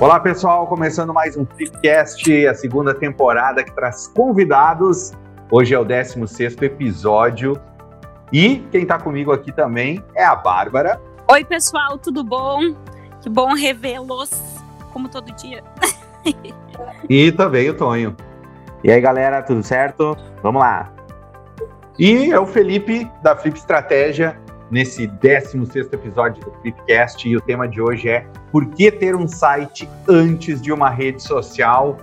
Olá 0.00 0.18
pessoal, 0.18 0.66
começando 0.66 1.12
mais 1.12 1.36
um 1.36 1.44
Flipcast, 1.44 2.46
a 2.46 2.54
segunda 2.54 2.94
temporada 2.94 3.62
que 3.62 3.70
traz 3.70 4.06
convidados. 4.06 5.12
Hoje 5.50 5.74
é 5.74 5.78
o 5.78 5.84
16 5.84 6.56
episódio 6.62 7.60
e 8.32 8.60
quem 8.70 8.84
está 8.84 8.98
comigo 8.98 9.30
aqui 9.30 9.52
também 9.52 10.02
é 10.14 10.24
a 10.24 10.34
Bárbara. 10.34 10.98
Oi 11.30 11.44
pessoal, 11.44 11.98
tudo 11.98 12.24
bom? 12.24 12.74
Que 13.20 13.28
bom 13.28 13.52
revê-los, 13.52 14.30
como 14.90 15.06
todo 15.06 15.30
dia. 15.32 15.62
e 17.06 17.30
também 17.30 17.68
o 17.68 17.76
Tonho. 17.76 18.16
E 18.82 18.90
aí 18.90 19.02
galera, 19.02 19.42
tudo 19.42 19.62
certo? 19.62 20.16
Vamos 20.42 20.62
lá. 20.62 20.90
E 21.98 22.32
é 22.32 22.40
o 22.40 22.46
Felipe 22.46 23.06
da 23.22 23.36
Flip 23.36 23.58
Estratégia 23.58 24.40
nesse 24.70 25.06
16 25.06 25.74
episódio 25.92 26.44
do 26.44 26.52
Flipcast 26.60 27.28
e 27.28 27.36
o 27.36 27.40
tema 27.40 27.66
de 27.66 27.80
hoje 27.80 28.08
é 28.08 28.26
por 28.52 28.66
que 28.66 28.90
ter 28.90 29.16
um 29.16 29.26
site 29.26 29.88
antes 30.08 30.62
de 30.62 30.72
uma 30.72 30.88
rede 30.88 31.22
social? 31.22 31.96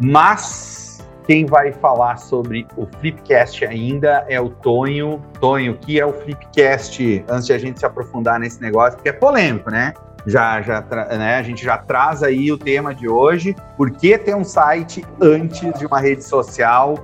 Mas 0.00 0.82
quem 1.26 1.46
vai 1.46 1.72
falar 1.72 2.16
sobre 2.16 2.66
o 2.76 2.86
Flipcast 2.98 3.64
ainda 3.64 4.24
é 4.28 4.40
o 4.40 4.50
Tonho. 4.50 5.22
Tonho, 5.40 5.76
que 5.76 6.00
é 6.00 6.04
o 6.04 6.12
Flipcast, 6.12 7.24
antes 7.28 7.46
de 7.46 7.52
a 7.52 7.58
gente 7.58 7.78
se 7.78 7.86
aprofundar 7.86 8.40
nesse 8.40 8.60
negócio, 8.60 8.96
porque 8.96 9.08
é 9.08 9.12
polêmico, 9.12 9.70
né? 9.70 9.94
Já, 10.26 10.60
já, 10.62 10.80
né? 10.80 11.36
A 11.36 11.42
gente 11.42 11.64
já 11.64 11.78
traz 11.78 12.22
aí 12.22 12.50
o 12.52 12.58
tema 12.58 12.94
de 12.94 13.08
hoje. 13.08 13.56
Por 13.76 13.90
que 13.90 14.16
ter 14.18 14.34
um 14.34 14.44
site 14.44 15.04
antes 15.20 15.78
de 15.78 15.86
uma 15.86 16.00
rede 16.00 16.22
social? 16.24 16.94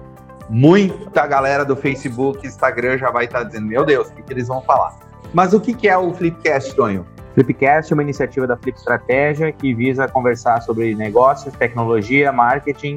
Muita 0.48 1.26
galera 1.26 1.64
do 1.64 1.76
Facebook, 1.76 2.46
Instagram 2.46 2.98
já 2.98 3.10
vai 3.10 3.26
estar 3.26 3.40
tá 3.40 3.44
dizendo, 3.44 3.66
meu 3.66 3.84
Deus, 3.84 4.08
o 4.08 4.12
que, 4.14 4.22
que, 4.22 4.32
eles 4.32 4.48
vão 4.48 4.62
falar? 4.62 4.96
Mas 5.32 5.52
o 5.52 5.60
que, 5.60 5.74
que 5.74 5.88
é 5.88 5.96
o 5.96 6.12
Flipcast, 6.12 6.74
Tonho? 6.74 7.06
Flipcast 7.34 7.92
é 7.92 7.94
uma 7.94 8.02
iniciativa 8.02 8.46
da 8.46 8.56
Flip 8.56 8.76
Estratégia 8.76 9.52
que 9.52 9.74
visa 9.74 10.08
conversar 10.08 10.60
sobre 10.62 10.94
negócios, 10.94 11.54
tecnologia, 11.54 12.32
marketing 12.32 12.96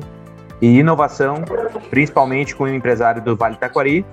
e 0.62 0.80
inovação, 0.80 1.44
principalmente 1.90 2.56
com 2.56 2.64
o 2.64 2.68
empresário 2.68 3.22
do 3.22 3.36
Vale 3.36 3.56
Taquari, 3.56 4.06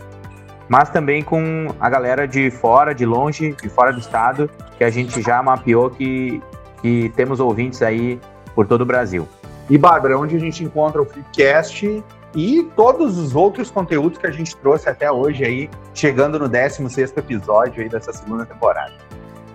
mas 0.69 0.91
também 0.91 1.23
com 1.23 1.69
a 1.81 1.89
galera 1.89 2.27
de 2.27 2.51
fora, 2.51 2.95
de 2.95 3.07
longe, 3.07 3.55
de 3.55 3.69
fora 3.69 3.93
do 3.93 4.01
estado, 4.01 4.51
que 4.77 4.85
a 4.85 4.91
gente 4.91 5.23
já 5.23 5.43
mapeou 5.43 5.89
que, 5.89 6.43
que 6.83 7.11
temos 7.17 7.41
ouvintes 7.41 7.81
aí 7.83 8.21
por 8.55 8.67
todo 8.67 8.83
o 8.83 8.87
Brasil. 8.87 9.27
E 9.71 9.79
Bárbara, 9.79 10.19
onde 10.19 10.37
a 10.37 10.39
gente 10.39 10.65
encontra 10.65 11.01
o 11.01 11.07
Flipcast 11.07 12.03
e 12.39 12.63
todos 12.77 13.19
os 13.19 13.35
outros 13.35 13.69
conteúdos 13.69 14.17
que 14.17 14.27
a 14.29 14.31
gente 14.31 14.57
trouxe 14.59 14.89
até 14.89 15.11
hoje 15.11 15.45
aí, 15.45 15.69
chegando 15.93 16.39
no 16.39 16.49
16 16.49 17.17
episódio 17.17 17.83
aí 17.83 17.89
dessa 17.89 18.13
segunda 18.13 18.47
temporada. 18.47 18.95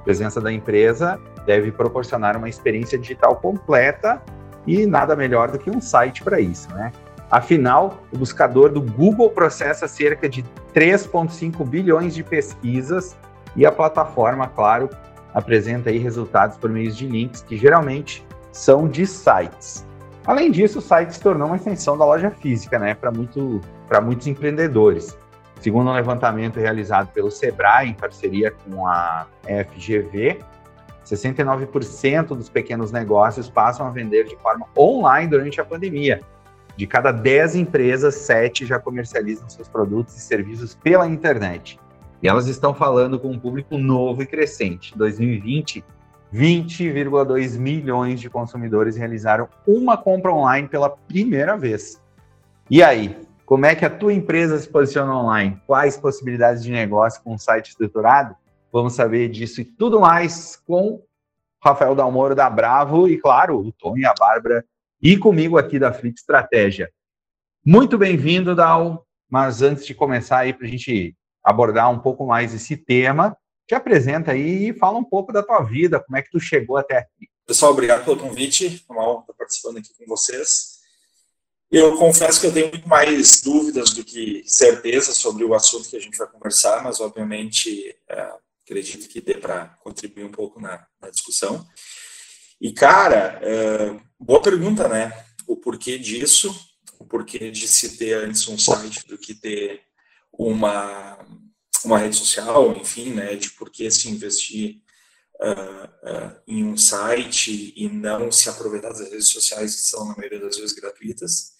A 0.00 0.02
presença 0.02 0.40
da 0.40 0.52
empresa 0.52 1.20
deve 1.46 1.70
proporcionar 1.70 2.36
uma 2.36 2.48
experiência 2.48 2.98
digital 2.98 3.36
completa 3.36 4.22
e 4.66 4.86
nada 4.86 5.14
melhor 5.14 5.50
do 5.50 5.58
que 5.58 5.70
um 5.70 5.80
site 5.80 6.22
para 6.22 6.40
isso, 6.40 6.72
né? 6.74 6.90
Afinal, 7.30 8.02
o 8.12 8.18
buscador 8.18 8.70
do 8.70 8.80
Google 8.80 9.30
processa 9.30 9.86
cerca 9.86 10.28
de 10.28 10.44
3,5 10.74 11.64
bilhões 11.64 12.14
de 12.14 12.24
pesquisas 12.24 13.16
e 13.54 13.64
a 13.64 13.70
plataforma, 13.70 14.48
claro, 14.48 14.90
apresenta 15.32 15.90
aí 15.90 15.98
resultados 15.98 16.56
por 16.56 16.68
meio 16.70 16.90
de 16.90 17.06
links 17.06 17.42
que 17.42 17.56
geralmente 17.56 18.26
são 18.50 18.88
de 18.88 19.06
sites. 19.06 19.86
Além 20.26 20.50
disso, 20.50 20.80
o 20.80 20.82
site 20.82 21.14
se 21.14 21.20
tornou 21.20 21.46
uma 21.46 21.56
extensão 21.56 21.96
da 21.96 22.04
loja 22.04 22.30
física, 22.30 22.78
né, 22.78 22.94
para 22.94 23.10
muito, 23.10 23.60
muitos 24.02 24.26
empreendedores. 24.26 25.16
Segundo 25.60 25.90
um 25.90 25.92
levantamento 25.92 26.58
realizado 26.58 27.12
pelo 27.12 27.30
Sebrae, 27.30 27.90
em 27.90 27.94
parceria 27.94 28.50
com 28.50 28.86
a 28.86 29.26
FGV, 29.44 30.40
69% 31.04 32.28
dos 32.28 32.48
pequenos 32.48 32.90
negócios 32.90 33.48
passam 33.48 33.86
a 33.86 33.90
vender 33.90 34.24
de 34.24 34.36
forma 34.36 34.66
online 34.76 35.28
durante 35.28 35.60
a 35.60 35.64
pandemia. 35.64 36.20
De 36.76 36.86
cada 36.86 37.12
10 37.12 37.56
empresas, 37.56 38.14
7 38.14 38.64
já 38.64 38.78
comercializam 38.78 39.48
seus 39.50 39.68
produtos 39.68 40.16
e 40.16 40.20
serviços 40.20 40.74
pela 40.74 41.06
internet. 41.06 41.78
E 42.22 42.28
elas 42.28 42.46
estão 42.46 42.72
falando 42.72 43.18
com 43.18 43.30
um 43.30 43.38
público 43.38 43.76
novo 43.76 44.22
e 44.22 44.26
crescente. 44.26 44.94
Em 44.94 44.98
2020, 44.98 45.84
20,2 46.32 47.58
milhões 47.58 48.20
de 48.20 48.30
consumidores 48.30 48.96
realizaram 48.96 49.48
uma 49.66 49.96
compra 49.96 50.32
online 50.32 50.68
pela 50.68 50.88
primeira 50.88 51.56
vez. 51.56 52.00
E 52.70 52.82
aí, 52.82 53.16
como 53.50 53.66
é 53.66 53.74
que 53.74 53.84
a 53.84 53.90
tua 53.90 54.14
empresa 54.14 54.56
se 54.60 54.68
posiciona 54.68 55.12
online? 55.12 55.60
Quais 55.66 55.96
possibilidades 55.96 56.62
de 56.62 56.70
negócio 56.70 57.20
com 57.20 57.34
um 57.34 57.38
site 57.38 57.70
estruturado? 57.70 58.36
Vamos 58.72 58.92
saber 58.92 59.28
disso 59.28 59.60
e 59.60 59.64
tudo 59.64 59.98
mais 59.98 60.54
com 60.64 61.02
Rafael 61.60 61.96
Dalmoro 61.96 62.36
da 62.36 62.48
Bravo 62.48 63.08
e, 63.08 63.18
claro, 63.18 63.58
o 63.58 63.72
Tom 63.72 63.98
e 63.98 64.06
a 64.06 64.14
Bárbara 64.16 64.64
e 65.02 65.18
comigo 65.18 65.58
aqui 65.58 65.80
da 65.80 65.92
Flip 65.92 66.16
Estratégia. 66.16 66.92
Muito 67.66 67.98
bem-vindo, 67.98 68.54
Dal. 68.54 69.04
Mas 69.28 69.62
antes 69.62 69.84
de 69.84 69.94
começar 69.94 70.38
aí 70.38 70.52
para 70.52 70.68
a 70.68 70.70
gente 70.70 71.16
abordar 71.42 71.90
um 71.90 71.98
pouco 71.98 72.24
mais 72.24 72.54
esse 72.54 72.76
tema, 72.76 73.36
te 73.66 73.74
apresenta 73.74 74.30
aí 74.30 74.68
e 74.68 74.78
fala 74.78 74.96
um 74.96 75.04
pouco 75.04 75.32
da 75.32 75.42
tua 75.42 75.60
vida, 75.62 75.98
como 75.98 76.16
é 76.16 76.22
que 76.22 76.30
tu 76.30 76.38
chegou 76.38 76.76
até 76.76 76.98
aqui. 76.98 77.28
Pessoal, 77.44 77.72
obrigado 77.72 78.04
pelo 78.04 78.16
convite. 78.16 78.84
É 78.88 78.92
uma 78.92 79.10
honra 79.10 79.22
estar 79.22 79.34
participando 79.34 79.78
aqui 79.78 79.88
com 79.98 80.06
vocês. 80.06 80.79
Eu 81.70 81.96
confesso 81.96 82.40
que 82.40 82.48
eu 82.48 82.52
tenho 82.52 82.68
muito 82.68 82.88
mais 82.88 83.40
dúvidas 83.42 83.90
do 83.90 84.02
que 84.02 84.42
certeza 84.44 85.12
sobre 85.12 85.44
o 85.44 85.54
assunto 85.54 85.88
que 85.88 85.96
a 85.96 86.00
gente 86.00 86.18
vai 86.18 86.26
conversar, 86.26 86.82
mas 86.82 86.98
obviamente 86.98 87.96
é, 88.08 88.32
acredito 88.64 89.08
que 89.08 89.20
dê 89.20 89.34
para 89.34 89.66
contribuir 89.80 90.24
um 90.24 90.32
pouco 90.32 90.60
na, 90.60 90.84
na 91.00 91.10
discussão. 91.10 91.64
E 92.60 92.72
cara, 92.72 93.38
é, 93.40 93.96
boa 94.18 94.42
pergunta, 94.42 94.88
né? 94.88 95.12
O 95.46 95.56
porquê 95.56 95.96
disso, 95.96 96.52
o 96.98 97.04
porquê 97.04 97.52
de 97.52 97.68
se 97.68 97.96
ter 97.96 98.14
antes 98.14 98.48
um 98.48 98.58
site 98.58 99.06
do 99.06 99.16
que 99.16 99.32
ter 99.34 99.82
uma 100.32 101.18
uma 101.84 101.98
rede 101.98 102.16
social, 102.16 102.76
enfim, 102.76 103.14
né? 103.14 103.36
De 103.36 103.50
por 103.50 103.70
que 103.70 103.88
se 103.90 104.08
investir 104.08 104.82
Uh, 105.42 105.88
uh, 106.06 106.36
em 106.46 106.62
um 106.62 106.76
site 106.76 107.72
e 107.74 107.88
não 107.88 108.30
se 108.30 108.50
aproveitar 108.50 108.90
das 108.90 109.10
redes 109.10 109.30
sociais 109.30 109.74
que 109.74 109.80
são 109.80 110.06
na 110.06 110.14
maioria 110.14 110.38
das 110.38 110.58
vezes 110.58 110.74
gratuitas. 110.74 111.54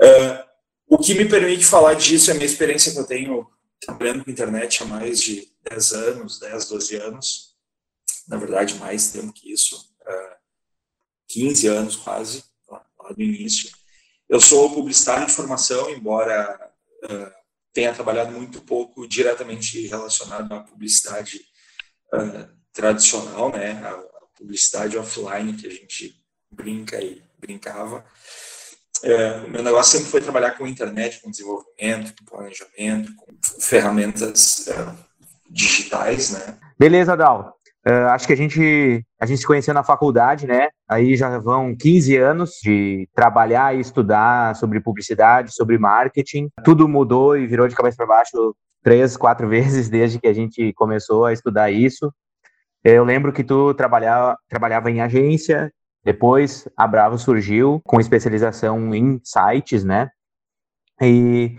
Uh, 0.00 0.48
o 0.86 0.98
que 0.98 1.14
me 1.14 1.28
permite 1.28 1.64
falar 1.64 1.94
disso 1.94 2.30
é 2.30 2.32
a 2.32 2.34
minha 2.34 2.46
experiência 2.46 2.92
que 2.92 2.98
eu 2.98 3.06
tenho 3.06 3.46
trabalhando 3.80 4.24
com 4.24 4.30
internet 4.30 4.82
há 4.82 4.86
mais 4.86 5.20
de 5.20 5.48
10 5.68 5.92
anos, 5.92 6.38
10, 6.40 6.68
12 6.68 6.96
anos, 6.96 7.54
na 8.26 8.36
verdade 8.36 8.74
mais 8.76 9.12
tempo 9.12 9.32
que 9.32 9.52
isso, 9.52 9.76
uh, 10.02 10.36
15 11.28 11.66
anos 11.68 11.96
quase, 11.96 12.44
lá, 12.68 12.84
lá, 12.98 13.12
do 13.12 13.22
início. 13.22 13.70
Eu 14.28 14.40
sou 14.40 14.74
publicitário 14.74 15.26
de 15.26 15.32
formação, 15.32 15.90
embora 15.90 16.72
uh, 17.04 17.32
tenha 17.72 17.94
trabalhado 17.94 18.32
muito 18.32 18.60
pouco 18.60 19.06
diretamente 19.06 19.86
relacionado 19.86 20.52
à 20.52 20.60
publicidade 20.60 21.40
uh, 22.14 22.48
tradicional, 22.72 23.50
né, 23.52 23.72
a, 23.84 23.90
a, 23.90 24.26
publicidade 24.36 24.96
offline 24.96 25.54
que 25.54 25.66
a 25.66 25.70
gente 25.70 26.14
brinca 26.50 27.02
e 27.02 27.22
brincava. 27.38 28.04
É, 29.02 29.40
meu 29.48 29.62
negócio 29.62 29.98
sempre 29.98 30.10
foi 30.10 30.20
trabalhar 30.20 30.52
com 30.52 30.66
internet, 30.66 31.20
com 31.22 31.30
desenvolvimento, 31.30 32.14
com 32.18 32.24
planejamento, 32.24 33.14
com 33.16 33.32
ferramentas 33.60 34.66
é, 34.68 34.86
digitais, 35.50 36.30
né? 36.30 36.56
Beleza, 36.78 37.16
Dal. 37.16 37.58
Uh, 37.86 38.08
acho 38.10 38.26
que 38.26 38.32
a 38.32 38.36
gente, 38.36 39.04
a 39.20 39.24
gente 39.24 39.38
se 39.38 39.46
conheceu 39.46 39.72
na 39.72 39.82
faculdade, 39.82 40.46
né? 40.46 40.68
Aí 40.86 41.16
já 41.16 41.38
vão 41.38 41.74
15 41.74 42.16
anos 42.16 42.50
de 42.62 43.08
trabalhar 43.14 43.74
e 43.74 43.80
estudar 43.80 44.54
sobre 44.56 44.80
publicidade, 44.80 45.54
sobre 45.54 45.78
marketing. 45.78 46.50
Tudo 46.64 46.88
mudou 46.88 47.36
e 47.36 47.46
virou 47.46 47.66
de 47.66 47.74
cabeça 47.74 47.96
para 47.96 48.06
baixo 48.06 48.54
três, 48.82 49.16
quatro 49.16 49.48
vezes 49.48 49.88
desde 49.88 50.18
que 50.20 50.26
a 50.26 50.34
gente 50.34 50.72
começou 50.74 51.24
a 51.24 51.32
estudar 51.32 51.70
isso. 51.70 52.12
Eu 52.84 53.04
lembro 53.04 53.32
que 53.32 53.42
tu 53.42 53.72
trabalhava, 53.74 54.36
trabalhava 54.48 54.90
em 54.90 55.00
agência, 55.00 55.72
depois 56.08 56.66
a 56.74 56.86
Bravo 56.86 57.18
surgiu 57.18 57.82
com 57.84 58.00
especialização 58.00 58.94
em 58.94 59.20
sites, 59.22 59.84
né? 59.84 60.08
E 61.02 61.54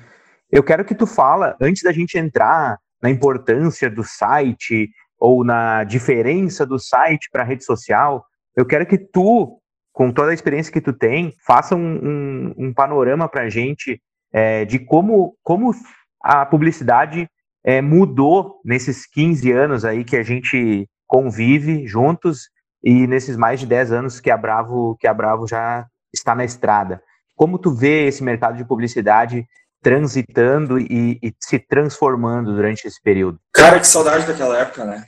eu 0.52 0.64
quero 0.64 0.84
que 0.84 0.96
tu 0.96 1.06
fala, 1.06 1.56
antes 1.62 1.84
da 1.84 1.92
gente 1.92 2.18
entrar 2.18 2.80
na 3.00 3.12
importância 3.12 3.92
do 3.92 4.04
site 4.04 4.90
ou 5.20 5.44
na 5.44 5.84
diferença 5.84 6.66
do 6.66 6.80
site 6.80 7.30
para 7.32 7.44
a 7.44 7.46
rede 7.46 7.64
social, 7.64 8.26
eu 8.56 8.66
quero 8.66 8.88
que 8.88 8.98
tu, 8.98 9.62
com 9.94 10.12
toda 10.12 10.32
a 10.32 10.34
experiência 10.34 10.74
que 10.74 10.82
tu 10.82 10.94
tem, 10.94 11.32
faça 11.46 11.76
um, 11.76 12.00
um, 12.04 12.56
um 12.58 12.74
panorama 12.74 13.30
para 13.30 13.44
a 13.44 13.50
gente 13.50 14.02
é, 14.34 14.66
de 14.66 14.80
como, 14.80 15.38
como 15.44 15.76
a 16.24 16.44
publicidade 16.44 17.30
é, 17.64 17.84
mudou 17.84 18.60
nesses 18.66 19.06
15 19.06 19.52
anos 19.52 19.86
aí 19.86 20.04
que 20.04 20.18
a 20.18 20.24
gente 20.24 20.90
convive 21.06 21.86
juntos 21.86 22.50
e 22.84 23.08
nesses 23.08 23.36
mais 23.36 23.60
de 23.60 23.66
10 23.66 23.92
anos 23.92 24.20
que 24.20 24.32
a 24.32 24.38
Bravo, 24.38 24.96
que 25.00 25.08
a 25.08 25.14
Bravo 25.14 25.48
já 25.48 25.88
está 26.14 26.34
na 26.34 26.46
estrada. 26.46 27.04
Como 27.36 27.60
tu 27.60 27.72
vê 27.72 28.08
esse 28.08 28.24
mercado 28.24 28.58
de 28.58 28.66
publicidade 28.66 29.48
transitando 29.82 30.80
e, 30.80 31.20
e, 31.24 31.34
se 31.40 31.60
transformando 31.60 32.54
durante 32.54 32.86
esse 32.86 33.02
período? 33.02 33.40
Cara, 33.54 33.80
que 33.80 33.88
saudade 33.88 34.28
daquela 34.28 34.58
época, 34.58 34.86
né? 34.86 35.06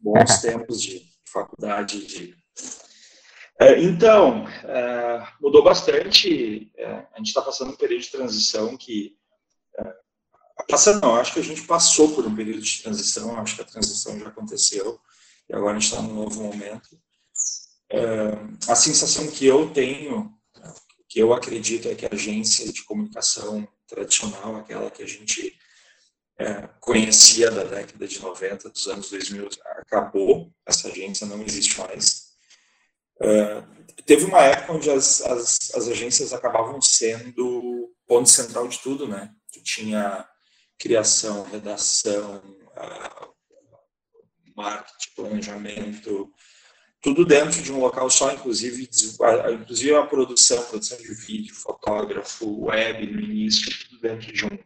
Bons 0.00 0.40
tempos 0.40 0.80
de 0.80 1.02
faculdade. 1.30 2.06
De... 2.06 2.34
É, 3.60 3.82
então, 3.82 4.46
é, 4.64 5.26
mudou 5.40 5.62
bastante. 5.62 6.70
É, 6.76 7.06
a 7.12 7.18
gente 7.18 7.28
está 7.28 7.42
passando 7.42 7.72
um 7.72 7.76
período 7.76 8.02
de 8.02 8.10
transição 8.10 8.76
que. 8.76 9.16
Passando, 10.68 11.02
não, 11.02 11.16
acho 11.16 11.34
que 11.34 11.40
a 11.40 11.44
gente 11.44 11.62
passou 11.62 12.14
por 12.14 12.24
um 12.24 12.34
período 12.34 12.62
de 12.62 12.82
transição, 12.82 13.36
acho 13.38 13.56
que 13.56 13.62
a 13.62 13.66
transição 13.66 14.18
já 14.18 14.28
aconteceu 14.28 14.98
e 15.48 15.54
agora 15.54 15.76
a 15.76 15.78
gente 15.78 15.90
está 15.90 16.00
num 16.00 16.14
novo 16.14 16.42
momento. 16.42 16.88
A 18.68 18.74
sensação 18.74 19.30
que 19.30 19.46
eu 19.46 19.70
tenho, 19.70 20.32
que 21.08 21.20
eu 21.20 21.32
acredito, 21.32 21.88
é 21.88 21.94
que 21.94 22.06
a 22.06 22.10
agência 22.12 22.72
de 22.72 22.82
comunicação 22.84 23.66
tradicional, 23.86 24.56
aquela 24.56 24.90
que 24.90 25.02
a 25.02 25.06
gente 25.06 25.56
é, 26.38 26.68
conhecia 26.80 27.50
da 27.50 27.64
década 27.64 28.06
de 28.08 28.20
90, 28.20 28.68
dos 28.70 28.86
anos 28.88 29.10
2000, 29.10 29.48
acabou, 29.64 30.52
essa 30.66 30.88
agência 30.88 31.26
não 31.26 31.42
existe 31.42 31.78
mais. 31.78 32.24
Teve 34.06 34.24
uma 34.24 34.42
época 34.42 34.72
onde 34.72 34.90
as, 34.90 35.22
as, 35.22 35.70
as, 35.74 35.88
agências 35.88 36.32
acabavam 36.32 36.80
sendo 36.82 37.90
ponto 38.06 38.28
central 38.28 38.68
de 38.68 38.78
tudo, 38.80 39.08
né? 39.08 39.32
Tu 39.52 39.62
tinha 39.62 40.28
criação, 40.78 41.44
redação, 41.44 42.42
marketing, 44.56 45.10
planejamento, 45.14 46.32
tudo 47.04 47.26
dentro 47.26 47.62
de 47.62 47.70
um 47.70 47.80
local 47.80 48.08
só, 48.08 48.32
inclusive, 48.32 48.88
inclusive 49.52 49.94
a 49.94 50.06
produção, 50.06 50.64
produção 50.64 50.96
de 50.96 51.12
vídeo, 51.12 51.54
fotógrafo, 51.54 52.64
web 52.64 53.06
no 53.06 53.20
início, 53.20 53.70
tudo 53.90 54.00
dentro 54.00 54.32
de 54.32 54.46
um 54.46 54.58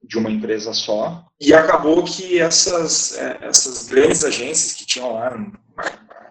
de 0.00 0.16
uma 0.16 0.30
empresa 0.30 0.72
só. 0.72 1.26
E 1.38 1.52
acabou 1.52 2.02
que 2.04 2.38
essas 2.38 3.18
é, 3.18 3.38
essas 3.42 3.88
grandes 3.88 4.24
agências 4.24 4.72
que 4.72 4.86
tinham 4.86 5.12
lá 5.12 5.36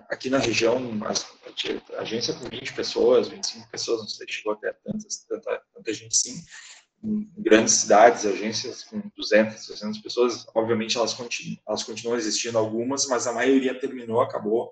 aqui 0.09 0.29
na 0.29 0.39
região, 0.39 0.81
agência 1.99 2.33
com 2.33 2.49
20 2.49 2.73
pessoas, 2.73 3.27
25 3.27 3.69
pessoas, 3.69 3.99
não 3.99 4.07
sei, 4.07 4.25
chegou 4.27 4.53
até 4.53 4.73
tantas, 4.83 5.17
tanta, 5.29 5.61
tanta 5.75 5.93
gente 5.93 6.15
sim, 6.15 6.41
em 7.03 7.29
grandes 7.37 7.75
cidades, 7.75 8.25
agências 8.25 8.85
com 8.85 9.03
200, 9.15 9.67
300 9.67 9.99
pessoas, 9.99 10.47
obviamente 10.55 10.97
elas 10.97 11.13
continuam, 11.13 11.59
elas 11.67 11.83
continuam 11.83 12.17
existindo 12.17 12.57
algumas, 12.57 13.05
mas 13.05 13.27
a 13.27 13.33
maioria 13.33 13.79
terminou, 13.79 14.21
acabou 14.21 14.71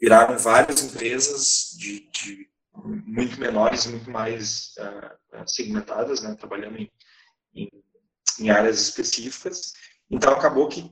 viraram 0.00 0.38
várias 0.38 0.82
empresas 0.82 1.74
de, 1.76 2.08
de 2.10 2.48
muito 2.84 3.40
menores 3.40 3.84
e 3.84 3.88
muito 3.88 4.10
mais 4.10 4.74
uh, 4.78 5.48
segmentadas, 5.48 6.22
né, 6.22 6.34
trabalhando 6.34 6.78
em, 6.78 6.90
em, 7.54 7.70
em, 8.38 8.50
áreas 8.50 8.80
específicas. 8.80 9.72
Então, 10.10 10.32
acabou 10.32 10.68
que 10.68 10.90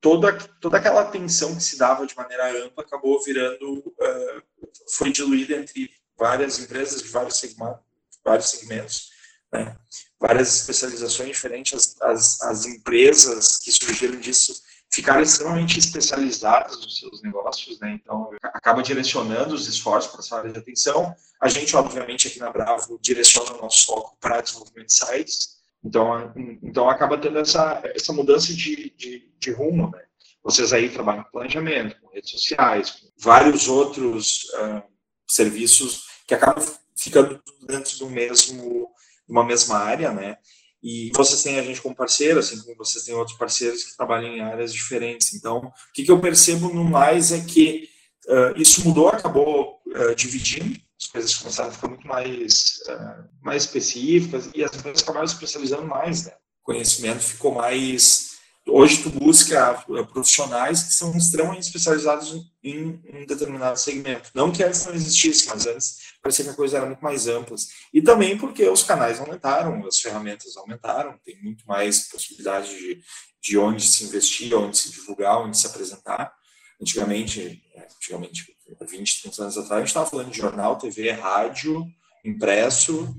toda, 0.00 0.32
toda 0.60 0.78
aquela 0.78 1.02
atenção 1.02 1.54
que 1.54 1.62
se 1.62 1.76
dava 1.76 2.06
de 2.06 2.16
maneira 2.16 2.64
ampla 2.64 2.82
acabou 2.82 3.22
virando, 3.22 3.78
uh, 3.80 4.42
foi 4.90 5.12
diluída 5.12 5.56
entre 5.56 5.90
várias 6.16 6.58
empresas 6.58 7.02
de 7.02 7.08
vários, 7.08 7.38
segmentos, 7.38 7.80
vários 8.24 8.50
segmentos, 8.50 9.10
né, 9.52 9.76
várias 10.18 10.56
especializações 10.56 11.28
diferentes. 11.28 11.74
As, 11.74 12.00
as, 12.00 12.42
as 12.42 12.66
empresas 12.66 13.58
que 13.58 13.70
surgiram 13.70 14.18
disso 14.18 14.62
ficaram 14.94 15.22
extremamente 15.22 15.78
especializados 15.78 16.76
nos 16.76 17.00
seus 17.00 17.20
negócios, 17.20 17.80
né? 17.80 17.98
Então, 18.00 18.30
acaba 18.42 18.80
direcionando 18.80 19.52
os 19.52 19.66
esforços 19.66 20.12
para 20.12 20.20
essa 20.20 20.38
área 20.38 20.52
de 20.52 20.58
atenção. 20.58 21.12
A 21.40 21.48
gente, 21.48 21.74
obviamente, 21.74 22.28
aqui 22.28 22.38
na 22.38 22.50
Bravo, 22.50 22.96
direciona 23.02 23.54
o 23.54 23.62
nosso 23.62 23.86
foco 23.86 24.16
para 24.20 24.40
desenvolvimento 24.40 24.86
de 24.86 24.94
sites. 24.94 25.56
Então, 25.82 26.32
então 26.62 26.88
acaba 26.88 27.18
tendo 27.18 27.40
essa, 27.40 27.82
essa 27.94 28.12
mudança 28.12 28.54
de, 28.54 28.94
de, 28.96 29.32
de 29.36 29.50
rumo, 29.50 29.90
né? 29.90 30.04
Vocês 30.44 30.72
aí 30.72 30.88
trabalham 30.88 31.24
com 31.24 31.30
planejamento, 31.30 32.00
com 32.00 32.10
redes 32.10 32.30
sociais, 32.30 32.90
com 32.90 33.08
vários 33.18 33.66
outros 33.66 34.44
uh, 34.54 34.82
serviços 35.26 36.04
que 36.26 36.34
acabam 36.34 36.64
ficando 36.96 37.42
dentro 37.66 37.98
do 37.98 38.08
mesmo, 38.08 38.92
de 39.26 39.32
uma 39.32 39.44
mesma 39.44 39.78
área, 39.78 40.12
né? 40.12 40.38
E 40.84 41.10
vocês 41.14 41.42
têm 41.42 41.58
a 41.58 41.62
gente 41.62 41.80
como 41.80 41.96
parceiro, 41.96 42.40
assim 42.40 42.60
como 42.60 42.76
vocês 42.76 43.06
têm 43.06 43.14
outros 43.14 43.38
parceiros 43.38 43.82
que 43.82 43.96
trabalham 43.96 44.36
em 44.36 44.42
áreas 44.42 44.70
diferentes. 44.70 45.32
Então, 45.32 45.56
o 45.56 45.72
que, 45.94 46.06
eu 46.10 46.20
percebo 46.20 46.68
no 46.68 46.84
mais 46.84 47.32
é 47.32 47.40
que 47.40 47.88
uh, 48.26 48.60
isso 48.60 48.86
mudou, 48.86 49.08
acabou 49.08 49.80
uh, 49.86 50.14
dividindo, 50.14 50.78
as 51.00 51.06
coisas 51.06 51.34
começaram 51.36 51.70
a 51.70 51.72
ficar 51.72 51.88
muito 51.88 52.06
mais, 52.06 52.80
uh, 52.86 53.24
mais 53.42 53.64
específicas 53.64 54.50
e 54.54 54.62
as 54.62 54.76
empresas 54.76 55.02
acabaram 55.02 55.24
especializando 55.24 55.86
mais, 55.86 56.26
né? 56.26 56.32
O 56.60 56.64
conhecimento 56.64 57.20
ficou 57.20 57.54
mais 57.54 58.33
Hoje 58.66 59.02
tu 59.02 59.10
busca 59.10 59.84
eh, 59.90 60.02
profissionais 60.04 60.82
que 60.82 60.94
são 60.94 61.14
extremamente 61.16 61.64
especializados 61.64 62.50
em 62.62 62.98
um 63.12 63.26
determinado 63.26 63.78
segmento. 63.78 64.30
Não 64.34 64.50
que 64.50 64.64
antes 64.64 64.86
não 64.86 64.94
existisse, 64.94 65.48
mas 65.48 65.66
antes 65.66 65.98
parecia 66.22 66.46
que 66.46 66.50
a 66.50 66.54
coisa 66.54 66.78
era 66.78 66.86
muito 66.86 67.02
mais 67.02 67.28
ampla. 67.28 67.56
E 67.92 68.00
também 68.00 68.38
porque 68.38 68.66
os 68.66 68.82
canais 68.82 69.20
aumentaram, 69.20 69.86
as 69.86 70.00
ferramentas 70.00 70.56
aumentaram, 70.56 71.18
tem 71.22 71.40
muito 71.42 71.66
mais 71.66 72.08
possibilidade 72.08 72.70
de, 72.70 73.00
de 73.42 73.58
onde 73.58 73.86
se 73.86 74.04
investir, 74.04 74.54
onde 74.54 74.78
se 74.78 74.90
divulgar, 74.90 75.42
onde 75.42 75.58
se 75.58 75.66
apresentar. 75.66 76.32
Antigamente, 76.80 77.62
é, 77.74 77.86
antigamente 77.96 78.44
20, 78.80 79.22
30 79.22 79.42
anos 79.42 79.58
atrás, 79.58 79.72
a 79.72 79.78
gente 79.80 79.88
estava 79.88 80.06
falando 80.08 80.30
de 80.30 80.38
jornal, 80.38 80.78
TV, 80.78 81.10
rádio, 81.10 81.84
impresso, 82.24 83.14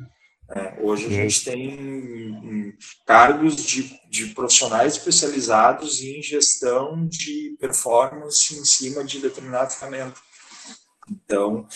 é, 0.50 0.78
hoje 0.80 1.08
a 1.08 1.10
gente 1.10 1.44
tem 1.44 2.78
cargos 3.06 3.56
de, 3.56 4.00
de 4.10 4.28
profissionais 4.28 4.94
especializados 4.94 6.02
em 6.02 6.22
gestão 6.22 7.08
de 7.08 7.56
performance 7.60 8.54
em 8.56 8.64
cima 8.64 9.04
de 9.04 9.20
determinado 9.20 9.74
ferramenta. 9.74 10.20
Então, 11.10 11.68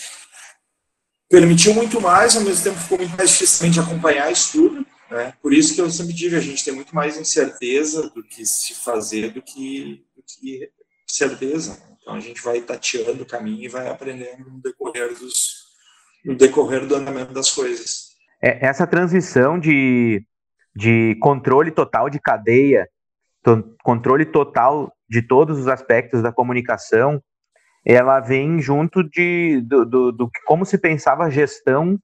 permitiu 1.28 1.74
muito 1.74 2.00
mais, 2.00 2.36
ao 2.36 2.42
mesmo 2.42 2.62
tempo 2.62 2.78
ficou 2.78 2.98
muito 2.98 3.16
mais 3.16 3.30
difícil 3.30 3.70
de 3.70 3.80
acompanhar 3.80 4.30
isso 4.30 4.52
tudo. 4.52 4.86
Né? 5.10 5.34
Por 5.42 5.52
isso 5.52 5.74
que 5.74 5.80
eu 5.80 5.90
sempre 5.90 6.12
digo, 6.12 6.36
a 6.36 6.40
gente 6.40 6.64
tem 6.64 6.72
muito 6.72 6.94
mais 6.94 7.16
incerteza 7.16 8.08
do 8.10 8.22
que 8.22 8.46
se 8.46 8.74
fazer 8.74 9.32
do 9.32 9.42
que, 9.42 10.04
do 10.14 10.22
que 10.22 10.70
certeza. 11.08 11.82
Então 12.00 12.14
a 12.14 12.20
gente 12.20 12.40
vai 12.40 12.60
tateando 12.60 13.24
o 13.24 13.26
caminho 13.26 13.64
e 13.64 13.68
vai 13.68 13.88
aprendendo 13.88 14.48
no 14.48 14.60
decorrer, 14.60 15.12
dos, 15.18 15.66
no 16.24 16.36
decorrer 16.36 16.86
do 16.86 16.94
andamento 16.94 17.32
das 17.32 17.50
coisas. 17.50 18.09
É, 18.42 18.66
essa 18.66 18.86
transição 18.86 19.58
de, 19.58 20.24
de 20.74 21.16
controle 21.20 21.70
total 21.70 22.08
de 22.08 22.18
cadeia, 22.18 22.88
controle 23.82 24.24
total 24.24 24.92
de 25.08 25.22
todos 25.22 25.58
os 25.58 25.68
aspectos 25.68 26.22
da 26.22 26.32
comunicação, 26.32 27.22
ela 27.84 28.20
vem 28.20 28.60
junto 28.60 29.02
de 29.02 29.60
do, 29.62 29.84
do, 29.84 30.12
do 30.12 30.30
como 30.46 30.64
se 30.64 30.78
pensava 30.78 31.24
a 31.24 31.30
gestão 31.30 31.98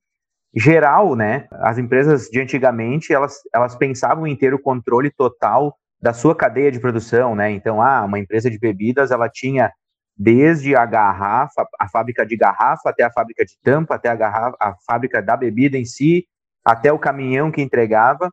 geral, 0.55 1.14
né? 1.14 1.47
As 1.52 1.76
empresas 1.76 2.28
de 2.28 2.40
antigamente, 2.40 3.12
elas, 3.12 3.40
elas 3.55 3.76
pensavam 3.76 4.26
em 4.26 4.35
ter 4.35 4.55
o 4.55 4.59
controle 4.59 5.11
total 5.11 5.76
da 6.00 6.14
sua 6.14 6.35
cadeia 6.35 6.73
de 6.73 6.81
produção, 6.81 7.35
né? 7.35 7.50
Então, 7.50 7.81
ah, 7.83 8.05
uma 8.05 8.19
empresa 8.19 8.50
de 8.50 8.59
bebidas, 8.59 9.11
ela 9.11 9.28
tinha 9.28 9.71
desde 10.17 10.75
a 10.75 10.87
garrafa, 10.87 11.67
a 11.79 11.89
fábrica 11.89 12.25
de 12.25 12.37
garrafa, 12.37 12.89
até 12.89 13.05
a 13.05 13.13
fábrica 13.13 13.45
de 13.45 13.59
tampa, 13.63 13.97
até 13.97 14.09
a, 14.09 14.15
garrafa, 14.15 14.57
a 14.59 14.75
fábrica 14.87 15.21
da 15.21 15.37
bebida 15.37 15.77
em 15.77 15.85
si, 15.85 16.27
até 16.65 16.91
o 16.91 16.99
caminhão 16.99 17.51
que 17.51 17.61
entregava, 17.61 18.33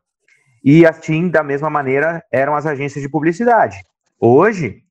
e 0.64 0.86
assim, 0.86 1.28
da 1.28 1.42
mesma 1.42 1.68
maneira, 1.68 2.24
eram 2.32 2.56
as 2.56 2.64
agências 2.64 3.02
de 3.02 3.10
publicidade. 3.10 3.84
Hoje, 4.18 4.82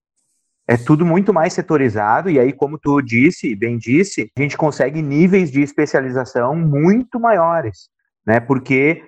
é 0.68 0.78
tudo 0.78 1.06
muito 1.06 1.34
mais 1.34 1.54
setorizado, 1.54 2.30
e 2.30 2.40
aí, 2.40 2.54
como 2.54 2.78
tu 2.78 3.02
disse, 3.02 3.56
bem 3.56 3.78
disse, 3.78 4.32
a 4.38 4.42
gente 4.42 4.56
consegue 4.56 5.02
níveis 5.02 5.52
de 5.52 5.62
especialização 5.62 6.56
muito 6.56 7.20
maiores, 7.20 7.90
né? 8.26 8.40
Porque 8.40 9.04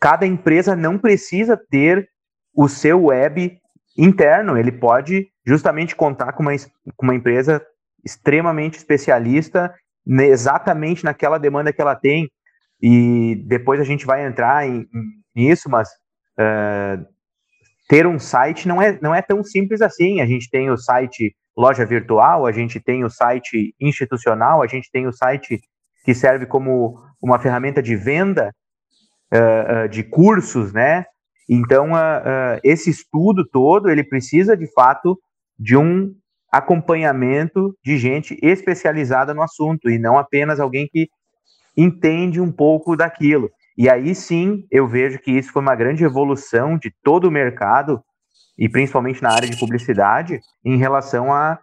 cada 0.00 0.26
empresa 0.26 0.74
não 0.74 0.98
precisa 0.98 1.56
ter 1.56 2.08
o 2.52 2.68
seu 2.68 3.04
web 3.04 3.58
interno, 3.96 4.56
ele 4.58 4.72
pode 4.72 5.28
justamente 5.46 5.94
contar 5.94 6.32
com 6.32 6.42
uma, 6.42 6.52
com 6.96 7.06
uma 7.06 7.14
empresa 7.14 7.64
extremamente 8.04 8.76
especialista 8.76 9.74
exatamente 10.06 11.04
naquela 11.04 11.38
demanda 11.38 11.72
que 11.72 11.80
ela 11.80 11.94
tem, 11.94 12.30
e 12.80 13.42
depois 13.46 13.80
a 13.80 13.84
gente 13.84 14.04
vai 14.04 14.26
entrar 14.26 14.68
em, 14.68 14.86
nisso, 15.34 15.70
mas 15.70 15.88
uh, 16.38 17.02
ter 17.88 18.06
um 18.06 18.18
site 18.18 18.68
não 18.68 18.80
é, 18.80 18.98
não 19.00 19.14
é 19.14 19.22
tão 19.22 19.42
simples 19.42 19.80
assim. 19.80 20.20
A 20.20 20.26
gente 20.26 20.50
tem 20.50 20.70
o 20.70 20.76
site 20.76 21.34
loja 21.56 21.86
virtual, 21.86 22.46
a 22.46 22.52
gente 22.52 22.80
tem 22.80 23.04
o 23.04 23.10
site 23.10 23.74
institucional, 23.80 24.62
a 24.62 24.66
gente 24.66 24.90
tem 24.90 25.06
o 25.06 25.12
site 25.12 25.60
que 26.04 26.14
serve 26.14 26.46
como 26.46 27.00
uma 27.22 27.38
ferramenta 27.38 27.82
de 27.82 27.96
venda 27.96 28.52
uh, 29.32 29.84
uh, 29.84 29.88
de 29.88 30.02
cursos, 30.02 30.72
né? 30.72 31.06
Então, 31.48 31.92
uh, 31.92 32.58
esse 32.62 32.90
estudo 32.90 33.46
todo, 33.46 33.90
ele 33.90 34.02
precisa, 34.02 34.56
de 34.56 34.66
fato, 34.72 35.18
de 35.58 35.76
um 35.76 36.14
acompanhamento 36.50 37.76
de 37.84 37.98
gente 37.98 38.38
especializada 38.40 39.34
no 39.34 39.42
assunto, 39.42 39.90
e 39.90 39.98
não 39.98 40.18
apenas 40.18 40.60
alguém 40.60 40.88
que 40.90 41.08
entende 41.76 42.40
um 42.40 42.52
pouco 42.52 42.96
daquilo. 42.96 43.50
E 43.76 43.90
aí 43.90 44.14
sim 44.14 44.64
eu 44.70 44.86
vejo 44.86 45.18
que 45.18 45.32
isso 45.32 45.52
foi 45.52 45.60
uma 45.60 45.74
grande 45.74 46.04
evolução 46.04 46.78
de 46.78 46.92
todo 47.02 47.24
o 47.24 47.30
mercado, 47.30 48.00
e 48.56 48.68
principalmente 48.68 49.20
na 49.20 49.32
área 49.32 49.48
de 49.48 49.58
publicidade, 49.58 50.40
em 50.64 50.76
relação 50.76 51.32
a 51.32 51.58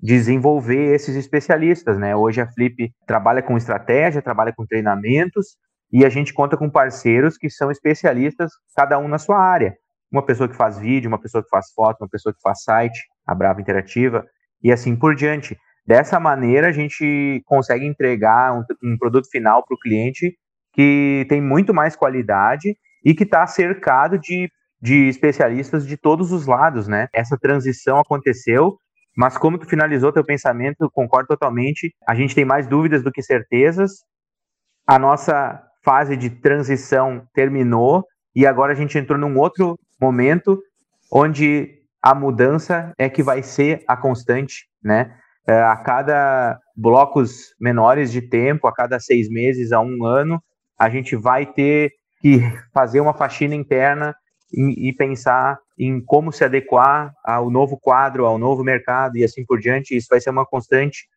desenvolver 0.00 0.94
esses 0.94 1.16
especialistas, 1.16 1.98
né? 1.98 2.14
Hoje 2.14 2.40
a 2.40 2.46
Flip 2.46 2.90
trabalha 3.06 3.42
com 3.42 3.56
estratégia, 3.56 4.22
trabalha 4.22 4.52
com 4.52 4.64
treinamentos, 4.64 5.56
e 5.92 6.04
a 6.04 6.08
gente 6.08 6.32
conta 6.32 6.56
com 6.56 6.70
parceiros 6.70 7.36
que 7.36 7.50
são 7.50 7.70
especialistas, 7.70 8.52
cada 8.76 8.98
um 8.98 9.08
na 9.08 9.18
sua 9.18 9.38
área. 9.38 9.74
Uma 10.10 10.24
pessoa 10.24 10.48
que 10.48 10.56
faz 10.56 10.78
vídeo, 10.78 11.08
uma 11.08 11.20
pessoa 11.20 11.42
que 11.42 11.48
faz 11.48 11.72
foto, 11.74 12.02
uma 12.02 12.08
pessoa 12.08 12.32
que 12.32 12.40
faz 12.40 12.62
site, 12.62 12.98
a 13.26 13.34
Brava 13.34 13.60
Interativa, 13.60 14.24
e 14.62 14.70
assim 14.70 14.94
por 14.96 15.14
diante. 15.14 15.56
Dessa 15.86 16.20
maneira, 16.20 16.68
a 16.68 16.72
gente 16.72 17.42
consegue 17.46 17.86
entregar 17.86 18.52
um, 18.52 18.62
um 18.84 18.98
produto 18.98 19.28
final 19.30 19.64
para 19.64 19.74
o 19.74 19.78
cliente 19.78 20.36
que 20.72 21.26
tem 21.28 21.40
muito 21.40 21.74
mais 21.74 21.96
qualidade 21.96 22.76
e 23.04 23.14
que 23.14 23.24
está 23.24 23.46
cercado 23.46 24.18
de, 24.18 24.48
de 24.80 25.08
especialistas 25.08 25.86
de 25.86 25.96
todos 25.96 26.30
os 26.32 26.46
lados, 26.46 26.86
né? 26.86 27.08
Essa 27.12 27.36
transição 27.36 27.98
aconteceu, 27.98 28.76
mas 29.16 29.36
como 29.36 29.58
tu 29.58 29.66
finalizou 29.66 30.12
teu 30.12 30.24
pensamento, 30.24 30.88
concordo 30.92 31.28
totalmente. 31.28 31.92
A 32.06 32.14
gente 32.14 32.34
tem 32.34 32.44
mais 32.44 32.66
dúvidas 32.66 33.02
do 33.02 33.10
que 33.10 33.22
certezas. 33.22 34.04
A 34.86 34.98
nossa 34.98 35.60
fase 35.82 36.16
de 36.16 36.30
transição 36.30 37.26
terminou 37.34 38.04
e 38.34 38.46
agora 38.46 38.72
a 38.72 38.76
gente 38.76 38.98
entrou 38.98 39.18
num 39.18 39.38
outro 39.38 39.78
momento 40.00 40.60
onde 41.12 41.80
a 42.02 42.14
mudança 42.14 42.92
é 42.96 43.08
que 43.08 43.22
vai 43.22 43.42
ser 43.42 43.82
a 43.86 43.96
constante, 43.96 44.66
né? 44.82 45.14
É, 45.46 45.60
a 45.62 45.76
cada 45.76 46.58
blocos 46.76 47.54
menores 47.60 48.12
de 48.12 48.22
tempo, 48.22 48.66
a 48.66 48.72
cada 48.72 49.00
seis 49.00 49.28
meses 49.28 49.72
a 49.72 49.80
um 49.80 50.04
ano, 50.04 50.40
a 50.78 50.88
gente 50.88 51.16
vai 51.16 51.44
ter 51.44 51.92
que 52.20 52.40
fazer 52.72 53.00
uma 53.00 53.14
faxina 53.14 53.54
interna 53.54 54.14
e, 54.52 54.88
e, 54.88 54.92
pensar 54.92 55.58
em 55.78 56.00
como 56.00 56.32
se 56.32 56.44
adequar 56.44 57.12
ao 57.24 57.50
novo 57.50 57.78
quadro, 57.78 58.26
ao 58.26 58.38
novo 58.38 58.62
mercado 58.62 59.16
e 59.16 59.24
assim 59.24 59.44
por 59.44 59.58
diante. 59.58 59.96
Isso 59.96 60.08
vai 60.10 60.20
ser 60.20 60.30
uma 60.30 60.46
constante. 60.46 61.08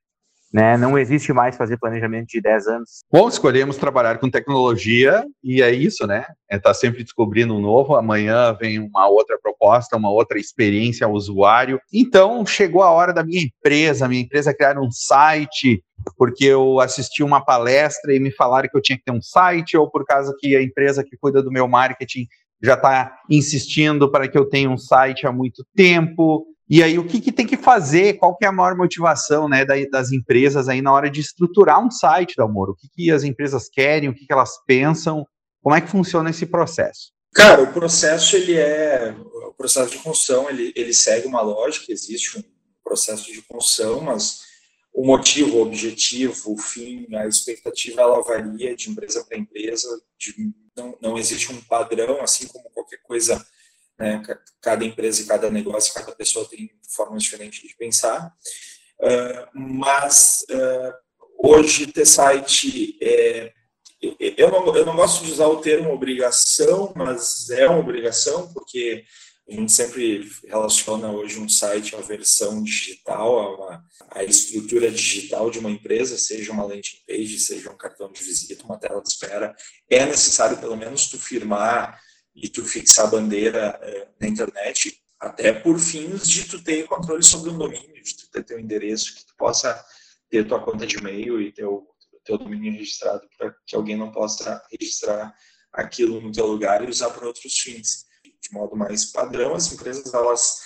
Né? 0.53 0.77
Não 0.77 0.99
existe 0.99 1.33
mais 1.33 1.57
fazer 1.57 1.77
planejamento 1.77 2.27
de 2.27 2.39
10 2.39 2.67
anos. 2.67 2.89
Bom, 3.11 3.27
escolhemos 3.27 3.75
trabalhar 3.75 4.19
com 4.19 4.29
tecnologia 4.29 5.25
e 5.43 5.63
é 5.63 5.71
isso, 5.71 6.05
né? 6.05 6.25
É 6.47 6.57
estar 6.57 6.69
tá 6.69 6.73
sempre 6.75 7.03
descobrindo 7.03 7.55
um 7.55 7.59
novo. 7.59 7.95
Amanhã 7.95 8.53
vem 8.53 8.77
uma 8.77 9.07
outra 9.07 9.39
proposta, 9.41 9.97
uma 9.97 10.11
outra 10.11 10.37
experiência 10.37 11.07
ao 11.07 11.13
usuário. 11.13 11.79
Então, 11.91 12.45
chegou 12.45 12.83
a 12.83 12.91
hora 12.91 13.11
da 13.11 13.23
minha 13.23 13.41
empresa, 13.41 14.07
minha 14.07 14.21
empresa 14.21 14.53
criar 14.53 14.77
um 14.77 14.91
site, 14.91 15.83
porque 16.15 16.45
eu 16.45 16.79
assisti 16.79 17.23
uma 17.23 17.43
palestra 17.43 18.13
e 18.13 18.19
me 18.19 18.31
falaram 18.31 18.69
que 18.69 18.77
eu 18.77 18.81
tinha 18.81 18.97
que 18.97 19.03
ter 19.03 19.11
um 19.11 19.21
site, 19.23 19.75
ou 19.75 19.89
por 19.89 20.05
causa 20.05 20.35
que 20.39 20.55
a 20.55 20.61
empresa 20.61 21.03
que 21.03 21.17
cuida 21.17 21.41
do 21.41 21.51
meu 21.51 21.67
marketing 21.67 22.27
já 22.61 22.75
está 22.75 23.17
insistindo 23.29 24.09
para 24.09 24.27
que 24.27 24.37
eu 24.37 24.45
tenha 24.45 24.69
um 24.69 24.77
site 24.77 25.25
há 25.25 25.31
muito 25.31 25.65
tempo. 25.75 26.45
E 26.69 26.81
aí, 26.81 26.97
o 26.97 27.05
que, 27.05 27.19
que 27.19 27.31
tem 27.31 27.45
que 27.45 27.57
fazer? 27.57 28.13
Qual 28.13 28.35
que 28.35 28.45
é 28.45 28.47
a 28.47 28.51
maior 28.51 28.75
motivação 28.75 29.49
né, 29.49 29.65
das 29.65 30.11
empresas 30.11 30.69
aí 30.69 30.81
na 30.81 30.93
hora 30.93 31.09
de 31.09 31.19
estruturar 31.19 31.85
um 31.85 31.91
site, 31.91 32.35
Dalmoro? 32.37 32.71
O 32.71 32.75
que, 32.75 32.87
que 32.89 33.11
as 33.11 33.23
empresas 33.23 33.69
querem? 33.69 34.09
O 34.09 34.13
que, 34.13 34.25
que 34.25 34.33
elas 34.33 34.51
pensam? 34.65 35.25
Como 35.61 35.75
é 35.75 35.81
que 35.81 35.89
funciona 35.89 36.29
esse 36.29 36.45
processo? 36.45 37.11
Cara, 37.33 37.63
o 37.63 37.73
processo 37.73 38.35
ele 38.35 38.55
é 38.55 39.15
o 39.47 39.53
processo 39.53 39.91
de 39.91 39.97
construção 39.97 40.49
ele, 40.49 40.71
ele 40.75 40.93
segue 40.93 41.27
uma 41.27 41.41
lógica. 41.41 41.91
Existe 41.91 42.37
um 42.37 42.43
processo 42.83 43.31
de 43.31 43.41
construção, 43.41 44.01
mas 44.01 44.41
o 44.93 45.05
motivo, 45.05 45.57
o 45.57 45.61
objetivo, 45.61 46.53
o 46.53 46.57
fim, 46.57 47.07
a 47.15 47.25
expectativa, 47.25 48.01
ela 48.01 48.21
varia 48.21 48.75
de 48.75 48.89
empresa 48.89 49.23
para 49.23 49.37
empresa, 49.37 49.87
de, 50.17 50.53
não, 50.75 50.95
não 51.01 51.17
existe 51.17 51.51
um 51.51 51.59
padrão, 51.61 52.21
assim 52.21 52.47
como 52.47 52.69
qualquer 52.69 53.01
coisa, 53.01 53.43
né, 53.97 54.21
cada 54.61 54.83
empresa 54.83 55.25
cada 55.27 55.49
negócio, 55.49 55.93
cada 55.93 56.11
pessoa 56.13 56.47
tem 56.47 56.71
formas 56.89 57.23
diferentes 57.23 57.61
de 57.67 57.75
pensar, 57.75 58.33
uh, 58.99 59.49
mas 59.53 60.45
uh, 60.49 60.93
hoje 61.43 61.87
ter 61.87 62.05
site, 62.05 62.97
é, 63.01 63.53
eu, 64.19 64.51
não, 64.51 64.75
eu 64.75 64.85
não 64.85 64.95
gosto 64.95 65.23
de 65.23 65.31
usar 65.31 65.47
o 65.47 65.61
termo 65.61 65.91
obrigação, 65.91 66.93
mas 66.95 67.49
é 67.49 67.67
uma 67.67 67.79
obrigação, 67.79 68.51
porque 68.53 69.05
a 69.47 69.53
gente 69.53 69.71
sempre 69.73 70.29
relaciona 70.47 71.11
hoje 71.11 71.39
um 71.39 71.49
site 71.49 71.95
à 71.95 71.99
versão 71.99 72.63
digital, 72.63 73.39
a, 73.39 73.83
uma, 74.15 74.23
estrutura 74.23 74.89
digital 74.89 75.51
de 75.51 75.59
uma 75.59 75.69
empresa, 75.69 76.17
seja 76.17 76.51
uma 76.53 76.63
landing 76.63 77.01
page, 77.05 77.39
seja 77.39 77.69
um 77.69 77.77
cartão 77.77 78.11
de 78.11 78.23
visita, 78.23 78.63
uma 78.63 78.77
tela 78.77 79.01
de 79.01 79.09
espera. 79.09 79.53
É 79.89 80.05
necessário, 80.05 80.57
pelo 80.57 80.77
menos, 80.77 81.07
tu 81.07 81.19
firmar 81.19 81.99
e 82.35 82.49
tu 82.49 82.63
fixar 82.63 83.05
a 83.05 83.09
bandeira 83.09 83.79
eh, 83.81 84.07
na 84.19 84.27
internet, 84.27 85.01
até 85.19 85.53
por 85.53 85.79
fins 85.79 86.27
de 86.27 86.47
tu 86.47 86.63
ter 86.63 86.85
controle 86.87 87.23
sobre 87.23 87.49
o 87.49 87.57
domínio, 87.57 88.01
de 88.03 88.17
tu 88.17 88.29
ter 88.31 88.43
teu 88.43 88.59
endereço, 88.59 89.15
que 89.15 89.25
tu 89.25 89.35
possa 89.37 89.83
ter 90.29 90.47
tua 90.47 90.63
conta 90.63 90.85
de 90.85 90.97
e-mail 90.97 91.41
e 91.41 91.51
teu, 91.51 91.87
teu 92.23 92.37
domínio 92.37 92.73
registrado 92.73 93.27
para 93.37 93.55
que 93.65 93.75
alguém 93.75 93.95
não 93.95 94.11
possa 94.11 94.61
registrar 94.71 95.33
aquilo 95.71 96.19
no 96.19 96.31
teu 96.31 96.47
lugar 96.47 96.83
e 96.83 96.89
usar 96.89 97.09
para 97.11 97.27
outros 97.27 97.57
fins 97.59 98.05
de 98.43 98.53
modo 98.53 98.75
mais 98.75 99.05
padrão, 99.05 99.55
as 99.55 99.71
empresas 99.71 100.13
elas, 100.13 100.61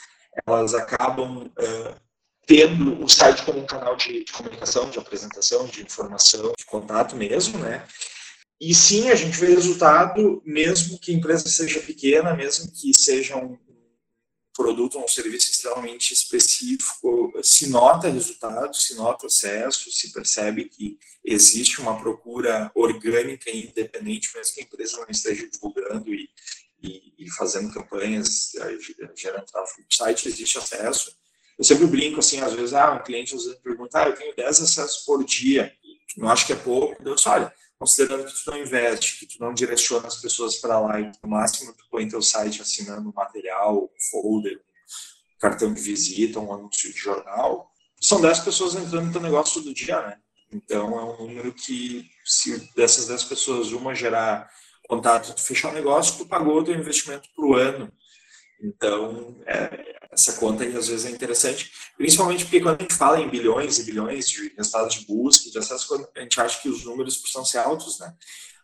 elas 0.45 0.73
acabam 0.73 1.45
uh, 1.45 2.01
tendo 2.45 3.03
o 3.03 3.07
site 3.07 3.43
como 3.43 3.59
um 3.59 3.65
canal 3.65 3.95
de, 3.95 4.23
de, 4.23 4.31
comunicação, 4.31 4.89
de 4.89 4.97
apresentação, 4.97 5.65
de 5.67 5.83
informação, 5.83 6.53
de 6.57 6.65
contato 6.65 7.15
mesmo, 7.15 7.59
né? 7.59 7.85
E 8.59 8.73
sim, 8.73 9.09
a 9.09 9.15
gente 9.15 9.37
vê 9.37 9.47
resultado, 9.47 10.41
mesmo 10.43 10.97
que 10.97 11.11
a 11.11 11.15
empresa 11.15 11.47
seja 11.47 11.79
pequena, 11.79 12.35
mesmo 12.35 12.71
que 12.71 12.91
seja 12.93 13.37
um 13.37 13.57
produto 14.57 14.97
ou 14.97 15.05
um 15.05 15.07
serviço 15.07 15.51
extremamente 15.51 16.11
específico, 16.11 17.31
se 17.43 17.69
nota 17.69 18.09
resultado, 18.09 18.75
se 18.75 18.95
nota 18.95 19.27
acesso, 19.27 19.91
se 19.91 20.11
percebe 20.11 20.65
que 20.65 20.97
existe 21.23 21.79
uma 21.79 22.01
procura 22.01 22.71
orgânica 22.73 23.51
e 23.51 23.67
independente, 23.67 24.31
mesmo 24.35 24.55
que 24.55 24.61
a 24.61 24.63
empresa 24.63 24.97
não 24.97 25.07
esteja 25.07 25.47
divulgando 25.47 26.11
e, 26.11 26.27
e, 26.81 27.13
e 27.19 27.29
fazendo 27.31 27.71
campanhas, 27.71 28.53
gerando 29.15 29.45
tráfego 29.45 29.81
no 29.87 29.95
site, 29.95 30.27
existe 30.27 30.57
acesso. 30.57 31.15
Eu 31.57 31.63
sempre 31.63 31.85
brinco 31.85 32.19
assim, 32.19 32.39
às 32.39 32.53
vezes, 32.53 32.73
ah, 32.73 32.93
um 32.93 33.03
cliente 33.03 33.35
às 33.35 33.43
vezes 33.43 33.59
pergunta, 33.59 34.01
ah, 34.01 34.09
eu 34.09 34.15
tenho 34.15 34.35
10 34.35 34.61
acessos 34.61 35.05
por 35.05 35.23
dia, 35.23 35.71
não 36.17 36.29
acho 36.29 36.47
que 36.47 36.53
é 36.53 36.55
pouco, 36.55 36.99
eu 37.03 37.13
disse, 37.13 37.29
olha, 37.29 37.53
considerando 37.79 38.25
que 38.25 38.43
tu 38.43 38.51
não 38.51 38.57
investe, 38.57 39.19
que 39.19 39.25
tu 39.25 39.39
não 39.39 39.53
direciona 39.53 40.07
as 40.07 40.17
pessoas 40.17 40.57
para 40.57 40.79
lá 40.79 40.99
e 40.99 41.11
no 41.23 41.29
máximo 41.29 41.73
tu 41.73 41.85
põe 41.89 42.07
teu 42.07 42.21
site 42.21 42.61
assinando 42.61 43.09
um 43.09 43.13
material, 43.13 43.83
um 43.83 44.01
folder, 44.11 44.57
um 44.57 45.39
cartão 45.39 45.73
de 45.73 45.81
visita, 45.81 46.39
um 46.39 46.53
anúncio 46.53 46.91
de 46.91 46.97
jornal, 46.97 47.71
são 47.99 48.21
10 48.21 48.39
pessoas 48.39 48.75
entrando 48.75 49.07
no 49.07 49.11
teu 49.11 49.21
negócio 49.21 49.61
todo 49.61 49.73
dia, 49.73 50.01
né? 50.01 50.19
Então 50.51 50.97
é 50.97 51.03
um 51.03 51.27
número 51.27 51.53
que 51.53 52.09
se 52.23 52.57
dessas 52.75 53.07
10 53.07 53.23
pessoas 53.25 53.71
uma 53.71 53.93
gerar 53.93 54.49
contato, 54.87 55.33
tu 55.35 55.41
fechar 55.41 55.69
o 55.69 55.73
negócio, 55.73 56.17
tu 56.17 56.25
pagou 56.25 56.59
o 56.59 56.63
teu 56.63 56.73
investimento 56.73 57.29
para 57.35 57.45
o 57.45 57.55
ano. 57.55 57.91
Então, 58.61 59.39
é, 59.45 59.95
essa 60.11 60.33
conta 60.33 60.63
aí 60.63 60.75
às 60.75 60.87
vezes 60.87 61.05
é 61.05 61.11
interessante, 61.11 61.71
principalmente 61.95 62.43
porque 62.43 62.59
quando 62.59 62.79
a 62.79 62.83
gente 62.83 62.95
fala 62.95 63.19
em 63.19 63.29
bilhões 63.29 63.77
e 63.77 63.83
bilhões 63.83 64.27
de 64.27 64.53
resultados 64.55 64.95
de 64.95 65.05
busca, 65.05 65.49
de 65.49 65.57
acesso, 65.57 66.09
a 66.15 66.21
gente 66.21 66.41
acha 66.41 66.61
que 66.61 66.69
os 66.69 66.83
números 66.83 67.17
precisam 67.17 67.45
ser 67.45 67.59
altos, 67.59 67.99
né? 67.99 68.13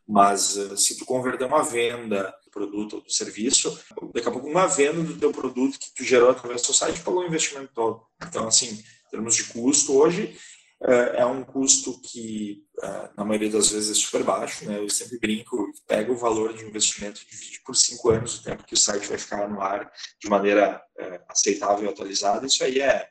Mas 0.08 0.58
uh, 0.58 0.76
se 0.76 0.98
tu 0.98 1.06
converter 1.06 1.46
uma 1.46 1.64
venda 1.64 2.34
do 2.44 2.52
produto 2.52 2.98
ou 2.98 3.02
do 3.02 3.12
serviço, 3.12 3.80
daqui 4.14 4.28
a 4.28 4.32
pouco 4.32 4.48
uma 4.48 4.68
venda 4.68 5.02
do 5.02 5.18
teu 5.18 5.32
produto 5.32 5.80
que 5.80 5.94
tu 5.96 6.04
gerou 6.04 6.30
através 6.30 6.62
do 6.62 6.66
seu 6.66 6.74
site 6.74 7.00
pagou 7.00 7.22
o 7.22 7.28
investimento 7.28 7.72
todo. 7.74 8.02
Então, 8.22 8.48
assim, 8.48 8.72
em 8.72 9.10
termos 9.10 9.36
de 9.36 9.46
custo, 9.46 9.94
hoje 9.94 10.38
é, 10.86 11.22
é 11.22 11.26
um 11.26 11.44
custo 11.44 12.00
que, 12.02 12.64
é, 12.82 13.10
na 13.18 13.24
maioria 13.24 13.50
das 13.50 13.72
vezes, 13.72 13.92
é 13.92 14.00
super 14.00 14.24
baixo. 14.24 14.66
Né? 14.66 14.80
Eu 14.80 14.90
sempre 14.90 15.18
brinco, 15.18 15.72
pega 15.88 16.12
o 16.12 16.18
valor 16.18 16.54
de 16.54 16.66
investimento, 16.66 17.22
divide 17.30 17.62
por 17.66 17.76
cinco 17.76 18.10
anos 18.10 18.40
o 18.40 18.44
tempo 18.44 18.66
que 18.66 18.74
o 18.74 18.78
site 18.78 19.08
vai 19.08 19.18
ficar 19.18 19.48
no 19.50 19.62
ar 19.62 19.90
de 20.22 20.30
maneira 20.30 20.82
é, 20.98 21.22
aceitável 21.30 21.86
e 21.86 21.90
atualizada. 21.90 22.46
Isso 22.46 22.64
aí 22.64 22.82
é, 22.82 23.08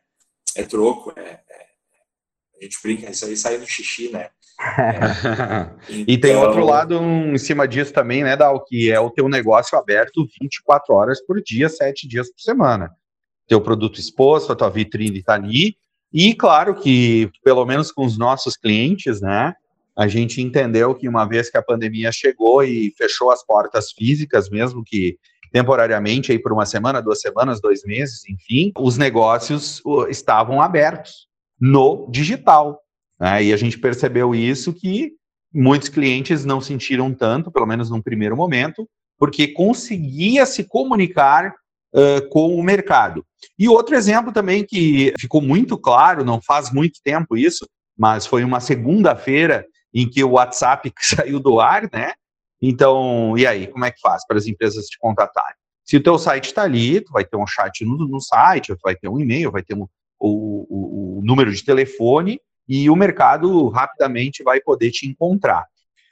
é 0.55 0.63
troco, 0.65 1.13
é, 1.17 1.23
é, 1.23 1.67
a 2.61 2.63
gente 2.63 2.79
brinca, 2.83 3.11
isso 3.11 3.25
aí 3.25 3.37
sai 3.37 3.57
no 3.57 3.67
xixi, 3.67 4.11
né? 4.11 4.31
então... 5.89 6.05
e 6.07 6.19
tem 6.19 6.37
outro 6.37 6.65
lado 6.65 7.03
em 7.03 7.39
cima 7.39 7.67
disso 7.67 7.93
também, 7.93 8.23
né, 8.23 8.37
Dal, 8.37 8.63
que 8.65 8.93
é 8.93 9.01
o 9.01 9.11
teu 9.11 9.29
negócio 9.29 9.79
aberto 9.79 10.27
24 10.41 10.95
horas 10.95 11.25
por 11.25 11.43
dia, 11.43 11.69
7 11.69 12.07
dias 12.07 12.31
por 12.31 12.41
semana. 12.41 12.95
Teu 13.49 13.61
produto 13.61 13.99
exposto, 13.99 14.53
a 14.53 14.57
tua 14.57 14.69
vitrine 14.69 15.19
está 15.19 15.35
ali, 15.35 15.77
e 16.13 16.35
claro 16.35 16.75
que, 16.75 17.31
pelo 17.43 17.65
menos 17.65 17.91
com 17.91 18.05
os 18.05 18.19
nossos 18.19 18.57
clientes, 18.57 19.21
né, 19.21 19.55
a 19.97 20.07
gente 20.07 20.41
entendeu 20.41 20.95
que 20.95 21.09
uma 21.09 21.25
vez 21.25 21.51
que 21.51 21.57
a 21.57 21.63
pandemia 21.63 22.11
chegou 22.13 22.63
e 22.63 22.93
fechou 22.97 23.31
as 23.31 23.45
portas 23.45 23.93
físicas, 23.93 24.51
mesmo 24.51 24.83
que 24.85 25.19
temporariamente 25.53 26.33
aí 26.33 26.39
por 26.39 26.53
uma 26.53 26.65
semana, 26.65 27.03
duas 27.03 27.21
semanas, 27.21 27.61
dois 27.61 27.83
meses, 27.85 28.27
enfim, 28.29 28.73
os 28.79 28.97
negócios 28.97 29.83
estavam 30.09 30.63
abertos 30.63 31.29
no 31.61 32.09
digital. 32.11 32.81
Né? 33.21 33.45
E 33.45 33.53
a 33.53 33.57
gente 33.57 33.79
percebeu 33.79 34.35
isso 34.35 34.73
que 34.73 35.13
muitos 35.53 35.91
clientes 35.91 36.45
não 36.45 36.61
sentiram 36.61 37.13
tanto, 37.13 37.53
pelo 37.53 37.67
menos 37.67 37.91
num 37.91 38.01
primeiro 38.01 38.35
momento, 38.37 38.89
porque 39.19 39.49
conseguia 39.49 40.47
se 40.47 40.65
comunicar 40.65 41.55
uh, 41.95 42.29
com 42.29 42.55
o 42.55 42.63
mercado. 42.63 43.25
E 43.59 43.69
outro 43.69 43.95
exemplo 43.95 44.33
também 44.33 44.65
que 44.65 45.13
ficou 45.19 45.41
muito 45.41 45.77
claro, 45.77 46.25
não 46.25 46.41
faz 46.41 46.73
muito 46.73 47.01
tempo 47.03 47.37
isso, 47.37 47.69
mas 47.97 48.27
foi 48.27 48.45
uma 48.45 48.61
segunda-feira 48.61 49.67
em 49.95 50.09
que 50.09 50.25
o 50.25 50.33
WhatsApp 50.33 50.93
saiu 51.01 51.39
do 51.39 51.61
ar, 51.61 51.89
né? 51.93 52.13
Então, 52.61 53.37
e 53.37 53.47
aí, 53.47 53.67
como 53.67 53.85
é 53.85 53.91
que 53.91 54.01
faz 54.01 54.25
para 54.27 54.39
as 54.39 54.47
empresas 54.47 54.87
te 54.87 54.97
contatarem? 54.99 55.57
Se 55.85 55.97
o 55.97 56.03
teu 56.03 56.17
site 56.17 56.47
está 56.47 56.63
ali, 56.63 57.01
tu 57.01 57.13
vai 57.13 57.25
ter 57.25 57.37
um 57.37 57.47
chat 57.47 57.85
no, 57.85 57.97
no 58.07 58.21
site, 58.21 58.75
vai 58.83 58.95
ter 58.95 59.09
um 59.09 59.19
e-mail, 59.19 59.51
vai 59.51 59.63
ter 59.63 59.75
um, 59.75 59.87
o, 60.19 60.67
o, 60.69 61.19
o 61.19 61.25
número 61.25 61.53
de 61.53 61.65
telefone 61.65 62.41
e 62.69 62.89
o 62.89 62.95
mercado 62.95 63.69
rapidamente 63.69 64.45
vai 64.45 64.61
poder 64.61 64.93
te 64.93 65.09
encontrar. 65.09 65.67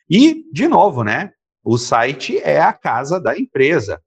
E, 0.09 0.45
de 0.53 0.67
novo, 0.67 1.05
né? 1.05 1.33
O 1.63 1.79
site 1.79 2.39
é 2.39 2.61
a 2.61 2.73
casa 2.73 3.21
da 3.21 3.39
empresa. 3.39 4.03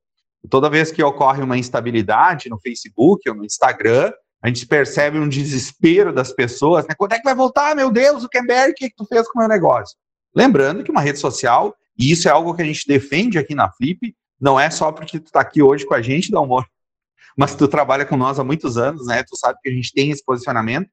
Toda 0.49 0.69
vez 0.69 0.91
que 0.91 1.01
ocorre 1.01 1.41
uma 1.41 1.57
instabilidade 1.57 2.49
no 2.49 2.59
Facebook 2.59 3.29
ou 3.29 3.35
no 3.35 3.45
Instagram, 3.45 4.11
a 4.41 4.49
gente 4.49 4.67
percebe 4.67 5.17
um 5.17 5.29
desespero 5.29 6.11
das 6.11 6.33
pessoas, 6.33 6.85
né? 6.85 6.93
Quando 6.97 7.13
é 7.13 7.17
que 7.17 7.23
vai 7.23 7.33
voltar, 7.33 7.75
meu 7.75 7.89
Deus, 7.89 8.25
o 8.25 8.29
Kemberg, 8.29 8.71
o 8.71 8.75
que, 8.75 8.89
que 8.89 8.95
tu 8.95 9.05
fez 9.05 9.25
com 9.29 9.39
o 9.39 9.41
meu 9.41 9.47
negócio? 9.47 9.97
Lembrando 10.35 10.83
que 10.83 10.91
uma 10.91 10.99
rede 10.99 11.17
social, 11.17 11.73
e 11.97 12.11
isso 12.11 12.27
é 12.27 12.31
algo 12.31 12.53
que 12.53 12.61
a 12.61 12.65
gente 12.65 12.85
defende 12.85 13.37
aqui 13.37 13.55
na 13.55 13.71
Flip, 13.71 14.13
não 14.39 14.59
é 14.59 14.69
só 14.69 14.91
porque 14.91 15.17
tu 15.17 15.27
está 15.27 15.39
aqui 15.39 15.61
hoje 15.61 15.85
com 15.85 15.93
a 15.93 16.01
gente, 16.01 16.29
dá 16.29 16.41
humor, 16.41 16.65
mas 17.37 17.55
tu 17.55 17.69
trabalha 17.69 18.05
com 18.05 18.17
nós 18.17 18.37
há 18.37 18.43
muitos 18.43 18.77
anos, 18.77 19.07
né? 19.07 19.23
Tu 19.23 19.37
sabe 19.37 19.57
que 19.63 19.69
a 19.69 19.73
gente 19.73 19.93
tem 19.93 20.11
esse 20.11 20.23
posicionamento. 20.23 20.89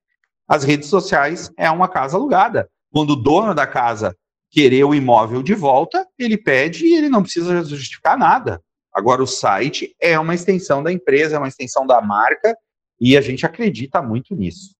As 0.46 0.62
redes 0.62 0.88
sociais 0.88 1.50
é 1.56 1.68
uma 1.70 1.88
casa 1.88 2.16
alugada. 2.16 2.70
Quando 2.92 3.10
o 3.10 3.16
dono 3.16 3.52
da 3.52 3.66
casa 3.66 4.16
querer 4.50 4.84
o 4.84 4.94
imóvel 4.94 5.42
de 5.42 5.54
volta, 5.54 6.06
ele 6.18 6.36
pede 6.36 6.86
e 6.86 6.94
ele 6.94 7.08
não 7.08 7.22
precisa 7.22 7.64
justificar 7.64 8.16
nada. 8.16 8.60
Agora, 8.92 9.22
o 9.22 9.26
site 9.26 9.94
é 10.00 10.18
uma 10.18 10.34
extensão 10.34 10.82
da 10.82 10.92
empresa, 10.92 11.36
é 11.36 11.38
uma 11.38 11.48
extensão 11.48 11.86
da 11.86 12.00
marca, 12.00 12.56
e 13.00 13.16
a 13.16 13.20
gente 13.20 13.46
acredita 13.46 14.02
muito 14.02 14.34
nisso. 14.34 14.74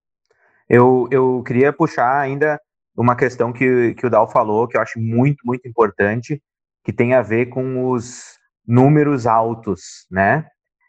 Eu, 0.69 1.07
eu 1.11 1.43
queria 1.45 1.73
puxar 1.73 2.19
ainda 2.19 2.59
uma 2.95 3.15
questão 3.15 3.51
que, 3.51 3.93
que 3.95 4.05
o 4.05 4.09
Dal 4.09 4.29
falou, 4.29 4.67
que 4.67 4.77
eu 4.77 4.81
acho 4.81 4.99
muito, 4.99 5.45
muito 5.45 5.67
importante, 5.67 6.41
que 6.83 6.93
tem 6.93 7.13
a 7.13 7.21
ver 7.21 7.47
com 7.47 7.89
os 7.89 8.37
números 8.67 9.25
altos, 9.25 10.05
né? 10.09 10.47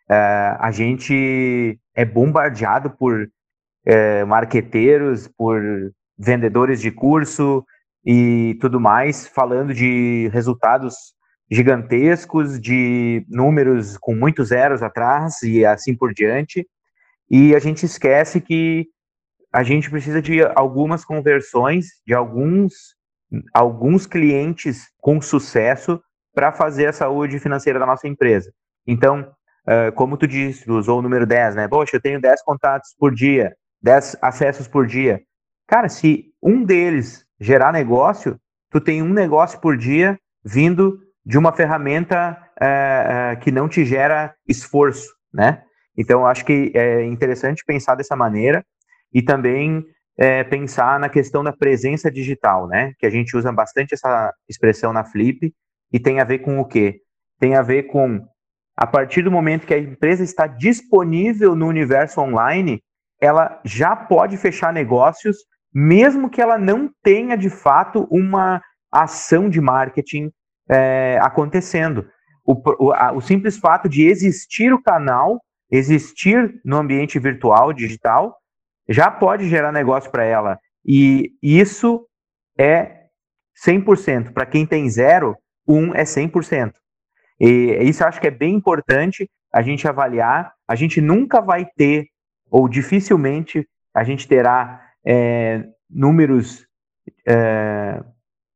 É, 0.08 0.56
a 0.58 0.70
gente 0.70 1.78
é 1.94 2.04
bombardeado 2.04 2.90
por 2.90 3.28
é, 3.84 4.24
marqueteiros, 4.24 5.28
por 5.28 5.60
vendedores 6.18 6.80
de 6.80 6.90
curso 6.90 7.64
e 8.04 8.56
tudo 8.60 8.80
mais, 8.80 9.26
falando 9.26 9.72
de 9.72 10.28
resultados 10.32 10.94
gigantescos, 11.52 12.58
de 12.58 13.26
números 13.28 13.98
com 13.98 14.14
muitos 14.14 14.48
zeros 14.48 14.82
atrás 14.82 15.42
e 15.42 15.66
assim 15.66 15.94
por 15.94 16.14
diante. 16.14 16.66
E 17.30 17.54
a 17.54 17.58
gente 17.58 17.84
esquece 17.84 18.40
que 18.40 18.86
a 19.52 19.62
gente 19.62 19.90
precisa 19.90 20.22
de 20.22 20.42
algumas 20.54 21.04
conversões, 21.04 21.86
de 22.06 22.14
alguns, 22.14 22.96
alguns 23.52 24.06
clientes 24.06 24.88
com 24.98 25.20
sucesso 25.20 26.02
para 26.34 26.52
fazer 26.52 26.86
a 26.86 26.92
saúde 26.92 27.38
financeira 27.38 27.78
da 27.78 27.84
nossa 27.84 28.08
empresa. 28.08 28.50
Então, 28.86 29.30
como 29.94 30.16
tu 30.16 30.26
disse, 30.26 30.64
tu 30.64 30.78
usou 30.78 31.00
o 31.00 31.02
número 31.02 31.26
10, 31.26 31.54
né? 31.54 31.68
Poxa, 31.68 31.96
eu 31.96 32.00
tenho 32.00 32.18
10 32.18 32.42
contatos 32.42 32.94
por 32.98 33.14
dia, 33.14 33.54
10 33.82 34.16
acessos 34.22 34.66
por 34.66 34.86
dia. 34.86 35.20
Cara, 35.66 35.90
se 35.90 36.32
um 36.42 36.64
deles 36.64 37.26
gerar 37.38 37.72
negócio, 37.72 38.40
tu 38.70 38.80
tem 38.80 39.02
um 39.02 39.12
negócio 39.12 39.60
por 39.60 39.76
dia 39.76 40.18
vindo 40.42 40.98
de 41.24 41.38
uma 41.38 41.52
ferramenta 41.52 42.36
é, 42.60 43.32
é, 43.32 43.36
que 43.36 43.50
não 43.50 43.68
te 43.68 43.84
gera 43.84 44.34
esforço, 44.48 45.08
né? 45.32 45.62
Então, 45.96 46.26
acho 46.26 46.44
que 46.44 46.72
é 46.74 47.04
interessante 47.04 47.64
pensar 47.64 47.94
dessa 47.94 48.16
maneira 48.16 48.64
e 49.12 49.22
também 49.22 49.84
é, 50.16 50.42
pensar 50.42 50.98
na 50.98 51.08
questão 51.08 51.44
da 51.44 51.52
presença 51.52 52.10
digital, 52.10 52.66
né? 52.66 52.92
Que 52.98 53.06
a 53.06 53.10
gente 53.10 53.36
usa 53.36 53.52
bastante 53.52 53.94
essa 53.94 54.32
expressão 54.48 54.92
na 54.92 55.04
Flip 55.04 55.52
e 55.92 56.00
tem 56.00 56.20
a 56.20 56.24
ver 56.24 56.40
com 56.40 56.58
o 56.58 56.64
quê? 56.64 57.00
Tem 57.38 57.54
a 57.54 57.62
ver 57.62 57.84
com 57.84 58.26
a 58.76 58.86
partir 58.86 59.22
do 59.22 59.30
momento 59.30 59.66
que 59.66 59.74
a 59.74 59.78
empresa 59.78 60.24
está 60.24 60.46
disponível 60.46 61.54
no 61.54 61.66
universo 61.66 62.20
online, 62.20 62.82
ela 63.20 63.60
já 63.64 63.94
pode 63.94 64.36
fechar 64.36 64.72
negócios, 64.72 65.36
mesmo 65.72 66.30
que 66.30 66.40
ela 66.40 66.58
não 66.58 66.90
tenha 67.02 67.36
de 67.36 67.50
fato 67.50 68.08
uma 68.10 68.62
ação 68.90 69.48
de 69.48 69.60
marketing 69.60 70.32
é, 70.68 71.18
acontecendo. 71.20 72.06
O, 72.44 72.54
o, 72.84 72.92
a, 72.92 73.12
o 73.12 73.20
simples 73.20 73.56
fato 73.56 73.88
de 73.88 74.06
existir 74.06 74.72
o 74.72 74.82
canal, 74.82 75.40
existir 75.70 76.60
no 76.64 76.76
ambiente 76.76 77.18
virtual, 77.18 77.72
digital, 77.72 78.36
já 78.88 79.10
pode 79.10 79.48
gerar 79.48 79.72
negócio 79.72 80.10
para 80.10 80.24
ela. 80.24 80.58
E 80.84 81.32
isso 81.42 82.06
é 82.58 83.02
100%. 83.64 84.32
Para 84.32 84.46
quem 84.46 84.66
tem 84.66 84.88
zero, 84.90 85.36
um 85.66 85.94
é 85.94 86.02
100%. 86.02 86.72
E 87.40 87.78
isso 87.82 88.04
acho 88.04 88.20
que 88.20 88.26
é 88.26 88.30
bem 88.30 88.54
importante 88.54 89.30
a 89.52 89.62
gente 89.62 89.86
avaliar. 89.86 90.52
A 90.66 90.74
gente 90.74 91.00
nunca 91.00 91.40
vai 91.40 91.66
ter, 91.76 92.06
ou 92.50 92.68
dificilmente 92.68 93.66
a 93.94 94.04
gente 94.04 94.26
terá 94.26 94.80
é, 95.04 95.64
números 95.88 96.66
é, 97.26 98.02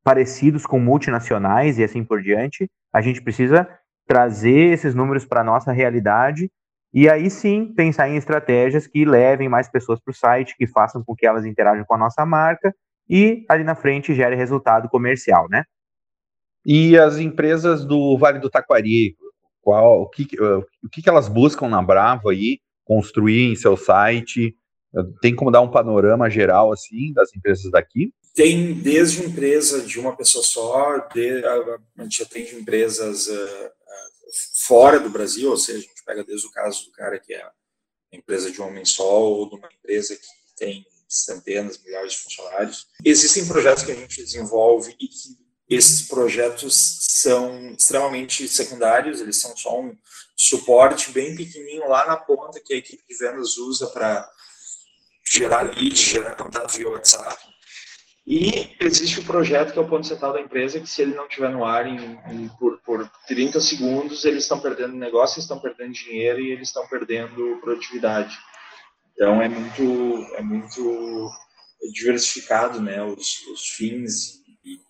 parecidos 0.07 0.65
com 0.65 0.79
multinacionais 0.79 1.81
e 1.81 1.83
assim 1.83 2.05
por 2.05 2.23
diante. 2.23 2.71
A 2.93 3.01
gente 3.01 3.21
precisa 3.21 3.69
trazer 4.07 4.73
esses 4.73 4.95
números 4.95 5.25
para 5.25 5.41
a 5.41 5.45
nossa 5.45 5.73
realidade 5.73 6.49
e 6.95 7.09
aí 7.09 7.29
sim 7.29 7.75
pensar 7.75 8.09
em 8.09 8.15
estratégias 8.15 8.87
que 8.87 9.05
levem 9.05 9.49
mais 9.49 9.69
pessoas 9.69 9.99
para 9.99 10.13
o 10.13 10.15
site, 10.15 10.55
que 10.57 10.65
façam 10.65 11.03
com 11.03 11.13
que 11.13 11.27
elas 11.27 11.45
interajam 11.45 11.85
com 11.85 11.95
a 11.95 11.99
nossa 11.99 12.25
marca 12.25 12.73
e 13.11 13.45
ali 13.49 13.65
na 13.65 13.75
frente 13.75 14.15
gere 14.15 14.37
resultado 14.37 14.89
comercial, 14.89 15.49
né? 15.51 15.65
E 16.65 16.97
as 16.97 17.19
empresas 17.19 17.85
do 17.85 18.17
Vale 18.17 18.39
do 18.39 18.49
Taquari, 18.49 19.17
qual, 19.61 20.03
o, 20.03 20.09
que, 20.09 20.29
o 20.41 20.89
que 20.89 21.09
elas 21.09 21.27
buscam 21.27 21.69
na 21.69 21.83
Bravo 21.83 22.29
aí, 22.29 22.61
construir 22.85 23.51
em 23.51 23.57
seu 23.57 23.77
site? 23.77 24.57
Tem 25.21 25.35
como 25.35 25.51
dar 25.51 25.63
um 25.63 25.71
panorama 25.71 26.31
geral 26.31 26.73
assim 26.73 27.13
das 27.13 27.35
empresas 27.35 27.69
daqui? 27.73 28.13
Tem 28.37 28.75
desde 28.75 29.25
empresa 29.25 29.81
de 29.81 29.99
uma 29.99 30.15
pessoa 30.15 30.45
só, 30.45 30.99
de, 31.15 31.43
a, 31.43 32.03
gente 32.03 32.23
atende 32.23 32.55
empresas 32.55 33.29
uh, 33.29 33.73
fora 34.67 35.01
do 35.01 35.09
Brasil, 35.09 35.51
ou 35.51 35.57
seja, 35.57 35.79
a 35.79 35.81
gente 35.81 36.05
pega 36.05 36.23
desde 36.23 36.47
o 36.47 36.51
caso 36.51 36.85
do 36.85 36.93
cara 36.93 37.19
que 37.19 37.33
é 37.33 37.43
a 37.43 37.51
empresa 38.13 38.51
de 38.53 38.61
um 38.61 38.67
homem 38.67 38.85
só, 38.85 39.23
ou 39.23 39.49
de 39.49 39.57
uma 39.57 39.69
empresa 39.73 40.15
que 40.15 40.27
tem 40.55 40.87
centenas, 41.09 41.83
milhares 41.83 42.13
de 42.13 42.19
funcionários. 42.19 42.87
Existem 43.03 43.47
projetos 43.47 43.85
que 43.85 43.93
a 43.93 43.97
gente 43.97 44.23
desenvolve 44.23 44.95
e 45.01 45.09
que 45.09 45.47
esses 45.71 46.07
projetos 46.07 46.99
são 47.09 47.73
extremamente 47.73 48.47
secundários, 48.49 49.23
eles 49.23 49.41
são 49.41 49.57
só 49.57 49.81
um 49.81 49.97
suporte 50.37 51.11
bem 51.11 51.35
pequenininho 51.35 51.89
lá 51.89 52.07
na 52.07 52.19
ponta 52.19 52.61
que 52.61 52.75
a 52.75 52.77
equipe 52.77 53.03
de 53.09 53.17
vendas 53.17 53.57
usa 53.57 53.87
para 53.87 54.31
gerar 55.25 55.63
leads, 55.63 55.99
gerar 55.99 56.37
contato 56.37 56.77
via 56.77 56.91
WhatsApp. 56.91 57.56
E 58.27 58.75
existe 58.81 59.21
o 59.21 59.25
projeto 59.25 59.73
que 59.73 59.79
é 59.79 59.83
o 59.83 59.89
ponto 59.89 60.05
central 60.05 60.33
da 60.33 60.41
empresa, 60.41 60.81
que 60.81 60.89
se 60.89 61.01
ele 61.01 61.15
não 61.15 61.27
estiver 61.27 61.49
no 61.49 61.65
ar 61.65 61.87
em, 61.87 62.19
em, 62.33 62.49
por, 62.59 62.79
por 62.79 63.09
30 63.29 63.61
segundos, 63.61 64.25
eles 64.25 64.43
estão 64.43 64.59
perdendo 64.59 64.97
negócio, 64.97 65.39
estão 65.39 65.61
perdendo 65.61 65.93
dinheiro 65.93 66.41
e 66.41 66.51
eles 66.51 66.69
estão 66.69 66.85
perdendo 66.89 67.61
produtividade. 67.61 68.37
Então 69.13 69.41
é 69.41 69.49
muito, 69.49 70.35
é 70.35 70.43
muito 70.43 71.31
diversificado 71.93 72.83
né, 72.83 73.01
os, 73.03 73.47
os 73.47 73.69
fins 73.69 74.43
e, 74.65 74.81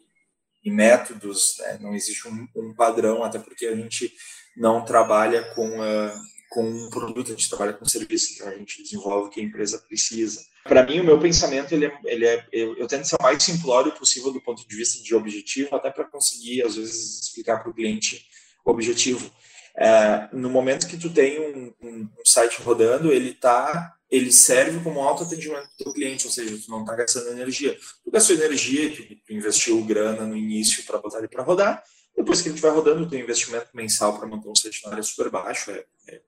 e 0.65 0.71
métodos, 0.71 1.59
né? 1.59 1.79
não 1.83 1.95
existe 1.95 2.27
um, 2.27 2.49
um, 2.57 2.75
padrão, 2.75 3.23
até 3.23 3.39
porque 3.39 3.67
a 3.67 3.77
gente 3.77 4.13
não 4.57 4.83
trabalha 4.83 5.43
com, 5.55 5.79
uh, 5.79 6.13
com 6.51 6.63
um 6.63 6.91
produto, 6.91 7.29
a 7.29 7.35
gente 7.35 7.49
trabalha 7.49 7.73
com 7.73 7.85
um 7.85 7.89
serviço, 7.89 8.35
então 8.35 8.49
a 8.49 8.55
gente 8.55 8.83
desenvolve 8.83 9.31
que 9.31 9.41
a 9.41 9.43
empresa 9.43 9.79
precisa. 9.79 10.41
Para 10.65 10.85
mim, 10.85 11.01
o 11.01 11.05
meu 11.05 11.19
pensamento, 11.19 11.73
ele 11.73 11.87
é, 11.87 11.99
ele 12.05 12.27
é 12.27 12.47
eu, 12.53 12.77
eu, 12.77 12.87
tento 12.87 13.07
ser 13.07 13.17
o 13.19 13.23
mais 13.23 13.43
simplório 13.43 13.93
possível 13.93 14.33
do 14.33 14.41
ponto 14.41 14.67
de 14.67 14.77
vista 14.77 15.03
de 15.03 15.15
objetivo, 15.15 15.75
até 15.77 15.91
para 15.91 16.05
conseguir, 16.05 16.63
às 16.63 16.77
vezes, 16.77 17.23
explicar 17.23 17.63
para 17.63 17.71
o 17.71 17.75
cliente 17.75 18.27
o 18.65 18.71
objetivo. 18.71 19.31
É, 19.79 20.29
no 20.33 20.49
momento 20.49 20.89
que 20.89 20.97
tu 20.97 21.11
tem 21.11 21.39
um, 21.39 21.75
um, 21.83 22.01
um 22.03 22.25
site 22.25 22.63
rodando, 22.63 23.13
ele 23.13 23.35
tá, 23.35 23.95
ele 24.11 24.33
serve 24.33 24.83
como 24.83 25.01
autoatendimento 25.01 25.69
do 25.79 25.93
cliente, 25.93 26.27
ou 26.27 26.33
seja, 26.33 26.57
tu 26.57 26.71
não 26.71 26.81
está 26.81 26.97
gastando 26.97 27.29
energia. 27.29 27.79
Tu 28.05 28.11
gastou 28.11 28.35
energia, 28.35 28.97
tu, 28.97 29.03
tu 29.27 29.33
investiu 29.33 29.85
grana 29.85 30.27
no 30.27 30.37
início 30.37 30.83
para 30.85 30.99
botar 30.99 31.19
ele 31.19 31.29
para 31.29 31.45
rodar, 31.45 31.83
depois 32.17 32.41
que 32.41 32.49
ele 32.49 32.55
estiver 32.55 32.73
rodando, 32.73 33.03
o 33.03 33.09
teu 33.09 33.21
investimento 33.21 33.69
mensal 33.75 34.19
para 34.19 34.27
manter 34.27 34.49
um 34.49 34.55
site 34.55 34.83
na 34.85 34.93
área 34.93 35.03
super 35.03 35.29
baixo, 35.31 35.71
é, 35.71 35.85
é 36.09 36.21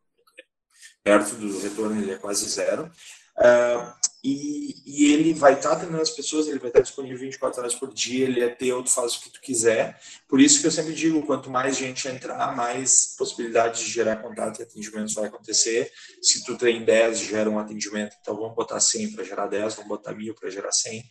perto 1.09 1.37
do 1.37 1.59
retorno, 1.61 2.03
ele 2.03 2.13
é 2.13 2.17
quase 2.17 2.47
zero. 2.51 2.91
Uh, 3.39 3.93
e, 4.23 4.75
e, 4.85 5.13
ele 5.13 5.33
vai 5.33 5.55
estar 5.55 5.73
atendendo 5.73 6.03
as 6.03 6.11
pessoas, 6.11 6.49
ele 6.49 6.59
vai 6.59 6.69
estar 6.69 6.81
disponível 6.81 7.19
24 7.19 7.61
horas 7.61 7.75
por 7.75 7.95
dia, 7.95 8.27
ele 8.27 8.43
é 8.43 8.49
teu, 8.49 8.83
tu 8.83 8.91
faz 8.91 9.15
o 9.15 9.21
que 9.21 9.31
tu 9.31 9.41
quiser. 9.41 9.99
Por 10.29 10.41
isso 10.41 10.61
que 10.61 10.67
eu 10.67 10.71
sempre 10.71 10.93
digo, 10.93 11.25
quanto 11.25 11.49
mais 11.49 11.77
gente 11.77 12.09
entrar, 12.09 12.55
mais 12.55 13.15
possibilidade 13.17 13.85
de 13.85 13.91
gerar 13.91 14.17
contato 14.17 14.59
e 14.59 14.65
atendimentos 14.65 15.15
vai 15.15 15.27
acontecer. 15.27 15.91
Se 16.21 16.45
tu 16.45 16.59
tem 16.59 16.85
10, 16.85 17.21
gera 17.21 17.49
um 17.49 17.59
atendimento, 17.59 18.17
então 18.21 18.37
vamos 18.37 18.55
botar 18.55 18.81
100 18.81 19.13
para 19.13 19.25
gerar 19.25 19.47
10, 19.47 19.77
vamos 19.77 19.89
botar 19.89 20.13
1000 20.13 20.35
para 20.35 20.51
gerar 20.51 20.73
100. 20.73 21.05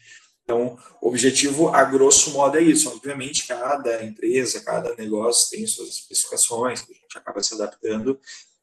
Então, 0.43 0.77
o 1.01 1.07
objetivo, 1.07 1.69
a 1.69 1.83
grosso 1.83 2.31
modo, 2.31 2.57
é 2.57 2.61
isso. 2.61 2.89
Obviamente, 2.89 3.47
cada 3.47 4.03
empresa, 4.03 4.61
cada 4.61 4.95
negócio 4.95 5.49
tem 5.49 5.65
suas 5.65 5.89
especificações, 5.89 6.81
que 6.81 6.91
a 6.91 6.95
gente 6.95 7.17
acaba 7.17 7.41
se 7.41 7.53
adaptando, 7.53 8.19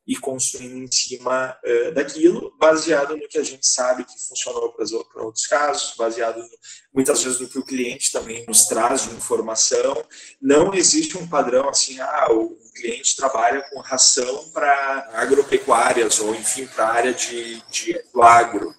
e 0.06 0.16
construindo 0.16 0.76
em 0.76 0.90
cima 0.90 1.56
uh, 1.64 1.92
daquilo, 1.92 2.54
baseado 2.58 3.16
no 3.16 3.26
que 3.26 3.38
a 3.38 3.42
gente 3.42 3.66
sabe 3.66 4.04
que 4.04 4.28
funcionou 4.28 4.72
para 4.72 5.22
outros 5.22 5.46
casos, 5.46 5.94
baseado 5.96 6.38
no, 6.38 6.48
muitas 6.92 7.22
vezes 7.22 7.40
no 7.40 7.48
que 7.48 7.58
o 7.58 7.64
cliente 7.64 8.12
também 8.12 8.44
nos 8.46 8.66
traz 8.66 9.04
de 9.04 9.14
informação. 9.14 10.04
Não 10.40 10.74
existe 10.74 11.16
um 11.16 11.26
padrão 11.26 11.68
assim, 11.68 11.98
ah, 12.00 12.26
o 12.30 12.56
cliente 12.74 13.16
trabalha 13.16 13.62
com 13.70 13.80
ração 13.80 14.50
para 14.52 15.10
agropecuárias 15.14 16.20
ou, 16.20 16.34
enfim, 16.34 16.66
para 16.66 16.86
a 16.86 16.92
área 16.92 17.14
de, 17.14 17.62
de, 17.70 17.98
do 18.12 18.22
agro. 18.22 18.74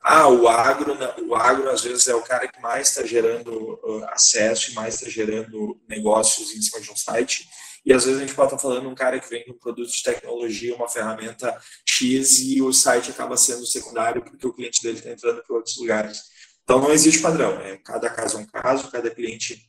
Ah, 0.00 0.28
o 0.28 0.48
agro, 0.48 0.96
o 1.28 1.34
agro 1.34 1.70
às 1.70 1.82
vezes 1.82 2.08
é 2.08 2.14
o 2.14 2.22
cara 2.22 2.48
que 2.48 2.60
mais 2.60 2.88
está 2.88 3.04
gerando 3.04 3.80
uh, 3.84 4.04
acesso 4.10 4.70
e 4.70 4.74
mais 4.74 4.94
está 4.94 5.08
gerando 5.08 5.80
negócios 5.88 6.54
em 6.54 6.62
cima 6.62 6.80
de 6.80 6.90
um 6.90 6.96
site 6.96 7.48
e 7.84 7.92
às 7.92 8.04
vezes 8.04 8.20
a 8.20 8.24
gente 8.24 8.34
pode 8.34 8.48
estar 8.48 8.58
falando 8.58 8.88
um 8.88 8.94
cara 8.94 9.18
que 9.18 9.28
vende 9.28 9.50
um 9.50 9.58
produto 9.58 9.90
de 9.90 10.02
tecnologia, 10.02 10.74
uma 10.76 10.88
ferramenta 10.88 11.56
X, 11.84 12.38
e 12.40 12.62
o 12.62 12.72
site 12.72 13.10
acaba 13.10 13.36
sendo 13.36 13.66
secundário 13.66 14.22
porque 14.22 14.46
o 14.46 14.52
cliente 14.52 14.82
dele 14.82 14.98
está 14.98 15.10
entrando 15.10 15.42
para 15.42 15.56
outros 15.56 15.76
lugares. 15.78 16.22
Então 16.62 16.80
não 16.80 16.92
existe 16.92 17.20
padrão, 17.20 17.58
né? 17.58 17.78
cada 17.84 18.08
caso 18.08 18.38
é 18.38 18.40
um 18.40 18.46
caso, 18.46 18.90
cada 18.90 19.10
cliente 19.10 19.68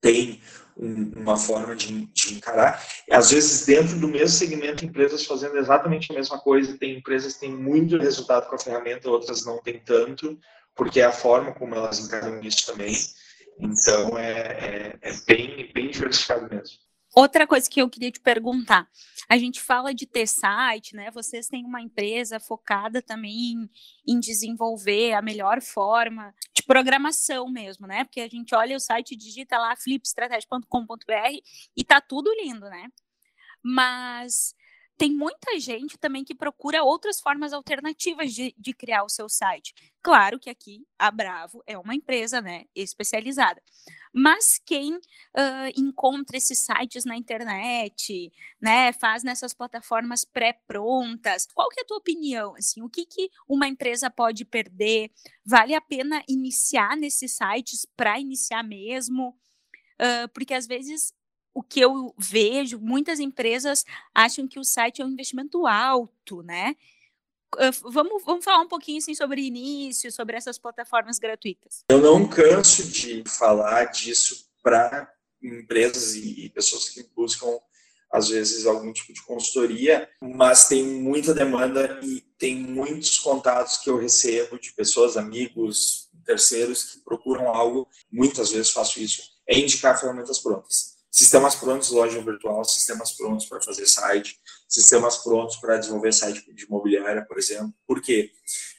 tem 0.00 0.40
um, 0.76 1.12
uma 1.16 1.36
forma 1.36 1.74
de, 1.74 2.06
de, 2.06 2.34
encarar. 2.34 2.82
Às 3.10 3.30
vezes, 3.30 3.66
dentro 3.66 3.98
do 3.98 4.08
mesmo 4.08 4.28
segmento, 4.28 4.84
empresas 4.84 5.24
fazendo 5.24 5.56
exatamente 5.56 6.12
a 6.12 6.14
mesma 6.14 6.38
coisa. 6.38 6.78
Tem 6.78 6.96
empresas 6.96 7.34
que 7.34 7.40
têm 7.40 7.54
muito 7.54 7.98
resultado 7.98 8.48
com 8.48 8.54
a 8.54 8.58
ferramenta, 8.58 9.10
outras 9.10 9.44
não 9.44 9.60
têm 9.60 9.80
tanto, 9.80 10.38
porque 10.74 11.00
é 11.00 11.04
a 11.04 11.12
forma 11.12 11.52
como 11.52 11.74
elas 11.74 11.98
encaram 11.98 12.40
isso 12.40 12.66
também. 12.66 12.94
Então, 13.58 14.16
é, 14.16 14.30
é, 14.30 14.98
é 15.02 15.12
bem, 15.26 15.70
bem 15.74 15.90
diversificado 15.90 16.48
mesmo. 16.48 16.87
Outra 17.18 17.48
coisa 17.48 17.68
que 17.68 17.82
eu 17.82 17.90
queria 17.90 18.12
te 18.12 18.20
perguntar, 18.20 18.88
a 19.28 19.36
gente 19.36 19.60
fala 19.60 19.92
de 19.92 20.06
ter 20.06 20.28
site, 20.28 20.94
né? 20.94 21.10
Vocês 21.10 21.48
têm 21.48 21.64
uma 21.64 21.82
empresa 21.82 22.38
focada 22.38 23.02
também 23.02 23.54
em, 23.54 23.70
em 24.06 24.20
desenvolver 24.20 25.14
a 25.14 25.20
melhor 25.20 25.60
forma 25.60 26.32
de 26.54 26.62
programação 26.62 27.48
mesmo, 27.48 27.88
né? 27.88 28.04
Porque 28.04 28.20
a 28.20 28.28
gente 28.28 28.54
olha 28.54 28.76
o 28.76 28.78
site, 28.78 29.16
digita 29.16 29.58
lá 29.58 29.74
flipstrategia.com.br 29.74 31.42
e 31.76 31.82
tá 31.82 32.00
tudo 32.00 32.32
lindo, 32.40 32.70
né? 32.70 32.86
Mas 33.60 34.54
tem 34.96 35.12
muita 35.12 35.58
gente 35.58 35.98
também 35.98 36.24
que 36.24 36.36
procura 36.36 36.84
outras 36.84 37.20
formas 37.20 37.52
alternativas 37.52 38.32
de, 38.32 38.54
de, 38.56 38.72
criar 38.72 39.02
o 39.02 39.08
seu 39.08 39.28
site. 39.28 39.74
Claro 40.00 40.38
que 40.38 40.50
aqui 40.50 40.86
a 40.96 41.10
Bravo 41.10 41.64
é 41.66 41.76
uma 41.76 41.96
empresa 41.96 42.40
né, 42.40 42.66
especializada. 42.76 43.60
Mas 44.12 44.60
quem 44.64 44.94
uh, 44.94 45.00
encontra 45.76 46.36
esses 46.36 46.58
sites 46.58 47.04
na 47.04 47.16
internet, 47.16 48.32
né, 48.60 48.92
faz 48.92 49.22
nessas 49.22 49.54
plataformas 49.54 50.24
pré-prontas, 50.24 51.46
qual 51.54 51.68
que 51.68 51.80
é 51.80 51.82
a 51.82 51.86
tua 51.86 51.98
opinião? 51.98 52.54
Assim, 52.56 52.82
o 52.82 52.88
que, 52.88 53.06
que 53.06 53.30
uma 53.48 53.68
empresa 53.68 54.10
pode 54.10 54.44
perder? 54.44 55.10
Vale 55.44 55.74
a 55.74 55.80
pena 55.80 56.22
iniciar 56.28 56.96
nesses 56.96 57.32
sites 57.32 57.86
para 57.96 58.18
iniciar 58.18 58.62
mesmo? 58.62 59.36
Uh, 60.00 60.28
porque 60.32 60.54
às 60.54 60.66
vezes 60.66 61.12
o 61.54 61.62
que 61.62 61.80
eu 61.80 62.14
vejo, 62.16 62.78
muitas 62.78 63.18
empresas 63.18 63.84
acham 64.14 64.46
que 64.46 64.60
o 64.60 64.64
site 64.64 65.02
é 65.02 65.04
um 65.04 65.10
investimento 65.10 65.66
alto, 65.66 66.40
né? 66.42 66.76
Vamos, 67.82 68.22
vamos 68.24 68.44
falar 68.44 68.62
um 68.62 68.68
pouquinho 68.68 68.98
assim, 68.98 69.14
sobre 69.14 69.42
início, 69.42 70.12
sobre 70.12 70.36
essas 70.36 70.58
plataformas 70.58 71.18
gratuitas. 71.18 71.84
Eu 71.90 72.00
não 72.00 72.28
canso 72.28 72.86
de 72.88 73.24
falar 73.26 73.86
disso 73.86 74.48
para 74.62 75.10
empresas 75.42 76.14
e 76.14 76.50
pessoas 76.50 76.88
que 76.88 77.02
buscam, 77.14 77.58
às 78.12 78.28
vezes, 78.28 78.66
algum 78.66 78.92
tipo 78.92 79.12
de 79.12 79.22
consultoria, 79.22 80.08
mas 80.20 80.68
tem 80.68 80.84
muita 80.84 81.32
demanda 81.32 81.98
e 82.02 82.20
tem 82.38 82.56
muitos 82.56 83.18
contatos 83.18 83.78
que 83.78 83.88
eu 83.88 83.98
recebo 83.98 84.58
de 84.58 84.72
pessoas, 84.72 85.16
amigos, 85.16 86.08
terceiros 86.24 86.84
que 86.84 87.00
procuram 87.00 87.48
algo. 87.48 87.88
Muitas 88.10 88.50
vezes 88.50 88.70
faço 88.70 89.00
isso, 89.00 89.22
é 89.46 89.58
indicar 89.58 89.98
ferramentas 89.98 90.38
prontas 90.38 90.97
sistemas 91.10 91.54
prontos 91.54 91.90
loja 91.90 92.20
virtual, 92.20 92.64
sistemas 92.64 93.12
prontos 93.12 93.46
para 93.46 93.60
fazer 93.60 93.86
site, 93.86 94.38
sistemas 94.68 95.18
prontos 95.18 95.56
para 95.56 95.78
desenvolver 95.78 96.12
site 96.12 96.52
de 96.52 96.64
imobiliária, 96.64 97.24
por 97.24 97.38
exemplo. 97.38 97.72
Por 97.86 98.00
quê? 98.00 98.30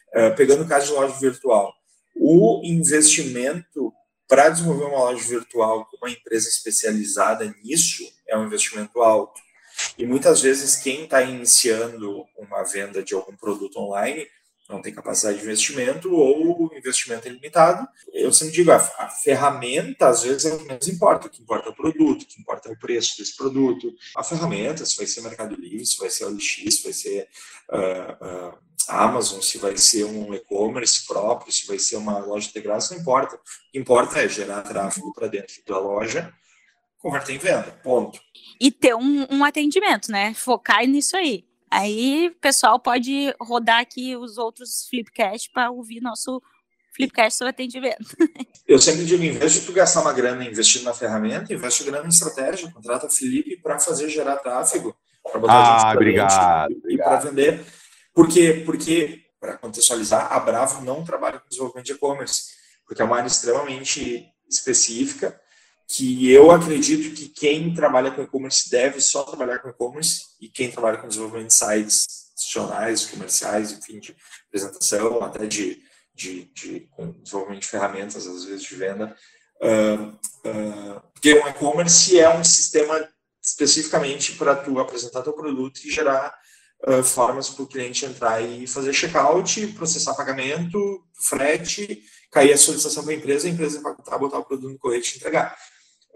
Uh, 0.09 0.35
pegando 0.35 0.63
o 0.63 0.67
caso 0.67 0.87
de 0.87 0.93
loja 0.93 1.15
virtual, 1.19 1.73
o 2.15 2.61
investimento 2.63 3.93
para 4.27 4.49
desenvolver 4.49 4.85
uma 4.85 4.99
loja 4.99 5.23
virtual 5.27 5.85
com 5.85 5.97
uma 5.97 6.11
empresa 6.11 6.47
especializada 6.47 7.51
nisso 7.63 8.03
é 8.27 8.37
um 8.37 8.45
investimento 8.45 9.01
alto. 9.01 9.41
E 9.97 10.05
muitas 10.05 10.41
vezes 10.41 10.75
quem 10.75 11.05
está 11.05 11.21
iniciando 11.21 12.25
uma 12.37 12.63
venda 12.63 13.01
de 13.01 13.13
algum 13.13 13.35
produto 13.35 13.79
online 13.79 14.27
não 14.69 14.81
tem 14.81 14.93
capacidade 14.93 15.39
de 15.39 15.43
investimento 15.43 16.13
ou 16.13 16.71
investimento 16.75 17.27
é 17.27 17.31
limitado. 17.31 17.87
Eu 18.13 18.31
sempre 18.31 18.53
digo, 18.53 18.71
a, 18.71 18.75
a, 18.75 19.09
ferramenta 19.09 20.07
às 20.07 20.21
vezes 20.21 20.45
é 20.45 20.53
o 20.53 20.59
que 20.59 20.67
menos 20.67 20.87
importa, 20.87 21.27
o 21.27 21.29
que 21.29 21.41
importa 21.41 21.69
é 21.69 21.71
o 21.71 21.75
produto, 21.75 22.21
o 22.21 22.25
que 22.25 22.39
importa 22.39 22.69
é 22.69 22.71
o 22.71 22.77
preço 22.77 23.17
desse 23.17 23.35
produto. 23.35 23.91
A 24.15 24.23
ferramenta, 24.23 24.85
se 24.85 24.95
vai 24.95 25.07
ser 25.07 25.21
Mercado 25.21 25.55
Livre, 25.55 25.83
se 25.85 25.97
vai 25.97 26.11
ser 26.11 26.25
OLX, 26.25 26.75
se 26.75 26.83
vai 26.83 26.93
ser 26.93 27.27
uh, 27.71 28.49
uh, 28.51 28.57
Amazon, 28.89 29.41
se 29.41 29.57
vai 29.57 29.75
ser 29.75 30.03
um 30.03 30.35
e-commerce 30.35 31.05
próprio, 31.07 31.51
se 31.51 31.65
vai 31.65 31.79
ser 31.79 31.95
uma 31.95 32.19
loja 32.19 32.47
integrada, 32.47 32.85
não 32.91 32.97
importa. 32.97 33.37
O 33.37 33.39
que 33.71 33.79
importa 33.79 34.19
é 34.19 34.29
gerar 34.29 34.61
tráfego 34.61 35.11
para 35.13 35.27
dentro 35.27 35.55
da 35.67 35.79
loja, 35.79 36.31
converter 36.99 37.33
em 37.33 37.39
venda, 37.39 37.71
ponto. 37.83 38.19
E 38.61 38.71
ter 38.71 38.93
um, 38.93 39.25
um 39.31 39.43
atendimento, 39.43 40.11
né? 40.11 40.35
Focar 40.35 40.85
nisso 40.85 41.17
aí. 41.17 41.48
Aí 41.71 42.29
o 42.29 42.39
pessoal 42.39 42.79
pode 42.79 43.33
rodar 43.39 43.79
aqui 43.79 44.15
os 44.15 44.37
outros 44.37 44.87
Flipcast 44.89 45.51
para 45.51 45.69
ouvir 45.69 46.01
nosso 46.01 46.41
Flipcast 46.95 47.37
sobre 47.37 47.51
atendimento. 47.51 48.15
Eu 48.67 48.79
sempre 48.79 49.05
digo, 49.05 49.23
em 49.23 49.31
vez 49.31 49.53
de 49.53 49.61
tu 49.61 49.71
gastar 49.71 50.01
uma 50.01 50.13
grana 50.13 50.43
investindo 50.43 50.83
na 50.83 50.93
ferramenta, 50.93 51.53
investe 51.53 51.83
grana 51.83 52.05
em 52.05 52.09
estratégia, 52.09 52.71
contrata 52.71 53.07
a 53.07 53.09
Felipe 53.09 53.57
para 53.57 53.79
fazer 53.79 54.09
gerar 54.09 54.37
tráfego, 54.37 54.95
para 55.23 55.39
botar 55.39 55.75
ah, 55.75 55.79
gente 55.79 55.95
obrigado, 55.95 56.81
e 56.87 56.97
para 56.97 57.17
vender. 57.17 57.65
Por 58.13 58.27
quê? 58.27 58.63
Porque 58.65 59.23
para 59.39 59.57
contextualizar, 59.57 60.33
a 60.33 60.39
Bravo 60.39 60.83
não 60.83 61.03
trabalha 61.03 61.39
com 61.39 61.47
desenvolvimento 61.47 61.85
de 61.85 61.93
e-commerce, 61.93 62.49
porque 62.85 63.01
é 63.01 63.05
uma 63.05 63.17
área 63.17 63.27
extremamente 63.27 64.25
específica 64.49 65.39
que 65.89 66.31
eu 66.31 66.51
acredito 66.51 67.15
que 67.15 67.27
quem 67.27 67.73
trabalha 67.73 68.11
com 68.11 68.21
e-commerce 68.21 68.69
deve 68.69 69.01
só 69.01 69.23
trabalhar 69.23 69.57
com 69.57 69.69
e-commerce 69.69 70.21
e 70.39 70.47
quem 70.47 70.69
trabalha 70.69 70.99
com 70.99 71.07
desenvolvimento 71.07 71.47
de 71.47 71.55
sites 71.55 72.05
institucionais, 72.37 73.07
comerciais, 73.07 73.71
enfim, 73.71 73.99
de 73.99 74.15
apresentação, 74.47 75.23
até 75.23 75.47
de, 75.47 75.81
de, 76.13 76.45
de 76.53 76.87
desenvolvimento 77.23 77.61
de 77.61 77.67
ferramentas, 77.67 78.27
às 78.27 78.45
vezes, 78.45 78.61
de 78.61 78.75
venda. 78.75 79.15
Uh, 79.59 80.09
uh, 80.47 81.01
porque 81.11 81.33
o 81.33 81.47
e-commerce 81.47 82.19
é 82.19 82.29
um 82.29 82.43
sistema 82.43 83.09
especificamente 83.43 84.33
para 84.33 84.55
tu 84.55 84.79
apresentar 84.79 85.23
teu 85.23 85.33
produto 85.33 85.81
e 85.83 85.91
gerar 85.91 86.37
uh, 86.87 87.03
formas 87.03 87.49
para 87.49 87.63
o 87.63 87.67
cliente 87.67 88.05
entrar 88.05 88.41
e 88.41 88.67
fazer 88.67 88.93
checkout, 88.93 89.67
processar 89.69 90.13
pagamento, 90.13 91.03
frete, 91.27 92.03
cair 92.31 92.53
a 92.53 92.57
solicitação 92.57 93.03
para 93.03 93.13
a 93.13 93.15
empresa, 93.15 93.47
a 93.47 93.51
empresa 93.51 93.81
vai 93.81 94.19
botar 94.19 94.37
o 94.37 94.45
produto 94.45 94.71
no 94.71 94.77
correio 94.77 95.03
e 95.03 95.17
entregar. 95.17 95.57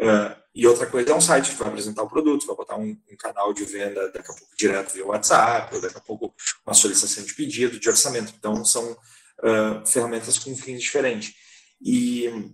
Uh, 0.04 0.36
e 0.54 0.68
outra 0.68 0.86
coisa 0.86 1.12
é 1.12 1.16
um 1.16 1.22
site 1.22 1.52
que 1.52 1.56
vai 1.56 1.70
apresentar 1.70 2.04
o 2.04 2.10
produto, 2.10 2.46
vai 2.46 2.56
botar 2.56 2.76
um, 2.76 2.90
um, 2.90 3.18
canal 3.18 3.54
de 3.54 3.64
venda 3.64 4.12
daqui 4.12 4.30
a 4.30 4.36
pouco 4.36 4.56
direto 4.58 4.94
via 4.94 5.06
WhatsApp, 5.06 5.74
ou 5.74 5.82
daqui 5.82 5.98
a 5.98 6.02
pouco 6.02 6.34
uma 6.66 6.74
solicitação 6.74 7.24
de 7.24 7.34
pedido, 7.34 7.80
de 7.80 7.90
orçamento. 7.90 8.34
Então, 8.38 8.64
são 8.66 8.92
uh, 8.92 9.86
ferramentas 9.88 10.38
com 10.38 10.56
fins 10.56 10.82
diferentes. 10.82 11.34
E 11.82 12.54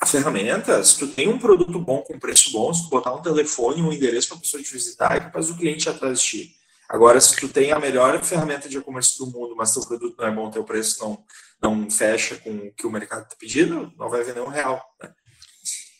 a 0.00 0.06
ferramenta, 0.06 0.84
se 0.84 0.98
tu 0.98 1.08
tem 1.08 1.28
um 1.28 1.38
produto 1.38 1.78
bom 1.80 2.02
com 2.02 2.18
preço 2.18 2.52
bom, 2.52 2.72
se 2.72 2.84
tu 2.84 2.90
botar 2.90 3.14
um 3.14 3.22
telefone, 3.22 3.82
um 3.82 3.92
endereço 3.92 4.28
para 4.28 4.36
a 4.36 4.40
pessoa 4.40 4.62
te 4.62 4.72
visitar, 4.72 5.16
é 5.16 5.20
capaz 5.20 5.48
do 5.48 5.56
cliente 5.56 5.88
atrás 5.88 6.20
de 6.20 6.26
ti. 6.26 6.56
Agora, 6.88 7.20
se 7.20 7.34
tu 7.34 7.48
tem 7.48 7.72
a 7.72 7.80
melhor 7.80 8.22
ferramenta 8.22 8.68
de 8.68 8.78
e-commerce 8.78 9.18
do 9.18 9.26
mundo, 9.26 9.56
mas 9.56 9.72
teu 9.72 9.82
produto 9.82 10.16
não 10.18 10.26
é 10.26 10.30
bom, 10.30 10.50
teu 10.50 10.62
preço 10.62 11.00
não, 11.00 11.24
não 11.60 11.90
fecha 11.90 12.36
com 12.36 12.50
o 12.50 12.72
que 12.72 12.86
o 12.86 12.90
mercado 12.90 13.24
está 13.24 13.34
pedindo, 13.36 13.92
não 13.96 14.08
vai 14.08 14.22
vender 14.22 14.40
um 14.40 14.48
real. 14.48 14.80
Né? 15.02 15.12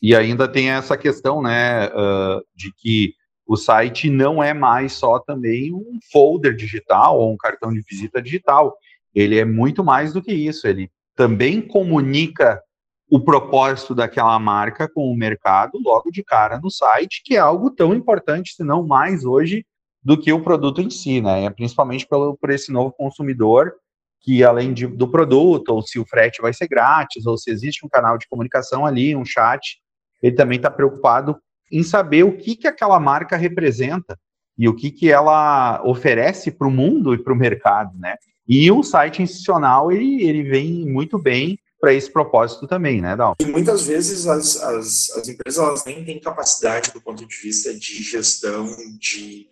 E 0.02 0.14
ainda 0.14 0.46
tem 0.46 0.70
essa 0.70 0.96
questão, 0.96 1.42
né, 1.42 1.88
uh, 1.88 2.42
de 2.54 2.72
que 2.72 3.14
o 3.46 3.56
site 3.56 4.10
não 4.10 4.42
é 4.42 4.52
mais 4.52 4.92
só 4.92 5.18
também 5.18 5.72
um 5.72 5.98
folder 6.12 6.54
digital 6.54 7.18
ou 7.18 7.32
um 7.32 7.36
cartão 7.36 7.72
de 7.72 7.82
visita 7.88 8.20
digital. 8.20 8.76
Ele 9.14 9.38
é 9.38 9.44
muito 9.44 9.84
mais 9.84 10.12
do 10.12 10.20
que 10.20 10.32
isso. 10.32 10.66
Ele 10.66 10.90
também 11.14 11.60
comunica 11.60 12.60
o 13.08 13.20
propósito 13.20 13.94
daquela 13.94 14.36
marca 14.38 14.88
com 14.88 15.08
o 15.10 15.16
mercado 15.16 15.78
logo 15.78 16.10
de 16.10 16.24
cara 16.24 16.58
no 16.58 16.70
site, 16.70 17.22
que 17.24 17.36
é 17.36 17.38
algo 17.38 17.70
tão 17.70 17.94
importante, 17.94 18.54
se 18.54 18.64
não 18.64 18.84
mais 18.84 19.24
hoje, 19.24 19.64
do 20.02 20.20
que 20.20 20.32
o 20.32 20.42
produto 20.42 20.80
em 20.80 20.90
si, 20.90 21.20
né? 21.20 21.44
É 21.44 21.50
principalmente 21.50 22.06
pelo, 22.06 22.36
por 22.36 22.50
esse 22.50 22.72
novo 22.72 22.92
consumidor 22.92 23.74
que 24.20 24.42
além 24.42 24.74
de, 24.74 24.88
do 24.88 25.08
produto, 25.08 25.68
ou 25.68 25.82
se 25.82 26.00
o 26.00 26.04
frete 26.04 26.42
vai 26.42 26.52
ser 26.52 26.66
grátis, 26.66 27.26
ou 27.26 27.38
se 27.38 27.48
existe 27.48 27.86
um 27.86 27.88
canal 27.88 28.18
de 28.18 28.26
comunicação 28.28 28.84
ali, 28.84 29.14
um 29.14 29.24
chat, 29.24 29.78
ele 30.22 30.34
também 30.34 30.56
está 30.56 30.70
preocupado 30.70 31.36
em 31.70 31.82
saber 31.82 32.24
o 32.24 32.36
que, 32.36 32.56
que 32.56 32.68
aquela 32.68 32.98
marca 33.00 33.36
representa 33.36 34.18
e 34.58 34.68
o 34.68 34.74
que, 34.74 34.90
que 34.90 35.10
ela 35.10 35.82
oferece 35.84 36.50
para 36.50 36.66
o 36.66 36.70
mundo 36.70 37.14
e 37.14 37.22
para 37.22 37.32
o 37.32 37.36
mercado, 37.36 37.96
né? 37.98 38.16
E 38.48 38.70
o 38.70 38.82
site 38.82 39.22
institucional, 39.22 39.90
ele, 39.90 40.22
ele 40.22 40.44
vem 40.44 40.86
muito 40.86 41.18
bem 41.18 41.58
para 41.80 41.92
esse 41.92 42.10
propósito 42.10 42.66
também, 42.66 43.00
né, 43.00 43.16
Dal? 43.16 43.34
E 43.38 43.44
muitas 43.44 43.86
vezes 43.86 44.26
as, 44.26 44.56
as, 44.62 45.10
as 45.10 45.28
empresas 45.28 45.62
elas 45.62 45.84
nem 45.84 46.04
têm 46.04 46.20
capacidade 46.20 46.92
do 46.92 47.00
ponto 47.00 47.26
de 47.26 47.36
vista 47.36 47.74
de 47.74 48.02
gestão, 48.02 48.66
de 48.98 49.48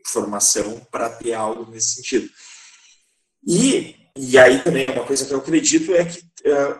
informação 0.00 0.80
para 0.90 1.08
ter 1.08 1.32
algo 1.32 1.70
nesse 1.70 1.96
sentido. 1.96 2.28
E, 3.46 3.94
e 4.16 4.36
aí 4.38 4.62
também 4.62 4.86
uma 4.90 5.04
coisa 5.04 5.24
que 5.24 5.32
eu 5.32 5.38
acredito 5.38 5.94
é 5.94 6.04
que 6.04 6.22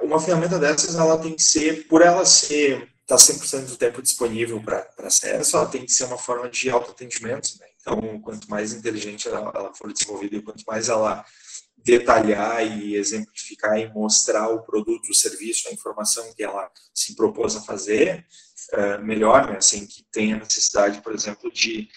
uma 0.02 0.20
ferramenta 0.20 0.58
dessas 0.58 0.94
ela 0.96 1.18
tem 1.18 1.34
que 1.34 1.42
ser, 1.42 1.86
por 1.86 2.02
ela 2.02 2.24
ser 2.24 2.88
tá 3.06 3.16
100% 3.16 3.66
do 3.66 3.76
tempo 3.76 4.02
disponível 4.02 4.60
para 4.62 4.88
acesso, 4.98 5.56
ela 5.56 5.66
tem 5.66 5.84
que 5.84 5.92
ser 5.92 6.04
uma 6.04 6.18
forma 6.18 6.48
de 6.48 6.70
autoatendimento. 6.70 7.50
Né? 7.58 7.66
Então, 7.80 8.20
quanto 8.20 8.48
mais 8.48 8.72
inteligente 8.72 9.28
ela, 9.28 9.52
ela 9.54 9.74
for 9.74 9.92
desenvolvida 9.92 10.36
e 10.36 10.42
quanto 10.42 10.64
mais 10.66 10.88
ela 10.88 11.24
detalhar 11.84 12.64
e 12.64 12.94
exemplificar 12.94 13.78
e 13.78 13.92
mostrar 13.92 14.48
o 14.48 14.62
produto, 14.62 15.10
o 15.10 15.14
serviço, 15.14 15.68
a 15.68 15.72
informação 15.72 16.32
que 16.34 16.42
ela 16.42 16.70
se 16.94 17.16
propôs 17.16 17.56
a 17.56 17.60
fazer, 17.60 18.24
uh, 18.72 19.04
melhor, 19.04 19.48
né? 19.48 19.56
Assim, 19.56 19.84
que 19.86 20.04
tenha 20.12 20.36
necessidade, 20.36 21.00
por 21.02 21.12
exemplo, 21.12 21.52
de 21.52 21.88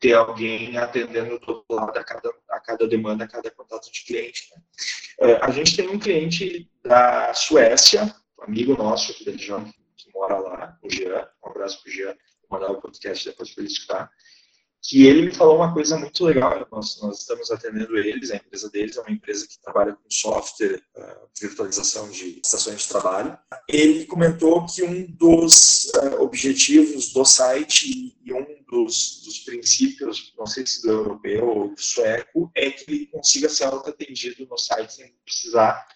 ter 0.00 0.14
alguém 0.14 0.76
atendendo 0.78 1.38
do 1.38 1.64
lado 1.68 1.96
a 1.98 2.02
cada, 2.02 2.32
a 2.48 2.60
cada 2.60 2.88
demanda, 2.88 3.24
a 3.24 3.28
cada 3.28 3.50
contato 3.50 3.92
de 3.92 4.04
cliente. 4.04 4.50
Né? 4.50 4.62
Uh, 5.20 5.44
a 5.44 5.50
gente 5.50 5.76
tem 5.76 5.88
um 5.88 5.98
cliente 5.98 6.70
da 6.82 7.34
Suécia, 7.34 8.14
um 8.38 8.44
amigo 8.44 8.74
nosso 8.76 9.12
aqui 9.12 9.26
da 9.26 9.32
região, 9.32 9.62
que 9.96 10.10
mora 10.14 10.38
lá, 10.38 10.78
o 10.82 10.90
Jean, 10.90 11.28
um 11.44 11.50
abraço 11.50 11.82
para 11.82 11.90
o 11.90 11.92
Jean, 11.92 12.16
mandar 12.50 12.70
o 12.70 12.80
podcast 12.80 13.28
depois 13.28 13.50
para 13.50 13.62
ele 13.62 13.72
escutar, 13.72 14.10
que 14.82 15.06
ele 15.06 15.26
me 15.26 15.34
falou 15.34 15.56
uma 15.56 15.72
coisa 15.72 15.98
muito 15.98 16.24
legal. 16.24 16.66
Nós, 16.72 17.00
nós 17.02 17.20
estamos 17.20 17.50
atendendo 17.50 17.96
eles, 17.98 18.30
a 18.30 18.36
empresa 18.36 18.70
deles 18.70 18.96
é 18.96 19.00
uma 19.00 19.10
empresa 19.10 19.46
que 19.46 19.60
trabalha 19.60 19.92
com 19.92 20.10
software, 20.10 20.82
uh, 20.96 21.28
virtualização 21.38 22.08
de 22.08 22.40
estações 22.42 22.82
de 22.82 22.88
trabalho. 22.88 23.38
Ele 23.68 24.06
comentou 24.06 24.64
que 24.66 24.82
um 24.82 25.06
dos 25.06 25.86
uh, 25.96 26.22
objetivos 26.22 27.12
do 27.12 27.24
site 27.24 28.16
e 28.24 28.32
um 28.32 28.46
dos, 28.70 29.22
dos, 29.24 29.40
princípios, 29.40 30.32
não 30.38 30.46
sei 30.46 30.66
se 30.66 30.82
do 30.82 30.90
europeu 30.90 31.46
ou 31.46 31.74
do 31.74 31.80
sueco, 31.80 32.50
é 32.54 32.70
que 32.70 32.84
ele 32.88 33.06
consiga 33.06 33.48
ser 33.48 33.64
auto-atendido 33.64 34.46
no 34.46 34.56
site 34.56 34.94
sem 34.94 35.14
precisar 35.24 35.86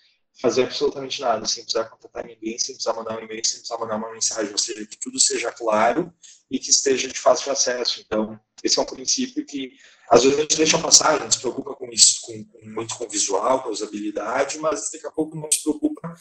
fazer 0.40 0.64
absolutamente 0.64 1.20
nada, 1.20 1.47
sem 1.47 1.62
precisar 1.62 1.85
contatar 1.85 2.25
ninguém, 2.25 2.59
sem 2.59 2.75
precisar 2.75 2.94
mandar 2.94 3.18
um 3.18 3.25
e-mail, 3.25 3.44
sem 3.44 3.59
precisar 3.59 3.79
mandar 3.79 3.97
uma 3.97 4.12
mensagem, 4.12 4.51
ou 4.51 4.59
seja, 4.59 4.87
que 4.87 4.99
tudo 4.99 5.18
seja 5.20 5.53
claro 5.53 6.12
e 6.51 6.59
que 6.59 6.70
esteja 6.70 7.09
de 7.09 7.18
fácil 7.18 7.53
acesso. 7.53 8.03
Então, 8.05 8.38
esse 8.62 8.79
é 8.79 8.83
um 8.83 8.87
princípio 8.87 9.44
que 9.47 9.73
às 10.11 10.23
vezes 10.23 10.38
a 10.38 10.42
gente 10.42 10.57
deixa 10.57 10.79
passar, 10.79 11.14
a 11.14 11.18
gente 11.18 11.35
se 11.35 11.40
preocupa 11.40 11.75
com 11.75 11.88
isso, 11.90 12.20
com, 12.23 12.44
com, 12.44 12.66
muito 12.66 12.97
com 12.97 13.09
visual, 13.09 13.62
com 13.62 13.70
usabilidade, 13.70 14.59
mas 14.59 14.90
daqui 14.90 15.07
a 15.07 15.11
pouco 15.11 15.37
não 15.37 15.51
se 15.51 15.62
preocupa 15.62 16.14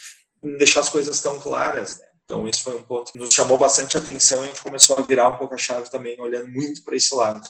em 0.43 0.57
deixar 0.57 0.81
as 0.81 0.89
coisas 0.89 1.21
tão 1.21 1.39
claras. 1.39 1.99
Né? 1.99 2.05
Então, 2.23 2.47
esse 2.47 2.61
foi 2.61 2.77
um 2.77 2.83
ponto 2.83 3.11
que 3.11 3.19
nos 3.19 3.33
chamou 3.33 3.57
bastante 3.57 3.97
atenção 3.97 4.41
e 4.41 4.45
a 4.45 4.47
gente 4.47 4.61
começou 4.61 4.97
a 4.97 5.01
virar 5.01 5.29
um 5.29 5.37
pouco 5.37 5.53
a 5.53 5.57
chave 5.57 5.89
também, 5.89 6.19
olhando 6.19 6.49
muito 6.49 6.83
para 6.83 6.95
esse 6.95 7.13
lado. 7.13 7.41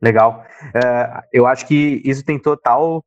Legal. 0.00 0.44
Uh, 0.62 1.22
eu 1.32 1.46
acho 1.46 1.66
que 1.66 2.00
isso 2.04 2.24
tem 2.24 2.38
total 2.38 3.04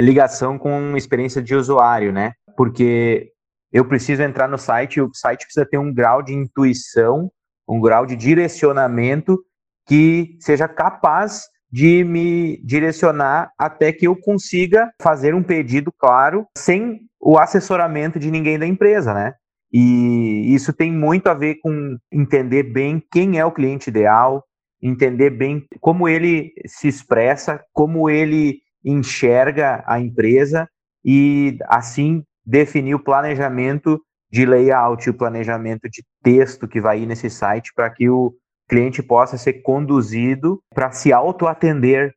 ligação 0.00 0.58
com 0.58 0.96
experiência 0.96 1.42
de 1.42 1.54
usuário, 1.54 2.12
né? 2.12 2.32
Porque 2.56 3.30
eu 3.72 3.84
preciso 3.84 4.22
entrar 4.22 4.48
no 4.48 4.58
site, 4.58 5.00
o 5.00 5.10
site 5.12 5.44
precisa 5.44 5.66
ter 5.66 5.78
um 5.78 5.92
grau 5.92 6.22
de 6.22 6.32
intuição, 6.32 7.30
um 7.68 7.80
grau 7.80 8.06
de 8.06 8.16
direcionamento 8.16 9.38
que 9.86 10.36
seja 10.40 10.68
capaz 10.68 11.44
de 11.70 12.04
me 12.04 12.58
direcionar 12.62 13.50
até 13.58 13.92
que 13.92 14.06
eu 14.06 14.14
consiga 14.14 14.92
fazer 15.00 15.34
um 15.34 15.42
pedido 15.42 15.90
claro, 15.90 16.46
sem 16.56 17.00
o 17.18 17.38
assessoramento 17.38 18.18
de 18.18 18.30
ninguém 18.30 18.58
da 18.58 18.66
empresa, 18.66 19.14
né? 19.14 19.34
E 19.72 20.54
isso 20.54 20.70
tem 20.72 20.92
muito 20.92 21.28
a 21.28 21.34
ver 21.34 21.56
com 21.62 21.96
entender 22.12 22.64
bem 22.64 23.02
quem 23.10 23.38
é 23.38 23.44
o 23.44 23.52
cliente 23.52 23.88
ideal, 23.88 24.44
entender 24.82 25.30
bem 25.30 25.64
como 25.80 26.06
ele 26.06 26.52
se 26.66 26.88
expressa, 26.88 27.58
como 27.72 28.10
ele 28.10 28.60
enxerga 28.84 29.82
a 29.86 30.00
empresa 30.00 30.68
e 31.04 31.58
assim 31.66 32.22
definir 32.44 32.94
o 32.94 33.02
planejamento 33.02 34.00
de 34.30 34.46
layout, 34.46 35.08
o 35.10 35.14
planejamento 35.14 35.88
de 35.90 36.02
texto 36.22 36.66
que 36.66 36.80
vai 36.80 37.00
ir 37.00 37.06
nesse 37.06 37.28
site 37.28 37.72
para 37.74 37.90
que 37.90 38.08
o 38.08 38.34
cliente 38.68 39.02
possa 39.02 39.36
ser 39.36 39.54
conduzido 39.62 40.62
para 40.74 40.90
se 40.90 41.12
auto-atender. 41.12 42.14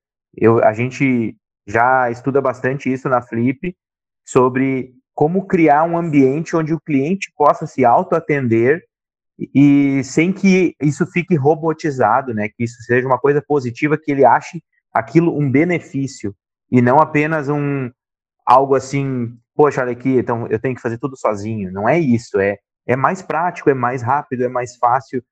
a 0.63 0.73
gente 0.73 1.36
já 1.67 2.10
estuda 2.10 2.41
bastante 2.41 2.91
isso 2.91 3.10
na 3.10 3.21
Flip, 3.21 3.75
sobre 4.25 4.93
como 5.13 5.45
criar 5.45 5.84
um 5.84 5.97
ambiente 5.97 6.56
onde 6.56 6.73
o 6.73 6.80
cliente 6.80 7.32
possa 7.36 7.65
se 7.65 7.84
auto-atender 7.84 8.84
e 9.54 10.01
sem 10.04 10.32
que 10.32 10.75
isso 10.82 11.06
fique 11.06 11.36
robotizado, 11.36 12.34
né? 12.34 12.47
Que 12.49 12.63
isso 12.63 12.82
seja 12.84 13.06
uma 13.06 13.19
coisa 13.19 13.43
positiva, 13.45 13.97
que 13.97 14.12
ele 14.12 14.25
ache 14.25 14.62
aquilo 14.93 15.38
um 15.38 15.49
benefício 15.51 16.34
e 16.71 16.82
não 16.82 16.97
apenas 16.97 17.49
um 17.49 17.89
algo 18.45 18.75
assim, 18.75 19.36
poxa, 19.56 19.82
olha 19.82 19.91
aqui, 19.91 20.17
então 20.17 20.47
eu 20.47 20.60
tenho 20.60 20.75
que 20.75 20.82
fazer 20.82 20.97
tudo 20.97 21.17
sozinho. 21.17 21.71
Não 21.71 21.88
é 21.88 21.99
isso, 21.99 22.39
é 22.39 22.58
é 22.88 22.95
mais 22.95 23.21
prático, 23.21 23.69
é 23.69 23.73
mais 23.73 24.04
rápido, 24.04 24.43
é 24.43 24.47
mais 24.47 24.75
fácil 24.75 25.23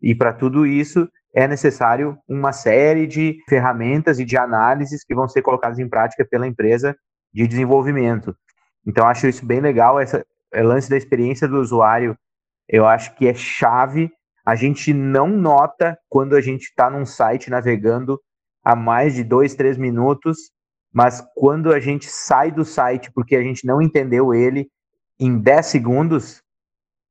e 0.00 0.14
para 0.14 0.32
tudo 0.32 0.66
isso 0.66 1.08
é 1.34 1.46
necessário 1.46 2.18
uma 2.28 2.52
série 2.52 3.06
de 3.06 3.38
ferramentas 3.48 4.18
e 4.18 4.24
de 4.24 4.36
análises 4.36 5.04
que 5.04 5.14
vão 5.14 5.28
ser 5.28 5.42
colocadas 5.42 5.78
em 5.78 5.88
prática 5.88 6.24
pela 6.24 6.46
empresa 6.46 6.96
de 7.32 7.46
desenvolvimento. 7.46 8.34
Então, 8.86 9.06
acho 9.06 9.28
isso 9.28 9.44
bem 9.44 9.60
legal, 9.60 10.00
essa 10.00 10.24
é, 10.52 10.62
lance 10.62 10.90
da 10.90 10.96
experiência 10.96 11.46
do 11.46 11.60
usuário, 11.60 12.16
eu 12.68 12.86
acho 12.86 13.14
que 13.14 13.28
é 13.28 13.34
chave. 13.34 14.10
A 14.44 14.56
gente 14.56 14.92
não 14.92 15.28
nota 15.28 15.96
quando 16.08 16.34
a 16.34 16.40
gente 16.40 16.62
está 16.62 16.90
num 16.90 17.04
site 17.04 17.50
navegando 17.50 18.18
há 18.64 18.74
mais 18.74 19.14
de 19.14 19.22
dois, 19.22 19.54
três 19.54 19.76
minutos 19.76 20.50
mas 20.92 21.22
quando 21.34 21.72
a 21.72 21.80
gente 21.80 22.06
sai 22.10 22.50
do 22.50 22.64
site 22.64 23.10
porque 23.12 23.36
a 23.36 23.42
gente 23.42 23.66
não 23.66 23.80
entendeu 23.80 24.34
ele 24.34 24.68
em 25.18 25.38
10 25.38 25.66
segundos, 25.66 26.42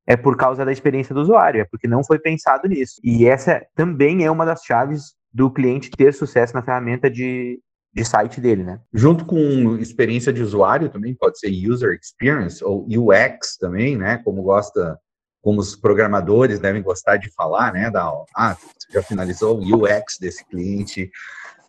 é 0.06 0.16
por 0.16 0.36
causa 0.36 0.64
da 0.64 0.72
experiência 0.72 1.14
do 1.14 1.20
usuário, 1.20 1.60
é 1.60 1.64
porque 1.64 1.86
não 1.86 2.02
foi 2.02 2.18
pensado 2.18 2.68
nisso. 2.68 3.00
E 3.04 3.26
essa 3.26 3.64
também 3.76 4.24
é 4.24 4.30
uma 4.30 4.44
das 4.44 4.64
chaves 4.64 5.14
do 5.32 5.50
cliente 5.50 5.90
ter 5.90 6.12
sucesso 6.12 6.54
na 6.54 6.62
ferramenta 6.62 7.08
de, 7.08 7.60
de 7.94 8.04
site 8.04 8.40
dele, 8.40 8.64
né? 8.64 8.80
Junto 8.92 9.24
com 9.24 9.76
experiência 9.76 10.32
de 10.32 10.42
usuário 10.42 10.88
também 10.88 11.14
pode 11.14 11.38
ser 11.38 11.50
user 11.50 11.96
experience 12.00 12.64
ou 12.64 12.84
UX 12.88 13.56
também, 13.56 13.96
né? 13.96 14.18
Como 14.24 14.42
gosta, 14.42 14.98
como 15.40 15.60
os 15.60 15.76
programadores 15.76 16.58
devem 16.58 16.82
gostar 16.82 17.16
de 17.16 17.30
falar, 17.32 17.72
né? 17.72 17.90
Da, 17.90 18.10
ah, 18.36 18.56
já 18.92 19.02
finalizou 19.02 19.60
o 19.60 19.84
UX 19.84 20.18
desse 20.18 20.44
cliente. 20.44 21.08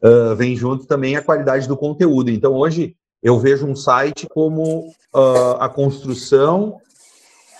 Uh, 0.03 0.35
vem 0.35 0.55
junto 0.55 0.85
também 0.85 1.15
a 1.15 1.21
qualidade 1.21 1.67
do 1.67 1.77
conteúdo. 1.77 2.31
Então 2.31 2.53
hoje 2.53 2.95
eu 3.21 3.39
vejo 3.39 3.67
um 3.67 3.75
site 3.75 4.27
como 4.27 4.87
uh, 5.13 5.55
a 5.59 5.69
construção 5.69 6.81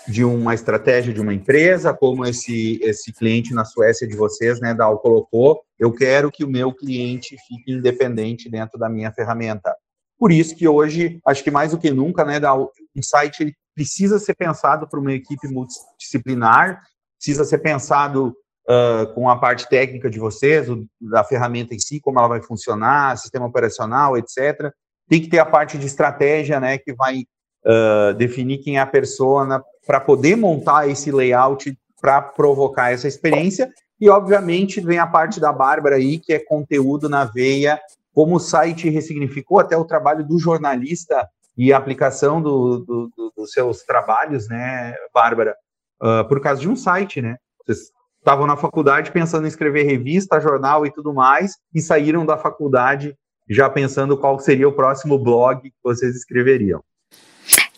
de 0.08 0.24
uma 0.24 0.54
estratégia 0.54 1.12
de 1.12 1.20
uma 1.20 1.32
empresa, 1.32 1.94
como 1.94 2.26
esse, 2.26 2.80
esse 2.82 3.12
cliente 3.12 3.54
na 3.54 3.64
Suécia 3.64 4.06
de 4.06 4.16
vocês, 4.16 4.60
né, 4.60 4.74
Dal, 4.74 4.98
colocou, 4.98 5.62
eu 5.78 5.92
quero 5.92 6.30
que 6.30 6.44
o 6.44 6.50
meu 6.50 6.72
cliente 6.72 7.36
fique 7.46 7.72
independente 7.72 8.50
dentro 8.50 8.78
da 8.78 8.88
minha 8.88 9.12
ferramenta. 9.12 9.74
Por 10.18 10.32
isso 10.32 10.56
que 10.56 10.66
hoje, 10.66 11.20
acho 11.24 11.42
que 11.42 11.50
mais 11.50 11.70
do 11.70 11.78
que 11.78 11.90
nunca, 11.90 12.24
né, 12.24 12.40
Dal, 12.40 12.72
um 12.96 13.02
site 13.02 13.42
ele 13.42 13.54
precisa 13.74 14.18
ser 14.18 14.34
pensado 14.34 14.88
para 14.88 15.00
uma 15.00 15.12
equipe 15.12 15.48
multidisciplinar, 15.48 16.82
precisa 17.16 17.44
ser 17.44 17.58
pensado 17.58 18.34
uh, 18.68 19.12
com 19.14 19.28
a 19.28 19.36
parte 19.36 19.68
técnica 19.68 20.10
de 20.10 20.18
vocês, 20.18 20.66
da 21.00 21.24
ferramenta 21.24 21.74
em 21.74 21.78
si, 21.78 22.00
como 22.00 22.18
ela 22.18 22.28
vai 22.28 22.42
funcionar, 22.42 23.16
sistema 23.16 23.46
operacional, 23.46 24.16
etc. 24.16 24.72
Tem 25.08 25.20
que 25.20 25.28
ter 25.28 25.38
a 25.38 25.46
parte 25.46 25.78
de 25.78 25.86
estratégia, 25.86 26.60
né, 26.60 26.78
que 26.78 26.94
vai 26.94 27.24
uh, 27.64 28.14
definir 28.14 28.58
quem 28.58 28.76
é 28.76 28.80
a 28.80 28.86
persona 28.86 29.62
para 29.86 30.00
poder 30.00 30.36
montar 30.36 30.88
esse 30.88 31.10
layout 31.10 31.76
para 32.00 32.20
provocar 32.20 32.92
essa 32.92 33.06
experiência. 33.06 33.70
E, 34.00 34.08
obviamente, 34.08 34.80
vem 34.80 34.98
a 34.98 35.06
parte 35.06 35.38
da 35.38 35.52
Bárbara 35.52 35.96
aí, 35.96 36.18
que 36.18 36.32
é 36.32 36.38
conteúdo 36.38 37.08
na 37.08 37.24
veia, 37.24 37.80
como 38.12 38.36
o 38.36 38.40
site 38.40 38.90
ressignificou 38.90 39.60
até 39.60 39.76
o 39.76 39.84
trabalho 39.84 40.26
do 40.26 40.38
jornalista 40.38 41.28
e 41.56 41.72
a 41.72 41.78
aplicação 41.78 42.42
do, 42.42 42.78
do, 42.78 43.10
do, 43.16 43.32
dos 43.36 43.52
seus 43.52 43.82
trabalhos, 43.82 44.48
né, 44.48 44.94
Bárbara, 45.14 45.54
uh, 46.02 46.26
por 46.28 46.40
causa 46.40 46.60
de 46.60 46.68
um 46.68 46.74
site, 46.74 47.22
né? 47.22 47.36
Vocês 47.64 47.90
estavam 48.22 48.46
na 48.46 48.56
faculdade 48.56 49.10
pensando 49.10 49.44
em 49.44 49.48
escrever 49.48 49.82
revista, 49.82 50.40
jornal 50.40 50.86
e 50.86 50.92
tudo 50.92 51.12
mais, 51.12 51.58
e 51.74 51.80
saíram 51.80 52.24
da 52.24 52.38
faculdade 52.38 53.18
já 53.50 53.68
pensando 53.68 54.16
qual 54.16 54.38
seria 54.38 54.68
o 54.68 54.72
próximo 54.72 55.18
blog 55.18 55.68
que 55.68 55.76
vocês 55.82 56.14
escreveriam. 56.14 56.82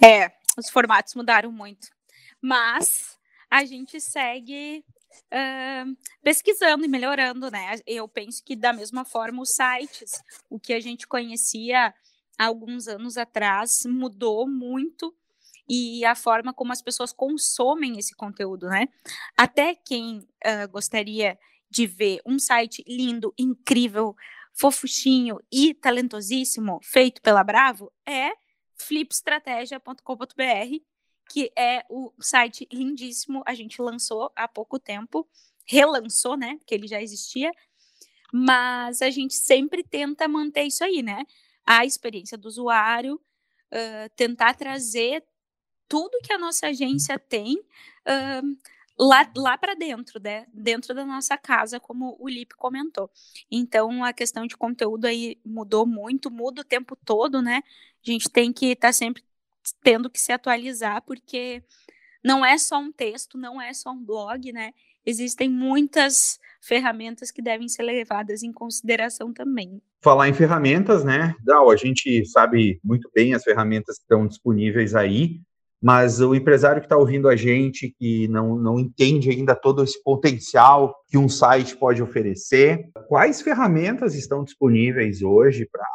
É, 0.05 0.31
os 0.59 0.69
formatos 0.69 1.15
mudaram 1.15 1.51
muito. 1.51 1.89
Mas 2.43 3.19
a 3.51 3.65
gente 3.65 3.99
segue 3.99 4.85
uh, 5.33 5.97
pesquisando 6.23 6.85
e 6.85 6.89
melhorando, 6.89 7.51
né? 7.51 7.77
Eu 7.87 8.07
penso 8.07 8.45
que 8.45 8.55
da 8.55 8.75
mesma 8.75 9.03
forma 9.03 9.41
os 9.41 9.51
sites, 9.51 10.23
o 10.51 10.61
que 10.61 10.75
a 10.75 10.81
gente 10.81 11.07
conhecia 11.07 11.95
há 12.39 12.45
alguns 12.45 12.87
anos 12.87 13.17
atrás, 13.17 13.87
mudou 13.87 14.47
muito 14.47 15.15
e 15.69 16.05
a 16.05 16.15
forma 16.15 16.53
como 16.53 16.73
as 16.73 16.83
pessoas 16.83 17.13
consomem 17.13 17.99
esse 17.99 18.15
conteúdo, 18.15 18.69
né? 18.69 18.89
Até 19.37 19.75
quem 19.75 20.19
uh, 20.19 20.69
gostaria 20.71 21.39
de 21.71 21.87
ver 21.87 22.21
um 22.25 22.39
site 22.39 22.85
lindo, 22.87 23.35
incrível, 23.39 24.15
fofuchinho 24.53 25.41
e 25.51 25.75
talentosíssimo, 25.75 26.79
feito 26.83 27.21
pela 27.21 27.43
Bravo, 27.43 27.93
é 28.07 28.31
flipstrategia.com.br, 28.77 30.79
que 31.31 31.51
é 31.57 31.85
o 31.89 32.13
site 32.21 32.69
lindíssimo, 32.73 33.43
a 33.47 33.55
gente 33.55 33.81
lançou 33.83 34.31
há 34.37 34.47
pouco 34.47 34.79
tempo, 34.79 35.27
relançou, 35.67 36.37
né, 36.37 36.59
que 36.67 36.75
ele 36.75 36.87
já 36.87 37.03
existia, 37.03 37.51
mas 38.33 39.03
a 39.03 39.11
gente 39.11 39.35
sempre 39.35 39.83
tenta 39.83 40.29
manter 40.29 40.65
isso 40.65 40.85
aí, 40.85 41.03
né, 41.03 41.25
a 41.67 41.85
experiência 41.85 42.37
do 42.37 42.47
usuário, 42.47 43.17
uh, 43.17 44.11
tentar 44.15 44.55
trazer 44.55 45.25
tudo 45.89 46.21
que 46.23 46.33
a 46.33 46.39
nossa 46.39 46.69
agência 46.69 47.19
tem 47.19 47.57
uh, 47.57 48.57
lá, 48.99 49.31
lá 49.37 49.59
para 49.59 49.75
dentro, 49.75 50.21
né? 50.21 50.47
dentro 50.53 50.95
da 50.95 51.05
nossa 51.05 51.37
casa, 51.37 51.81
como 51.81 52.17
o 52.19 52.29
Lipe 52.29 52.55
comentou. 52.57 53.11
Então, 53.51 54.05
a 54.05 54.13
questão 54.13 54.47
de 54.47 54.57
conteúdo 54.57 55.07
aí 55.07 55.39
mudou 55.45 55.87
muito, 55.87 56.31
muda 56.31 56.63
o 56.63 56.65
tempo 56.65 56.97
todo, 56.97 57.43
né? 57.43 57.63
A 58.07 58.11
gente 58.11 58.29
tem 58.29 58.53
que 58.53 58.67
estar 58.67 58.89
tá 58.89 58.93
sempre 58.93 59.23
tendo 59.83 60.11
que 60.11 60.21
se 60.21 60.33
atualizar, 60.33 61.03
porque 61.03 61.63
não 62.23 62.45
é 62.45 62.57
só 62.59 62.79
um 62.79 62.93
texto, 62.93 63.39
não 63.39 63.61
é 63.61 63.73
só 63.73 63.91
um 63.91 64.05
blog, 64.05 64.53
né? 64.53 64.73
Existem 65.07 65.49
muitas 65.49 66.39
ferramentas 66.61 67.31
que 67.31 67.43
devem 67.43 67.69
ser 67.69 67.83
levadas 67.83 68.43
em 68.43 68.51
consideração 68.51 69.33
também. 69.33 69.83
Falar 70.03 70.29
em 70.29 70.35
ferramentas, 70.35 71.05
né? 71.05 71.35
Dal, 71.43 71.71
a 71.71 71.77
gente 71.77 72.25
sabe 72.27 72.81
muito 72.83 73.11
bem 73.15 73.35
as 73.35 73.43
ferramentas 73.43 73.97
que 73.97 74.05
estão 74.05 74.27
disponíveis 74.27 74.95
aí, 74.95 75.41
mas 75.85 76.19
o 76.19 76.35
empresário 76.35 76.81
que 76.81 76.87
está 76.87 76.97
ouvindo 76.97 77.29
a 77.29 77.37
gente, 77.37 77.95
que 77.99 78.27
não, 78.29 78.57
não 78.57 78.81
entende 78.81 79.29
ainda 79.29 79.55
todo 79.55 79.85
esse 79.85 80.03
potencial 80.03 80.97
que 81.07 81.19
um 81.19 81.29
site 81.29 81.77
pode 81.77 82.03
oferecer, 82.03 82.89
quais 83.07 83.43
ferramentas 83.43 84.15
estão 84.15 84.43
disponíveis 84.43 85.21
hoje 85.21 85.69
para 85.71 85.87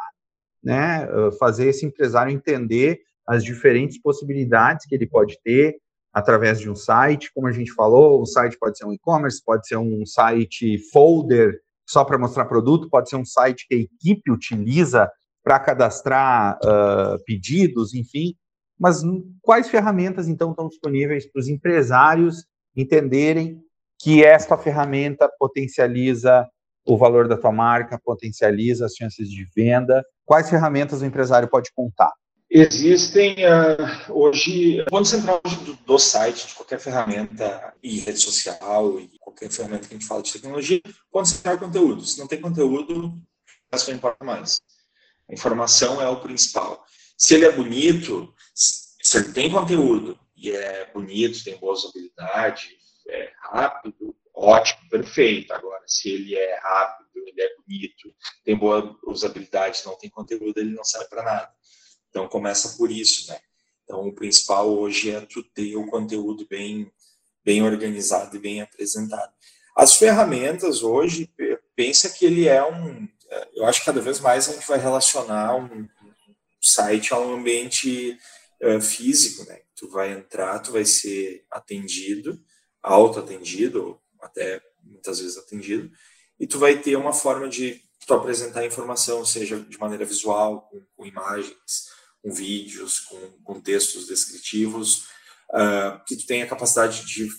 né, 0.63 1.07
fazer 1.39 1.69
esse 1.69 1.87
empresário 1.87 2.31
entender 2.31 2.99
as 3.25 3.43
diferentes 3.43 3.99
possibilidades 3.99 4.85
que 4.85 4.93
ele 4.93 5.07
pode 5.07 5.39
ter 5.43 5.77
através 6.13 6.59
de 6.59 6.69
um 6.69 6.75
site, 6.75 7.31
como 7.33 7.47
a 7.47 7.51
gente 7.51 7.73
falou, 7.73 8.21
o 8.21 8.27
site 8.27 8.59
pode 8.59 8.77
ser 8.77 8.85
um 8.85 8.93
e-commerce, 8.93 9.43
pode 9.43 9.67
ser 9.67 9.77
um 9.77 10.05
site 10.05 10.77
folder 10.91 11.61
só 11.87 12.05
para 12.05 12.19
mostrar 12.19 12.45
produto, 12.45 12.91
pode 12.91 13.09
ser 13.09 13.15
um 13.15 13.25
site 13.25 13.65
que 13.67 13.73
a 13.73 13.79
equipe 13.79 14.29
utiliza 14.29 15.09
para 15.43 15.59
cadastrar 15.59 16.59
uh, 16.63 17.23
pedidos, 17.25 17.95
enfim. 17.95 18.35
Mas 18.79 19.01
quais 19.41 19.69
ferramentas, 19.69 20.27
então, 20.27 20.51
estão 20.51 20.69
disponíveis 20.69 21.29
para 21.29 21.39
os 21.39 21.47
empresários 21.47 22.45
entenderem 22.75 23.61
que 23.99 24.23
esta 24.23 24.57
ferramenta 24.57 25.29
potencializa 25.37 26.47
o 26.85 26.97
valor 26.97 27.27
da 27.27 27.37
tua 27.37 27.51
marca, 27.51 27.99
potencializa 28.03 28.85
as 28.85 28.93
chances 28.93 29.29
de 29.29 29.45
venda? 29.53 30.03
Quais 30.25 30.49
ferramentas 30.49 31.01
o 31.01 31.05
empresário 31.05 31.49
pode 31.49 31.71
contar? 31.75 32.13
Existem 32.51 33.35
uh, 33.45 34.11
hoje, 34.11 34.81
o 34.81 34.85
ponto 34.85 35.07
central 35.07 35.39
do, 35.65 35.73
do, 35.85 35.99
site, 35.99 36.47
de 36.47 36.55
qualquer 36.55 36.79
ferramenta 36.79 37.75
e 37.83 37.99
rede 37.99 38.17
social, 38.17 38.99
e 38.99 39.07
qualquer 39.19 39.51
ferramenta 39.51 39.87
que 39.87 39.93
a 39.93 39.97
gente 39.97 40.07
fala 40.07 40.23
de 40.23 40.33
tecnologia, 40.33 40.81
ponto 41.11 41.27
central 41.27 41.55
é 41.55 41.57
conteúdo. 41.59 42.03
Se 42.03 42.17
não 42.17 42.25
tem 42.25 42.41
conteúdo, 42.41 43.13
não 43.71 43.93
importa 43.93 44.25
mais. 44.25 44.61
A 45.29 45.33
informação 45.33 46.01
é 46.01 46.09
o 46.09 46.21
principal. 46.21 46.83
Se 47.19 47.35
ele 47.35 47.45
é 47.45 47.51
bonito, 47.51 48.33
se 48.55 49.17
ele 49.17 49.33
tem 49.33 49.51
conteúdo 49.51 50.17
e 50.37 50.51
é 50.51 50.89
bonito, 50.93 51.43
tem 51.43 51.57
boa 51.57 51.73
usabilidade, 51.73 52.77
é 53.09 53.33
rápido, 53.41 54.15
ótimo, 54.33 54.89
perfeito. 54.89 55.51
Agora, 55.51 55.83
se 55.85 56.09
ele 56.09 56.33
é 56.33 56.59
rápido, 56.59 57.09
ele 57.27 57.41
é 57.41 57.55
bonito, 57.57 58.15
tem 58.45 58.55
boa 58.55 58.97
usabilidade, 59.05 59.81
não 59.85 59.97
tem 59.97 60.09
conteúdo, 60.09 60.59
ele 60.59 60.73
não 60.73 60.85
serve 60.85 61.09
para 61.09 61.23
nada. 61.23 61.51
Então, 62.09 62.25
começa 62.29 62.77
por 62.77 62.89
isso, 62.89 63.29
né? 63.29 63.37
Então, 63.83 64.07
o 64.07 64.15
principal 64.15 64.69
hoje 64.69 65.11
é 65.11 65.19
tu 65.19 65.43
ter 65.43 65.75
o 65.75 65.87
conteúdo 65.87 66.47
bem, 66.49 66.89
bem 67.43 67.61
organizado 67.61 68.33
e 68.37 68.39
bem 68.39 68.61
apresentado. 68.61 69.33
As 69.75 69.95
ferramentas 69.95 70.83
hoje, 70.83 71.29
pensa 71.75 72.09
que 72.09 72.25
ele 72.25 72.47
é 72.47 72.63
um. 72.65 73.07
Eu 73.53 73.65
acho 73.65 73.79
que 73.79 73.85
cada 73.87 73.99
vez 73.99 74.21
mais 74.21 74.47
a 74.47 74.53
gente 74.53 74.67
vai 74.67 74.79
relacionar 74.79 75.55
um, 75.55 75.87
site 76.61 77.13
a 77.13 77.19
um 77.19 77.35
ambiente 77.35 78.17
uh, 78.61 78.81
físico, 78.81 79.45
né? 79.45 79.61
Tu 79.75 79.87
vai 79.89 80.11
entrar, 80.11 80.59
tu 80.59 80.71
vai 80.71 80.85
ser 80.85 81.45
atendido, 81.49 82.41
auto-atendido, 82.81 83.99
até 84.21 84.61
muitas 84.83 85.19
vezes 85.19 85.37
atendido, 85.37 85.91
e 86.39 86.47
tu 86.47 86.57
vai 86.59 86.77
ter 86.79 86.95
uma 86.95 87.13
forma 87.13 87.47
de 87.47 87.81
tu 88.05 88.13
apresentar 88.13 88.65
informação, 88.65 89.23
seja 89.25 89.59
de 89.59 89.77
maneira 89.77 90.05
visual, 90.05 90.61
com, 90.69 90.83
com 90.95 91.05
imagens, 91.05 91.89
com 92.21 92.31
vídeos, 92.31 93.01
com, 93.01 93.19
com 93.43 93.61
textos 93.61 94.07
descritivos, 94.07 95.05
uh, 95.51 96.03
que 96.07 96.15
tu 96.15 96.25
tenha 96.25 96.45
a 96.45 96.47
capacidade 96.47 97.05
de 97.05 97.29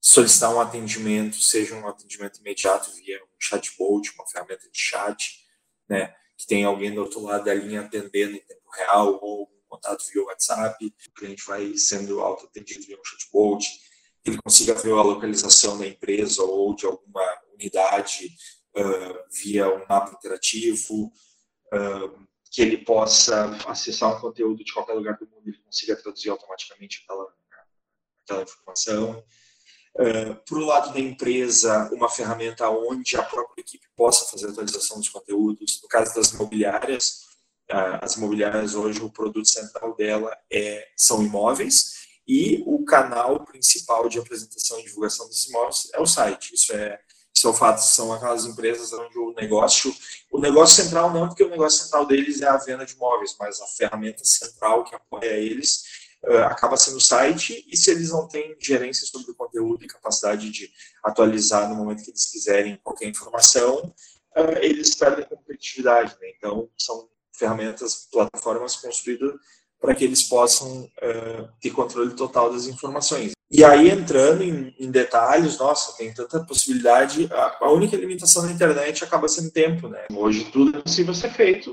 solicitar 0.00 0.52
um 0.52 0.60
atendimento, 0.60 1.40
seja 1.40 1.76
um 1.76 1.86
atendimento 1.86 2.40
imediato 2.40 2.90
via 2.92 3.22
um 3.22 3.36
chatbot, 3.38 4.12
uma 4.14 4.26
ferramenta 4.26 4.68
de 4.68 4.78
chat, 4.78 5.46
né? 5.88 6.12
Que 6.42 6.46
tem 6.48 6.64
alguém 6.64 6.92
do 6.92 7.00
outro 7.00 7.20
lado 7.22 7.44
da 7.44 7.54
linha 7.54 7.82
atendendo 7.82 8.36
em 8.36 8.40
tempo 8.40 8.68
real 8.76 9.18
ou 9.22 9.44
um 9.44 9.68
contato 9.68 10.04
via 10.12 10.24
WhatsApp, 10.24 10.84
o 10.84 11.12
cliente 11.14 11.44
vai 11.46 11.76
sendo 11.76 12.20
auto-atendido 12.20 12.84
via 12.84 12.98
um 12.98 13.04
chatbot, 13.04 13.64
ele 14.24 14.38
consiga 14.42 14.74
ver 14.74 14.92
a 14.92 15.02
localização 15.02 15.78
da 15.78 15.86
empresa 15.86 16.42
ou 16.42 16.74
de 16.74 16.84
alguma 16.84 17.22
unidade 17.54 18.28
uh, 18.76 19.18
via 19.32 19.72
um 19.72 19.86
mapa 19.88 20.16
interativo, 20.18 21.12
uh, 21.72 22.26
que 22.50 22.60
ele 22.60 22.78
possa 22.78 23.46
acessar 23.66 24.16
um 24.16 24.20
conteúdo 24.20 24.64
de 24.64 24.72
qualquer 24.72 24.94
lugar 24.94 25.16
do 25.16 25.26
mundo 25.28 25.48
e 25.48 25.58
consiga 25.62 25.96
traduzir 25.96 26.30
automaticamente 26.30 27.02
aquela, 27.02 27.34
aquela 28.24 28.42
informação. 28.42 29.24
Uh, 29.94 30.34
por 30.46 30.58
o 30.58 30.64
lado 30.64 30.92
da 30.92 31.00
empresa, 31.00 31.90
uma 31.92 32.08
ferramenta 32.08 32.68
onde 32.70 33.14
a 33.16 33.22
própria 33.22 33.60
equipe 33.60 33.86
possa 33.94 34.24
fazer 34.24 34.48
atualização 34.48 34.98
dos 34.98 35.10
conteúdos. 35.10 35.80
No 35.82 35.88
caso 35.88 36.14
das 36.14 36.32
imobiliárias, 36.32 37.26
uh, 37.70 38.00
as 38.00 38.16
imobiliárias 38.16 38.74
hoje, 38.74 39.00
o 39.02 39.10
produto 39.10 39.48
central 39.48 39.94
dela 39.94 40.34
é, 40.50 40.88
são 40.96 41.22
imóveis 41.22 42.02
e 42.26 42.62
o 42.66 42.84
canal 42.84 43.44
principal 43.44 44.08
de 44.08 44.18
apresentação 44.18 44.80
e 44.80 44.84
divulgação 44.84 45.26
desses 45.26 45.48
imóveis 45.48 45.90
é 45.92 46.00
o 46.00 46.06
site. 46.06 46.54
Isso 46.54 46.72
é, 46.72 46.98
isso 47.34 47.46
é 47.46 47.50
o 47.50 47.54
fato, 47.54 47.78
são 47.78 48.12
aquelas 48.12 48.46
empresas 48.46 48.92
onde 48.92 49.18
o 49.18 49.34
negócio, 49.34 49.94
o 50.30 50.40
negócio 50.40 50.82
central 50.82 51.12
não, 51.12 51.28
porque 51.28 51.42
o 51.42 51.50
negócio 51.50 51.82
central 51.82 52.06
deles 52.06 52.40
é 52.40 52.46
a 52.46 52.56
venda 52.56 52.86
de 52.86 52.94
imóveis, 52.94 53.36
mas 53.38 53.60
a 53.60 53.66
ferramenta 53.66 54.24
central 54.24 54.84
que 54.84 54.94
apoia 54.94 55.36
eles 55.36 56.01
uh, 56.26 56.44
acaba 56.44 56.76
sendo 56.76 56.96
o 56.96 57.00
site, 57.00 57.64
e 57.68 57.76
se 57.76 57.90
eles 57.90 58.10
não 58.10 58.26
têm 58.28 58.56
gerência 58.60 59.06
sobre 59.06 59.30
o 59.30 59.34
conteúdo 59.34 59.84
e 59.84 59.88
capacidade 59.88 60.50
de 60.50 60.70
atualizar 61.02 61.68
no 61.68 61.76
momento 61.76 62.02
que 62.02 62.10
eles 62.10 62.30
quiserem 62.30 62.78
qualquer 62.82 63.08
informação, 63.08 63.92
uh, 64.36 64.58
eles 64.60 64.94
perdem 64.94 65.26
competitividade. 65.26 66.16
Né? 66.20 66.32
Então, 66.36 66.68
são 66.78 67.08
ferramentas, 67.32 68.08
plataformas 68.10 68.76
construídas 68.76 69.34
para 69.80 69.94
que 69.96 70.04
eles 70.04 70.22
possam 70.22 70.84
uh, 70.84 71.48
ter 71.60 71.70
controle 71.70 72.14
total 72.14 72.52
das 72.52 72.66
informações. 72.66 73.32
E 73.50 73.64
aí, 73.64 73.90
entrando 73.90 74.42
em, 74.42 74.74
em 74.78 74.90
detalhes, 74.90 75.58
nossa, 75.58 75.94
tem 75.98 76.14
tanta 76.14 76.40
possibilidade, 76.40 77.28
a, 77.30 77.66
a, 77.66 77.70
única 77.72 77.96
limitação 77.96 78.46
da 78.46 78.52
internet 78.52 79.04
acaba 79.04 79.28
sendo 79.28 79.50
tempo, 79.50 79.88
né? 79.88 80.06
Hoje 80.10 80.50
tudo 80.50 80.78
é 80.78 80.80
possível 80.80 81.12
ser 81.12 81.30
feito 81.32 81.70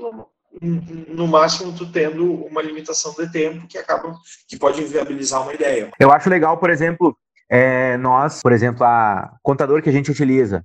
no 0.60 1.26
máximo 1.26 1.72
tu 1.72 1.90
tendo 1.90 2.44
uma 2.44 2.60
limitação 2.60 3.14
de 3.14 3.30
tempo 3.30 3.66
que 3.66 3.78
acaba 3.78 4.14
que 4.46 4.58
pode 4.58 4.82
inviabilizar 4.82 5.42
uma 5.42 5.54
ideia. 5.54 5.90
Eu 5.98 6.12
acho 6.12 6.28
legal, 6.28 6.58
por 6.58 6.70
exemplo, 6.70 7.16
é, 7.48 7.96
nós, 7.96 8.40
por 8.42 8.52
exemplo, 8.52 8.84
a 8.84 9.36
contador 9.42 9.82
que 9.82 9.88
a 9.88 9.92
gente 9.92 10.10
utiliza, 10.10 10.64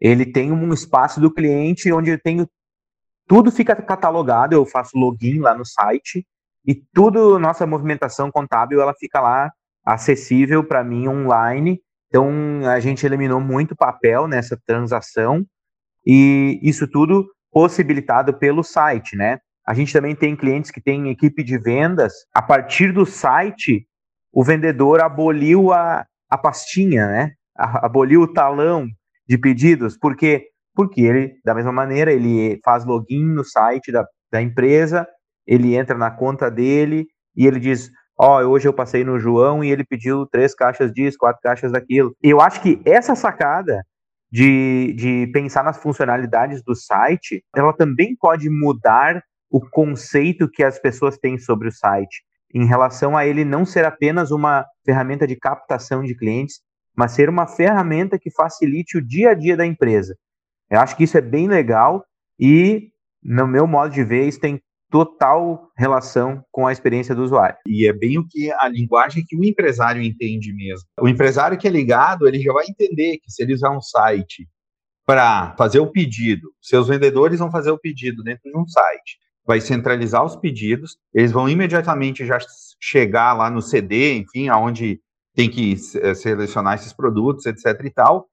ele 0.00 0.26
tem 0.26 0.52
um 0.52 0.72
espaço 0.72 1.20
do 1.20 1.32
cliente 1.32 1.92
onde 1.92 2.10
eu 2.10 2.18
tenho 2.18 2.46
tudo 3.26 3.52
fica 3.52 3.76
catalogado, 3.76 4.54
eu 4.54 4.66
faço 4.66 4.98
login 4.98 5.38
lá 5.38 5.54
no 5.54 5.64
site 5.64 6.26
e 6.66 6.74
tudo 6.74 7.38
nossa 7.38 7.66
movimentação 7.66 8.30
contábil 8.30 8.80
ela 8.80 8.92
fica 8.92 9.20
lá 9.20 9.52
acessível 9.84 10.64
para 10.64 10.82
mim 10.82 11.06
online. 11.06 11.80
Então 12.08 12.28
a 12.68 12.80
gente 12.80 13.06
eliminou 13.06 13.40
muito 13.40 13.76
papel 13.76 14.26
nessa 14.26 14.60
transação 14.66 15.46
e 16.04 16.58
isso 16.62 16.88
tudo 16.88 17.26
possibilitado 17.52 18.34
pelo 18.34 18.62
site, 18.62 19.16
né? 19.16 19.38
A 19.66 19.74
gente 19.74 19.92
também 19.92 20.14
tem 20.14 20.34
clientes 20.34 20.70
que 20.70 20.80
têm 20.80 21.10
equipe 21.10 21.42
de 21.42 21.58
vendas. 21.58 22.12
A 22.34 22.42
partir 22.42 22.92
do 22.92 23.06
site, 23.06 23.86
o 24.32 24.42
vendedor 24.42 25.00
aboliu 25.00 25.72
a, 25.72 26.04
a 26.28 26.38
pastinha, 26.38 27.06
né? 27.06 27.32
Aboliu 27.56 28.22
o 28.22 28.32
talão 28.32 28.86
de 29.28 29.38
pedidos, 29.38 29.96
porque 29.98 30.46
porque 30.74 31.02
ele, 31.02 31.34
da 31.44 31.54
mesma 31.54 31.72
maneira, 31.72 32.12
ele 32.12 32.58
faz 32.64 32.84
login 32.84 33.26
no 33.26 33.44
site 33.44 33.92
da, 33.92 34.06
da 34.32 34.40
empresa, 34.40 35.06
ele 35.46 35.74
entra 35.74 35.98
na 35.98 36.10
conta 36.10 36.50
dele 36.50 37.06
e 37.36 37.46
ele 37.46 37.58
diz: 37.58 37.90
Ó, 38.18 38.40
oh, 38.40 38.48
hoje 38.48 38.68
eu 38.68 38.72
passei 38.72 39.04
no 39.04 39.18
João 39.18 39.62
e 39.64 39.70
ele 39.70 39.84
pediu 39.84 40.26
três 40.26 40.54
caixas 40.54 40.92
disso, 40.92 41.18
quatro 41.18 41.40
caixas 41.42 41.72
daquilo. 41.72 42.14
Eu 42.22 42.40
acho 42.40 42.62
que 42.62 42.80
essa 42.84 43.14
sacada 43.14 43.84
de, 44.30 44.92
de 44.92 45.26
pensar 45.32 45.64
nas 45.64 45.78
funcionalidades 45.78 46.62
do 46.62 46.74
site, 46.74 47.44
ela 47.54 47.72
também 47.72 48.14
pode 48.16 48.48
mudar 48.48 49.22
o 49.50 49.60
conceito 49.60 50.48
que 50.48 50.62
as 50.62 50.78
pessoas 50.78 51.18
têm 51.18 51.38
sobre 51.38 51.68
o 51.68 51.72
site, 51.72 52.22
em 52.54 52.64
relação 52.64 53.16
a 53.16 53.26
ele 53.26 53.44
não 53.44 53.64
ser 53.64 53.84
apenas 53.84 54.30
uma 54.30 54.64
ferramenta 54.84 55.26
de 55.26 55.36
captação 55.36 56.02
de 56.04 56.14
clientes, 56.14 56.60
mas 56.96 57.12
ser 57.12 57.28
uma 57.28 57.46
ferramenta 57.46 58.18
que 58.18 58.30
facilite 58.30 58.98
o 58.98 59.02
dia 59.04 59.30
a 59.30 59.34
dia 59.34 59.56
da 59.56 59.66
empresa. 59.66 60.16
Eu 60.70 60.80
acho 60.80 60.96
que 60.96 61.04
isso 61.04 61.18
é 61.18 61.20
bem 61.20 61.48
legal 61.48 62.04
e, 62.38 62.90
no 63.22 63.46
meu 63.46 63.66
modo 63.66 63.92
de 63.92 64.04
ver, 64.04 64.28
isso 64.28 64.40
tem 64.40 64.60
total 64.90 65.70
relação 65.76 66.44
com 66.50 66.66
a 66.66 66.72
experiência 66.72 67.14
do 67.14 67.22
usuário. 67.22 67.56
E 67.66 67.86
é 67.86 67.92
bem 67.92 68.18
o 68.18 68.26
que 68.26 68.50
a 68.52 68.68
linguagem 68.68 69.24
que 69.26 69.36
o 69.36 69.44
empresário 69.44 70.02
entende 70.02 70.52
mesmo. 70.52 70.86
O 71.00 71.08
empresário 71.08 71.56
que 71.56 71.68
é 71.68 71.70
ligado, 71.70 72.26
ele 72.26 72.40
já 72.40 72.52
vai 72.52 72.66
entender 72.68 73.18
que 73.18 73.30
se 73.30 73.42
ele 73.42 73.54
usar 73.54 73.70
um 73.70 73.80
site 73.80 74.48
para 75.06 75.54
fazer 75.56 75.78
o 75.80 75.90
pedido, 75.90 76.48
seus 76.60 76.88
vendedores 76.88 77.38
vão 77.38 77.50
fazer 77.50 77.70
o 77.70 77.78
pedido 77.78 78.22
dentro 78.22 78.50
de 78.50 78.56
um 78.56 78.66
site, 78.66 79.18
vai 79.46 79.60
centralizar 79.60 80.24
os 80.24 80.36
pedidos, 80.36 80.96
eles 81.14 81.32
vão 81.32 81.48
imediatamente 81.48 82.26
já 82.26 82.38
chegar 82.80 83.32
lá 83.32 83.50
no 83.50 83.62
CD, 83.62 84.14
enfim, 84.14 84.48
aonde 84.48 85.00
tem 85.34 85.48
que 85.48 85.74
eh, 85.96 86.14
selecionar 86.14 86.74
esses 86.74 86.92
produtos, 86.92 87.46
etc 87.46 87.84
e 87.84 87.90
tal. 87.90 88.28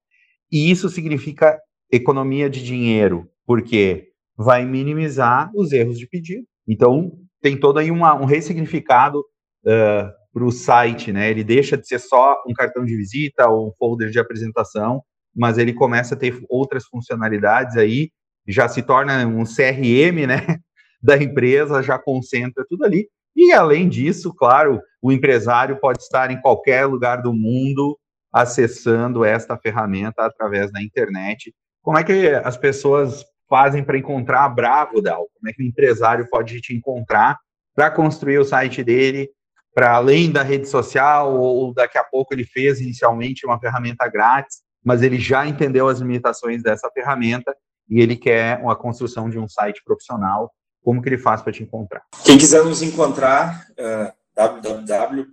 E 0.51 0.69
isso 0.69 0.89
significa 0.89 1.57
economia 1.91 2.49
de 2.49 2.63
dinheiro, 2.63 3.27
porque 3.45 4.09
vai 4.37 4.65
minimizar 4.65 5.49
os 5.55 5.71
erros 5.71 5.97
de 5.97 6.07
pedido. 6.07 6.45
Então, 6.67 7.11
tem 7.41 7.59
todo 7.59 7.79
aí 7.79 7.89
uma, 7.89 8.13
um 8.13 8.25
ressignificado 8.25 9.19
uh, 9.19 10.11
para 10.31 10.45
o 10.45 10.51
site, 10.51 11.11
né? 11.11 11.29
Ele 11.29 11.43
deixa 11.43 11.75
de 11.75 11.87
ser 11.87 11.99
só 11.99 12.35
um 12.47 12.53
cartão 12.53 12.85
de 12.85 12.95
visita 12.95 13.49
ou 13.49 13.69
um 13.69 13.71
folder 13.79 14.09
de 14.11 14.19
apresentação, 14.19 15.01
mas 15.35 15.57
ele 15.57 15.73
começa 15.73 16.13
a 16.13 16.17
ter 16.17 16.39
outras 16.49 16.85
funcionalidades 16.85 17.77
aí, 17.77 18.11
já 18.47 18.67
se 18.67 18.81
torna 18.81 19.25
um 19.25 19.43
CRM, 19.43 20.27
né? 20.27 20.37
Da 20.99 21.15
empresa, 21.15 21.83
já 21.83 21.99
concentra 21.99 22.65
tudo 22.67 22.83
ali. 22.83 23.07
E 23.35 23.53
além 23.53 23.87
disso, 23.87 24.33
claro, 24.33 24.81
o 24.99 25.11
empresário 25.11 25.79
pode 25.79 26.01
estar 26.01 26.31
em 26.31 26.41
qualquer 26.41 26.87
lugar 26.87 27.21
do 27.21 27.31
mundo 27.31 27.95
acessando 28.33 29.23
esta 29.23 29.55
ferramenta 29.57 30.25
através 30.25 30.71
da 30.71 30.81
internet. 30.81 31.53
Como 31.83 31.99
é 31.99 32.03
que 32.03 32.29
as 32.29 32.57
pessoas 32.57 33.23
fazem 33.49 33.83
para 33.83 33.97
encontrar 33.97 34.45
a 34.45 34.49
Bravo, 34.49 35.01
Dal? 35.01 35.27
Como 35.33 35.49
é 35.49 35.53
que 35.53 35.63
o 35.63 35.65
empresário 35.65 36.27
pode 36.29 36.59
te 36.61 36.75
encontrar 36.75 37.39
para 37.75 37.91
construir 37.91 38.39
o 38.39 38.45
site 38.45 38.83
dele, 38.83 39.29
para 39.73 39.93
além 39.93 40.31
da 40.31 40.41
rede 40.41 40.67
social, 40.67 41.39
ou 41.39 41.73
daqui 41.73 41.97
a 41.97 42.03
pouco 42.03 42.33
ele 42.33 42.43
fez 42.43 42.81
inicialmente 42.81 43.45
uma 43.45 43.59
ferramenta 43.59 44.07
grátis, 44.07 44.57
mas 44.83 45.03
ele 45.03 45.19
já 45.19 45.45
entendeu 45.45 45.87
as 45.87 45.99
limitações 45.99 46.63
dessa 46.63 46.89
ferramenta 46.91 47.55
e 47.89 48.01
ele 48.01 48.15
quer 48.15 48.59
uma 48.59 48.75
construção 48.75 49.29
de 49.29 49.37
um 49.37 49.47
site 49.47 49.83
profissional. 49.83 50.51
Como 50.81 51.01
que 51.01 51.09
ele 51.09 51.17
faz 51.17 51.41
para 51.41 51.53
te 51.53 51.61
encontrar? 51.61 52.01
Quem 52.23 52.37
quiser 52.37 52.63
nos 52.63 52.81
encontrar, 52.81 53.67
uh, 53.71 54.11
www.bravo.st, 54.35 55.29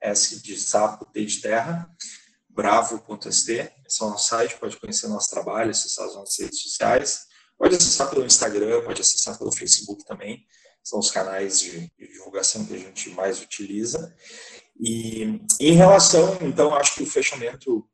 S 0.00 0.42
de 0.42 0.56
sapo, 0.56 1.06
T 1.06 1.24
de 1.24 1.40
terra, 1.40 1.88
bravo.st, 2.54 3.72
esse 3.86 4.02
é 4.02 4.04
o 4.04 4.10
nosso 4.10 4.28
site, 4.28 4.58
pode 4.58 4.76
conhecer 4.76 5.08
nosso 5.08 5.30
trabalho, 5.30 5.70
acessar 5.70 6.06
as 6.06 6.14
nossas 6.14 6.38
redes 6.38 6.60
sociais, 6.60 7.26
pode 7.58 7.76
acessar 7.76 8.10
pelo 8.10 8.24
Instagram, 8.24 8.82
pode 8.84 9.00
acessar 9.00 9.38
pelo 9.38 9.52
Facebook 9.52 10.04
também, 10.04 10.46
são 10.82 10.98
os 10.98 11.10
canais 11.10 11.60
de, 11.60 11.92
de 11.98 12.08
divulgação 12.08 12.64
que 12.66 12.74
a 12.74 12.78
gente 12.78 13.10
mais 13.10 13.40
utiliza. 13.40 14.14
E 14.80 15.40
em 15.60 15.72
relação, 15.74 16.38
então, 16.40 16.74
acho 16.74 16.96
que 16.96 17.02
o 17.04 17.06
fechamento 17.06 17.86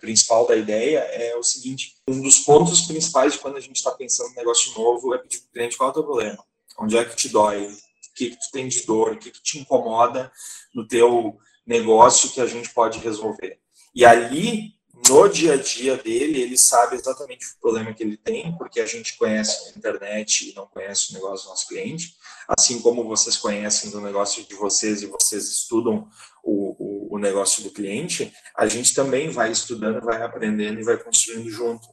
principal 0.00 0.46
da 0.46 0.54
ideia 0.54 0.98
é 0.98 1.34
o 1.36 1.42
seguinte: 1.42 1.96
um 2.06 2.22
dos 2.22 2.40
pontos 2.40 2.82
principais 2.82 3.32
de 3.32 3.38
quando 3.40 3.56
a 3.56 3.60
gente 3.60 3.76
está 3.76 3.90
pensando 3.90 4.30
em 4.30 4.36
negócio 4.36 4.72
novo 4.74 5.14
é 5.14 5.18
pedir 5.18 5.38
para 5.38 5.48
o 5.48 5.52
cliente 5.52 5.76
qual 5.76 5.88
é 5.88 5.90
o 5.90 5.94
teu 5.94 6.04
problema, 6.04 6.44
onde 6.78 6.96
é 6.96 7.04
que 7.04 7.16
te 7.16 7.28
dói, 7.28 7.66
o 7.66 8.14
que, 8.14 8.30
que 8.30 8.36
tu 8.36 8.50
tem 8.52 8.68
de 8.68 8.84
dor, 8.84 9.12
o 9.12 9.18
que, 9.18 9.30
que 9.30 9.42
te 9.42 9.58
incomoda 9.58 10.30
no 10.74 10.86
teu 10.86 11.36
negócio 11.66 12.30
que 12.30 12.40
a 12.40 12.46
gente 12.46 12.70
pode 12.70 12.98
resolver. 12.98 13.58
E 13.98 14.04
ali, 14.04 14.74
no 15.08 15.26
dia 15.26 15.54
a 15.54 15.56
dia 15.56 15.96
dele, 15.96 16.40
ele 16.40 16.56
sabe 16.56 16.94
exatamente 16.94 17.44
o 17.46 17.60
problema 17.60 17.92
que 17.92 18.04
ele 18.04 18.16
tem, 18.16 18.56
porque 18.56 18.78
a 18.78 18.86
gente 18.86 19.18
conhece 19.18 19.70
a 19.70 19.76
internet 19.76 20.48
e 20.48 20.54
não 20.54 20.68
conhece 20.68 21.10
o 21.10 21.14
negócio 21.14 21.46
do 21.46 21.50
nosso 21.50 21.66
cliente, 21.66 22.14
assim 22.46 22.80
como 22.80 23.02
vocês 23.02 23.36
conhecem 23.36 23.90
do 23.90 24.00
negócio 24.00 24.44
de 24.44 24.54
vocês 24.54 25.02
e 25.02 25.06
vocês 25.06 25.48
estudam 25.48 26.08
o, 26.44 27.08
o, 27.10 27.16
o 27.16 27.18
negócio 27.18 27.60
do 27.64 27.72
cliente, 27.72 28.32
a 28.56 28.68
gente 28.68 28.94
também 28.94 29.30
vai 29.30 29.50
estudando, 29.50 30.00
vai 30.00 30.22
aprendendo 30.22 30.78
e 30.78 30.84
vai 30.84 30.96
construindo 30.96 31.50
junto. 31.50 31.88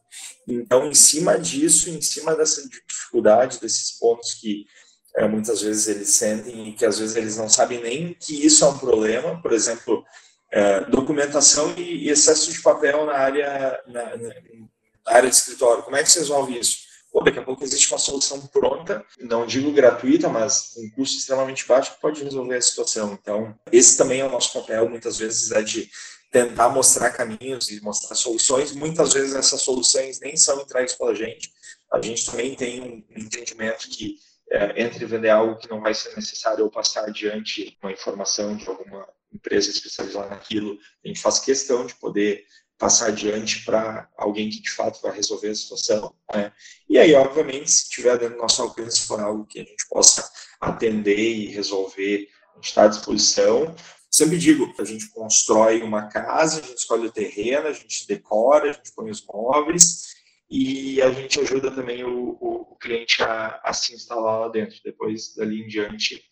Então, 0.48 0.86
em 0.86 0.94
cima 0.94 1.40
disso, 1.40 1.90
em 1.90 2.02
cima 2.02 2.36
dessa 2.36 2.70
dificuldade, 2.88 3.60
desses 3.60 3.98
pontos 3.98 4.36
que 4.36 4.68
é, 5.16 5.28
muitas 5.28 5.60
vezes 5.60 5.88
eles 5.88 6.10
sentem 6.10 6.70
e 6.70 6.74
que 6.74 6.86
às 6.86 7.00
vezes 7.00 7.16
eles 7.16 7.36
não 7.36 7.50
sabem 7.50 7.82
nem 7.82 8.14
que 8.14 8.46
isso 8.46 8.64
é 8.64 8.68
um 8.68 8.78
problema, 8.78 9.42
por 9.42 9.54
exemplo, 9.54 10.06
é, 10.56 10.86
documentação 10.86 11.74
e, 11.78 12.10
excesso 12.10 12.50
de 12.50 12.62
papel 12.62 13.06
na 13.06 13.14
área, 13.14 13.84
na, 13.88 14.16
na, 14.16 14.34
área 15.06 15.30
de 15.30 15.36
escritório. 15.36 15.84
Como 15.84 15.98
é 15.98 16.02
que 16.02 16.10
você 16.10 16.20
resolve 16.20 16.58
isso? 16.58 16.86
Pô, 17.12 17.22
daqui 17.22 17.40
a 17.40 17.44
pouco 17.44 17.62
existe 17.62 17.92
uma 17.92 18.00
solução 18.00 18.40
pronta, 18.48 19.06
não 19.20 19.46
digo 19.46 19.74
gratuita, 19.74 20.30
mas 20.30 20.72
com 20.74 20.82
um 20.82 20.90
custo 20.92 21.18
extremamente 21.18 21.68
baixo 21.68 21.96
que 21.96 22.02
pode 22.02 22.24
resolver 22.24 22.56
a 22.56 22.62
situação. 22.62 23.18
Então, 23.22 23.54
esse 23.70 23.98
também 23.98 24.22
é 24.22 24.26
o 24.26 24.32
nosso 24.32 24.54
papel, 24.54 24.90
muitas 24.90 25.18
vezes, 25.18 25.52
é 25.52 25.62
de 25.62 25.90
tentar 26.32 26.70
mostrar 26.70 27.12
caminhos 27.12 27.70
e 27.70 27.82
mostrar 27.82 28.16
soluções. 28.16 28.72
Muitas 28.72 29.12
vezes 29.12 29.36
essas 29.36 29.62
soluções 29.62 30.22
nem 30.22 30.38
são 30.38 30.62
entregues 30.62 30.96
pela 30.96 31.14
gente, 31.14 31.52
a 31.92 32.02
gente 32.02 32.26
também 32.26 32.56
tem 32.56 32.82
um 32.82 33.04
entendimento 33.18 33.90
que 33.90 34.16
é, 34.52 34.84
entre 34.84 35.06
vender 35.06 35.30
algo 35.30 35.58
que 35.58 35.70
não 35.70 35.82
vai 35.82 35.94
ser 35.94 36.16
necessário 36.16 36.64
ou 36.64 36.72
passar 36.72 37.04
adiante 37.04 37.78
uma 37.82 37.92
informação 37.92 38.56
de 38.56 38.68
alguma 38.68 39.06
empresa 39.36 39.70
especializada 39.70 40.30
naquilo, 40.30 40.78
a 41.04 41.08
gente 41.08 41.20
faz 41.20 41.40
questão 41.40 41.86
de 41.86 41.96
poder 41.96 42.46
passar 42.78 43.08
adiante 43.08 43.64
para 43.64 44.10
alguém 44.18 44.50
que 44.50 44.62
de 44.62 44.70
fato 44.70 45.02
vai 45.02 45.16
resolver 45.16 45.50
a 45.50 45.56
situação. 45.56 46.16
Né? 46.34 46.52
E 46.90 46.98
aí, 46.98 47.14
obviamente, 47.14 47.72
se 47.72 47.90
tiver 47.90 48.18
dentro 48.18 48.36
do 48.36 48.42
nosso 48.42 48.62
alcance, 48.62 49.06
for 49.06 49.20
algo 49.20 49.46
que 49.46 49.60
a 49.60 49.64
gente 49.64 49.88
possa 49.90 50.30
atender 50.60 51.18
e 51.18 51.48
resolver, 51.48 52.28
a 52.54 52.56
gente 52.56 52.68
está 52.68 52.84
à 52.84 52.88
disposição. 52.88 53.74
Sempre 54.12 54.38
digo 54.38 54.74
a 54.80 54.84
gente 54.84 55.10
constrói 55.10 55.82
uma 55.82 56.08
casa, 56.08 56.60
a 56.60 56.64
gente 56.64 56.78
escolhe 56.78 57.08
o 57.08 57.12
terreno, 57.12 57.68
a 57.68 57.74
gente 57.74 58.08
decora, 58.08 58.70
a 58.70 58.74
gente 58.74 58.94
põe 58.94 59.10
os 59.10 59.26
móveis 59.26 60.16
e 60.50 61.02
a 61.02 61.12
gente 61.12 61.40
ajuda 61.40 61.72
também 61.72 62.04
o, 62.04 62.38
o 62.40 62.78
cliente 62.78 63.22
a, 63.24 63.60
a, 63.64 63.74
se 63.74 63.94
instalar 63.94 64.42
lá 64.42 64.48
dentro. 64.50 64.80
Depois, 64.84 65.34
dali 65.36 65.62
em 65.62 65.68
diante, 65.68 66.24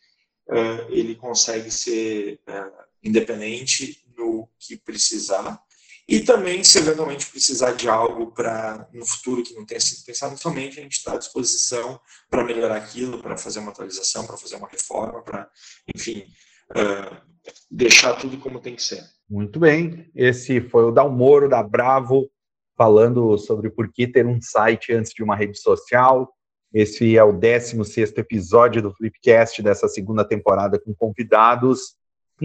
uh, 0.49 0.91
ele 0.91 1.15
consegue 1.15 1.71
ser 1.71 2.39
uh, 2.47 2.82
independente 3.03 4.03
no 4.17 4.49
que 4.59 4.77
precisar 4.77 5.61
e 6.07 6.19
também, 6.19 6.63
se 6.63 6.79
eventualmente 6.79 7.29
precisar 7.29 7.71
de 7.71 7.87
algo 7.87 8.31
para 8.31 8.87
no 8.93 9.05
futuro 9.05 9.41
que 9.41 9.55
não 9.55 9.65
tenha 9.65 9.79
sido 9.79 10.05
pensado 10.05 10.37
somente, 10.37 10.79
a 10.79 10.83
gente 10.83 10.97
está 10.97 11.13
à 11.13 11.17
disposição 11.17 11.99
para 12.29 12.43
melhorar 12.43 12.75
aquilo, 12.75 13.21
para 13.21 13.37
fazer 13.37 13.59
uma 13.59 13.71
atualização, 13.71 14.25
para 14.25 14.37
fazer 14.37 14.57
uma 14.57 14.67
reforma, 14.67 15.21
para, 15.21 15.49
enfim, 15.95 16.25
uh, 16.71 17.15
deixar 17.71 18.15
tudo 18.15 18.37
como 18.37 18.59
tem 18.59 18.75
que 18.75 18.83
ser. 18.83 19.01
Muito 19.29 19.59
bem. 19.59 20.11
Esse 20.13 20.59
foi 20.59 20.83
o 20.83 20.91
Dalmoro 20.91 21.47
da 21.47 21.63
Bravo, 21.63 22.29
falando 22.77 23.37
sobre 23.37 23.69
por 23.69 23.89
que 23.91 24.05
ter 24.05 24.25
um 24.25 24.41
site 24.41 24.91
antes 24.91 25.13
de 25.13 25.23
uma 25.23 25.37
rede 25.37 25.57
social. 25.57 26.29
Esse 26.73 27.15
é 27.15 27.23
o 27.23 27.31
16 27.31 28.11
episódio 28.17 28.81
do 28.81 28.93
Flipcast 28.93 29.61
dessa 29.61 29.87
segunda 29.87 30.27
temporada 30.27 30.77
com 30.77 30.93
convidados. 30.93 31.95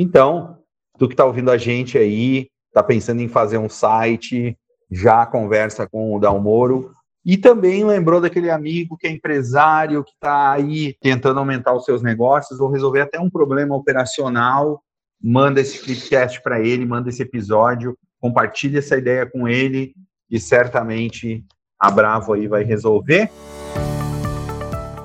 Então, 0.01 0.59
tu 0.96 1.09
que 1.09 1.14
está 1.14 1.24
ouvindo 1.24 1.51
a 1.51 1.59
gente 1.59 1.99
aí, 1.99 2.49
está 2.68 2.84
pensando 2.84 3.20
em 3.20 3.26
fazer 3.26 3.59
um 3.59 3.68
site, 3.68 4.57
já 4.88 5.26
conversa 5.26 5.88
com 5.88 6.14
o 6.14 6.20
Dalmoro. 6.20 6.92
E 7.24 7.36
também 7.36 7.84
lembrou 7.84 8.20
daquele 8.20 8.49
amigo 8.49 8.96
que 8.96 9.09
é 9.09 9.11
empresário, 9.11 10.05
que 10.05 10.12
está 10.12 10.53
aí 10.53 10.94
tentando 11.01 11.40
aumentar 11.40 11.74
os 11.74 11.84
seus 11.84 12.01
negócios 12.01 12.61
ou 12.61 12.70
resolver 12.70 13.01
até 13.01 13.18
um 13.18 13.28
problema 13.28 13.74
operacional. 13.74 14.80
Manda 15.20 15.61
esse 15.61 15.80
clipcast 15.80 16.40
para 16.42 16.61
ele, 16.61 16.86
manda 16.86 17.09
esse 17.09 17.22
episódio, 17.22 17.99
compartilha 18.20 18.78
essa 18.78 18.96
ideia 18.96 19.26
com 19.26 19.49
ele 19.49 19.92
e 20.30 20.38
certamente 20.38 21.44
a 21.76 21.90
Bravo 21.90 22.34
aí 22.34 22.46
vai 22.46 22.62
resolver 22.62 23.32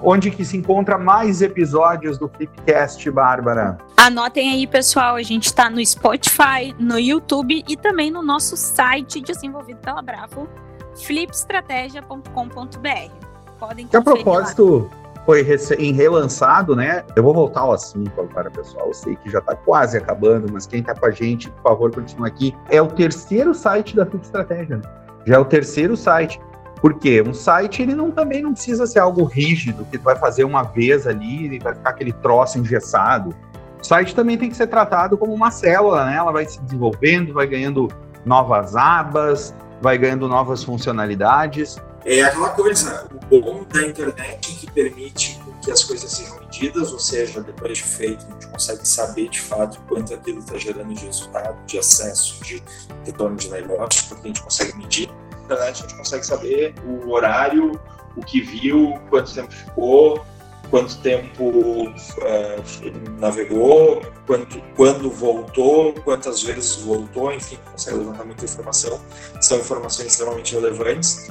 onde 0.04 0.30
que 0.30 0.44
se 0.44 0.58
encontra 0.58 0.98
mais 0.98 1.42
episódios 1.42 2.18
do 2.18 2.28
Flipcast, 2.28 3.10
Bárbara? 3.10 3.78
Anotem 3.98 4.52
aí, 4.52 4.68
pessoal, 4.68 5.16
a 5.16 5.22
gente 5.22 5.46
está 5.46 5.70
no 5.70 5.84
Spotify, 5.84 6.76
no 6.78 7.00
YouTube 7.00 7.64
e 7.68 7.78
também 7.78 8.12
no 8.12 8.22
nosso 8.22 8.58
site 8.58 9.22
desenvolvido 9.22 9.80
pela 9.80 10.02
Bravo, 10.02 10.48
flipstrategia.com.br. 10.96 13.12
Podem 13.58 13.88
que 13.88 13.96
a 13.96 14.02
propósito 14.02 14.90
lá. 14.92 15.24
foi 15.26 15.48
em 15.80 15.94
relançado, 15.94 16.76
né? 16.76 17.06
Eu 17.16 17.24
vou 17.24 17.34
voltar 17.34 17.62
ao 17.62 17.72
assunto 17.72 18.20
agora, 18.20 18.52
pessoal. 18.52 18.88
Eu 18.88 18.94
sei 18.94 19.16
que 19.16 19.30
já 19.30 19.40
está 19.40 19.56
quase 19.56 19.98
acabando, 19.98 20.52
mas 20.52 20.68
quem 20.68 20.82
está 20.82 20.94
com 20.94 21.06
a 21.06 21.12
gente, 21.12 21.50
por 21.50 21.64
favor, 21.64 21.96
continue 21.96 22.28
aqui. 22.28 22.54
É 22.70 22.82
o 22.82 22.88
terceiro 22.88 23.54
site 23.54 23.96
da 23.96 24.06
Flip 24.06 24.26
Estratégia. 24.26 24.82
Já 25.26 25.36
é 25.36 25.40
o 25.40 25.46
terceiro 25.46 25.96
site. 25.96 26.42
Porque 26.84 27.22
um 27.22 27.34
site 27.34 27.82
ele 27.82 27.96
não, 27.96 28.12
também 28.12 28.44
não 28.44 28.52
precisa 28.52 28.86
ser 28.86 29.00
algo 29.00 29.24
rígido, 29.24 29.86
que 29.90 29.98
tu 29.98 30.04
vai 30.04 30.18
fazer 30.18 30.44
uma 30.44 30.64
vez 30.64 31.08
ali 31.08 31.56
e 31.56 31.58
vai 31.58 31.74
ficar 31.74 31.92
aquele 31.92 32.12
troço 32.12 32.60
engessado. 32.60 33.34
O 33.82 33.86
site 33.86 34.14
também 34.14 34.38
tem 34.38 34.50
que 34.50 34.58
ser 34.58 34.68
tratado 34.68 35.18
como 35.18 35.34
uma 35.34 35.50
célula, 35.50 36.04
né? 36.04 36.18
Ela 36.18 36.34
vai 36.34 36.46
se 36.46 36.60
desenvolvendo, 36.60 37.34
vai 37.34 37.48
ganhando 37.48 37.88
novas 38.26 38.76
abas, 38.76 39.56
vai 39.82 39.98
ganhando 39.98 40.28
novas 40.28 40.62
funcionalidades. 40.62 41.78
É 42.04 42.22
aquela 42.22 42.50
coisa, 42.50 43.08
o 43.32 43.40
bom 43.40 43.64
da 43.64 43.88
internet 43.88 44.54
que 44.54 44.70
permite 44.70 45.42
que 45.64 45.72
as 45.72 45.86
coisas 45.86 46.12
sejam 46.12 46.38
medidas, 46.42 46.92
ou 46.92 47.00
seja, 47.00 47.40
depois 47.40 47.78
de 47.78 47.84
feito, 47.86 48.26
a 48.28 48.34
gente 48.34 48.48
consegue 48.48 48.86
saber 48.86 49.30
de 49.30 49.40
fato 49.40 49.80
quanto 49.88 50.14
aquilo 50.14 50.40
está 50.40 50.58
gerando 50.58 50.94
de 50.94 51.06
resultado, 51.06 51.56
de 51.66 51.80
acesso, 51.80 52.44
de 52.44 52.62
retorno 53.06 53.38
de 53.38 53.50
negócio, 53.50 54.04
porque 54.10 54.24
a 54.26 54.28
gente 54.28 54.44
consegue 54.44 54.78
medir 54.78 55.10
internet 55.44 55.80
a 55.80 55.88
gente 55.88 55.96
consegue 55.96 56.26
saber 56.26 56.76
o 56.86 57.12
horário, 57.12 57.80
o 58.16 58.22
que 58.22 58.42
viu, 58.42 58.94
quanto 59.10 59.34
tempo 59.34 59.52
ficou, 59.52 60.26
quanto 60.70 60.98
tempo 61.02 61.44
uh, 61.44 63.20
navegou, 63.20 64.02
quanto, 64.26 64.62
quando 64.76 65.10
voltou, 65.10 65.94
quantas 66.04 66.42
vezes 66.42 66.78
voltou, 66.78 67.32
enfim, 67.32 67.60
consegue 67.72 67.98
levantar 67.98 68.26
muita 68.26 68.46
informação. 68.46 69.00
São 69.42 69.60
informações 69.60 70.08
extremamente 70.08 70.56
relevantes. 70.56 71.28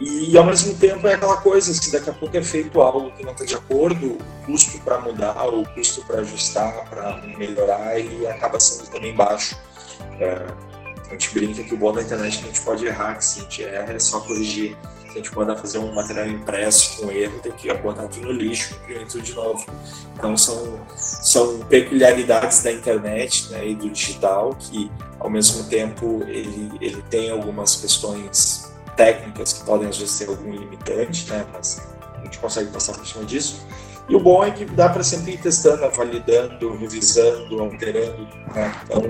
E 0.00 0.34
ao 0.38 0.44
mesmo 0.44 0.74
tempo 0.78 1.06
é 1.06 1.12
aquela 1.12 1.36
coisa, 1.36 1.74
se 1.74 1.92
daqui 1.92 2.08
a 2.08 2.14
pouco 2.14 2.34
é 2.34 2.42
feito 2.42 2.80
algo 2.80 3.10
que 3.12 3.22
não 3.22 3.32
está 3.32 3.44
de 3.44 3.54
acordo, 3.54 4.12
o 4.12 4.46
custo 4.46 4.78
para 4.80 4.98
mudar, 4.98 5.46
o 5.46 5.62
custo 5.74 6.02
para 6.06 6.20
ajustar, 6.20 6.88
para 6.88 7.18
melhorar, 7.36 7.98
ele 7.98 8.26
acaba 8.26 8.58
sendo 8.58 8.88
também 8.88 9.14
baixo. 9.14 9.54
Uh, 10.00 10.69
a 11.10 11.12
gente 11.14 11.34
brinca 11.34 11.62
que 11.64 11.74
o 11.74 11.76
bom 11.76 11.92
da 11.92 12.02
internet 12.02 12.38
é 12.38 12.38
que 12.38 12.44
a 12.44 12.46
gente 12.46 12.60
pode 12.60 12.86
errar, 12.86 13.16
que 13.16 13.24
se 13.24 13.40
a 13.40 13.42
gente 13.42 13.64
erra 13.64 13.92
é 13.92 13.98
só 13.98 14.20
corrigir. 14.20 14.76
Se 15.02 15.18
a 15.18 15.22
gente 15.22 15.34
mandar 15.34 15.56
fazer 15.56 15.78
um 15.78 15.92
material 15.92 16.28
impresso 16.28 17.00
com 17.00 17.10
erro, 17.10 17.40
tem 17.40 17.50
que 17.50 17.74
botar 17.74 18.06
tudo 18.06 18.26
no 18.26 18.32
lixo 18.32 18.74
e 18.74 18.76
imprimir 18.76 19.08
tudo 19.08 19.22
de 19.22 19.34
novo. 19.34 19.66
Então 20.14 20.36
são, 20.36 20.78
são 20.96 21.58
peculiaridades 21.64 22.62
da 22.62 22.70
internet 22.70 23.50
né, 23.50 23.70
e 23.70 23.74
do 23.74 23.90
digital 23.90 24.54
que, 24.54 24.88
ao 25.18 25.28
mesmo 25.28 25.64
tempo, 25.64 26.22
ele, 26.28 26.70
ele 26.80 27.02
tem 27.10 27.28
algumas 27.28 27.74
questões 27.74 28.72
técnicas 28.96 29.52
que 29.52 29.64
podem 29.64 29.88
às 29.88 29.98
vezes 29.98 30.14
ser 30.14 30.28
algum 30.28 30.52
limitante, 30.52 31.28
né, 31.28 31.44
mas 31.52 31.82
a 32.14 32.24
gente 32.24 32.38
consegue 32.38 32.70
passar 32.70 32.92
por 32.92 33.04
cima 33.04 33.24
disso. 33.24 33.66
E 34.08 34.14
o 34.14 34.20
bom 34.20 34.44
é 34.44 34.52
que 34.52 34.64
dá 34.64 34.88
para 34.88 35.02
sempre 35.02 35.32
ir 35.32 35.38
testando, 35.38 35.88
validando, 35.90 36.76
revisando, 36.76 37.60
alterando. 37.60 38.28
Né? 38.54 38.72
Então, 38.84 39.02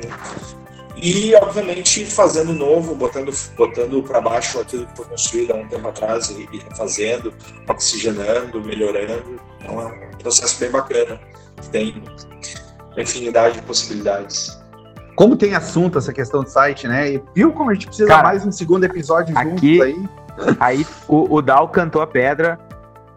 e, 0.97 1.35
obviamente, 1.37 2.05
fazendo 2.05 2.53
novo, 2.53 2.95
botando, 2.95 3.33
botando 3.57 4.03
para 4.03 4.21
baixo 4.21 4.61
aquilo 4.61 4.87
que 4.87 4.97
foi 4.97 5.07
construído 5.07 5.53
há 5.53 5.57
um 5.57 5.69
tempo 5.69 5.89
atrás 5.89 6.31
e, 6.31 6.49
e 6.53 6.59
refazendo, 6.59 7.33
oxigenando, 7.69 8.63
melhorando. 8.63 9.41
Então, 9.61 9.81
é 9.81 9.87
um 9.87 10.19
processo 10.19 10.59
bem 10.61 10.71
bacana, 10.71 11.21
que 11.61 11.69
tem 11.71 12.03
infinidade 12.97 13.57
de 13.57 13.63
possibilidades. 13.63 14.59
Como 15.15 15.37
tem 15.37 15.55
assunto 15.55 15.99
essa 15.99 16.13
questão 16.13 16.43
do 16.43 16.49
site, 16.49 16.89
né? 16.89 17.13
E 17.13 17.23
viu 17.35 17.53
como 17.53 17.71
a 17.71 17.75
gente 17.75 17.87
precisa 17.87 18.09
Cara, 18.09 18.23
mais 18.23 18.45
um 18.45 18.53
segundo 18.53 18.85
episódio 18.85 19.37
aqui, 19.37 19.83
aí? 19.83 20.09
Aí 20.59 20.87
o, 21.07 21.37
o 21.37 21.43
Dal 21.43 21.69
cantou 21.69 22.01
a 22.01 22.07
pedra 22.07 22.59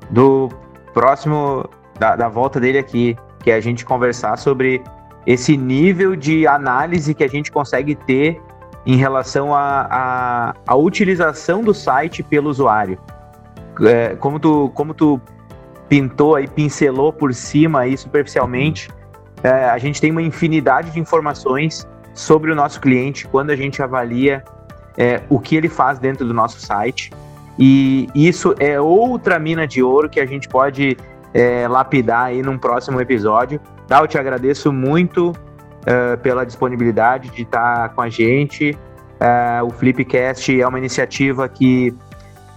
do 0.09 0.49
próximo, 0.93 1.65
da, 1.97 2.15
da 2.15 2.27
volta 2.27 2.59
dele 2.59 2.77
aqui, 2.77 3.17
que 3.41 3.51
é 3.51 3.55
a 3.55 3.61
gente 3.61 3.85
conversar 3.85 4.37
sobre 4.37 4.83
esse 5.25 5.55
nível 5.55 6.15
de 6.15 6.45
análise 6.47 7.13
que 7.13 7.23
a 7.23 7.27
gente 7.27 7.51
consegue 7.51 7.95
ter 7.95 8.41
em 8.85 8.97
relação 8.97 9.51
à 9.53 10.53
utilização 10.75 11.63
do 11.63 11.73
site 11.73 12.21
pelo 12.21 12.49
usuário. 12.49 12.97
É, 13.81 14.15
como, 14.15 14.39
tu, 14.39 14.71
como 14.75 14.93
tu 14.93 15.19
pintou 15.87 16.39
e 16.39 16.47
pincelou 16.47 17.13
por 17.13 17.33
cima 17.33 17.81
aí 17.81 17.97
superficialmente, 17.97 18.89
é, 19.41 19.65
a 19.65 19.77
gente 19.77 19.99
tem 19.99 20.11
uma 20.11 20.21
infinidade 20.21 20.91
de 20.91 20.99
informações 20.99 21.87
sobre 22.13 22.51
o 22.51 22.55
nosso 22.55 22.79
cliente 22.79 23.27
quando 23.27 23.49
a 23.49 23.55
gente 23.55 23.81
avalia 23.81 24.43
é, 24.97 25.21
o 25.29 25.39
que 25.39 25.55
ele 25.55 25.69
faz 25.69 25.97
dentro 25.97 26.25
do 26.25 26.33
nosso 26.33 26.59
site. 26.59 27.11
E 27.57 28.07
isso 28.13 28.55
é 28.59 28.79
outra 28.79 29.39
mina 29.39 29.67
de 29.67 29.81
ouro 29.81 30.09
que 30.09 30.19
a 30.19 30.25
gente 30.25 30.47
pode 30.47 30.97
é, 31.33 31.67
lapidar 31.67 32.25
aí 32.25 32.41
num 32.41 32.57
próximo 32.57 32.99
episódio. 32.99 33.59
Tá, 33.87 33.99
eu 33.99 34.07
te 34.07 34.17
agradeço 34.17 34.71
muito 34.71 35.29
uh, 35.31 36.17
pela 36.21 36.45
disponibilidade 36.45 37.29
de 37.29 37.43
estar 37.43 37.89
com 37.89 38.01
a 38.01 38.09
gente. 38.09 38.71
Uh, 38.71 39.65
o 39.65 39.69
Flipcast 39.69 40.59
é 40.59 40.67
uma 40.67 40.77
iniciativa 40.77 41.47
que 41.47 41.93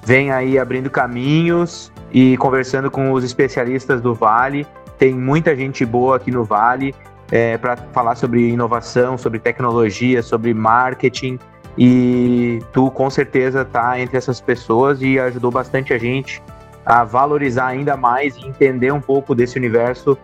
vem 0.05 0.31
aí 0.31 0.59
abrindo 0.59 0.89
caminhos 0.89 1.93
e 2.13 2.37
conversando 2.37 2.91
com 2.91 3.13
os 3.13 3.25
especialistas 3.25 4.01
do 4.01 4.15
Vale. 4.15 4.67
Tem 4.99 5.13
muita 5.13 5.55
gente 5.55 5.85
boa 5.85 6.17
aqui 6.17 6.31
no 6.31 6.45
Vale 6.45 6.95
é, 7.31 7.59
para 7.59 7.77
falar 7.77 8.15
sobre 8.15 8.49
inovação, 8.49 9.19
sobre 9.19 9.39
tecnologia, 9.39 10.23
sobre 10.23 10.55
marketing. 10.55 11.39
E 11.77 12.61
tu 12.73 12.91
com 12.91 13.11
certeza 13.11 13.65
tá 13.65 14.01
entre 14.01 14.17
essas 14.17 14.41
pessoas 14.41 15.03
e 15.03 15.19
ajudou 15.19 15.51
bastante 15.51 15.93
a 15.93 15.99
gente 15.99 16.43
a 16.87 17.05
valorizar 17.05 17.67
ainda 17.67 17.97
mais 17.97 18.37
e 18.37 18.47
entender 18.47 18.93
um 18.93 19.01
pouco 19.01 19.35
desse 19.35 19.59
universo 19.59 20.17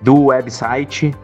do 0.00 0.26
website. 0.26 1.14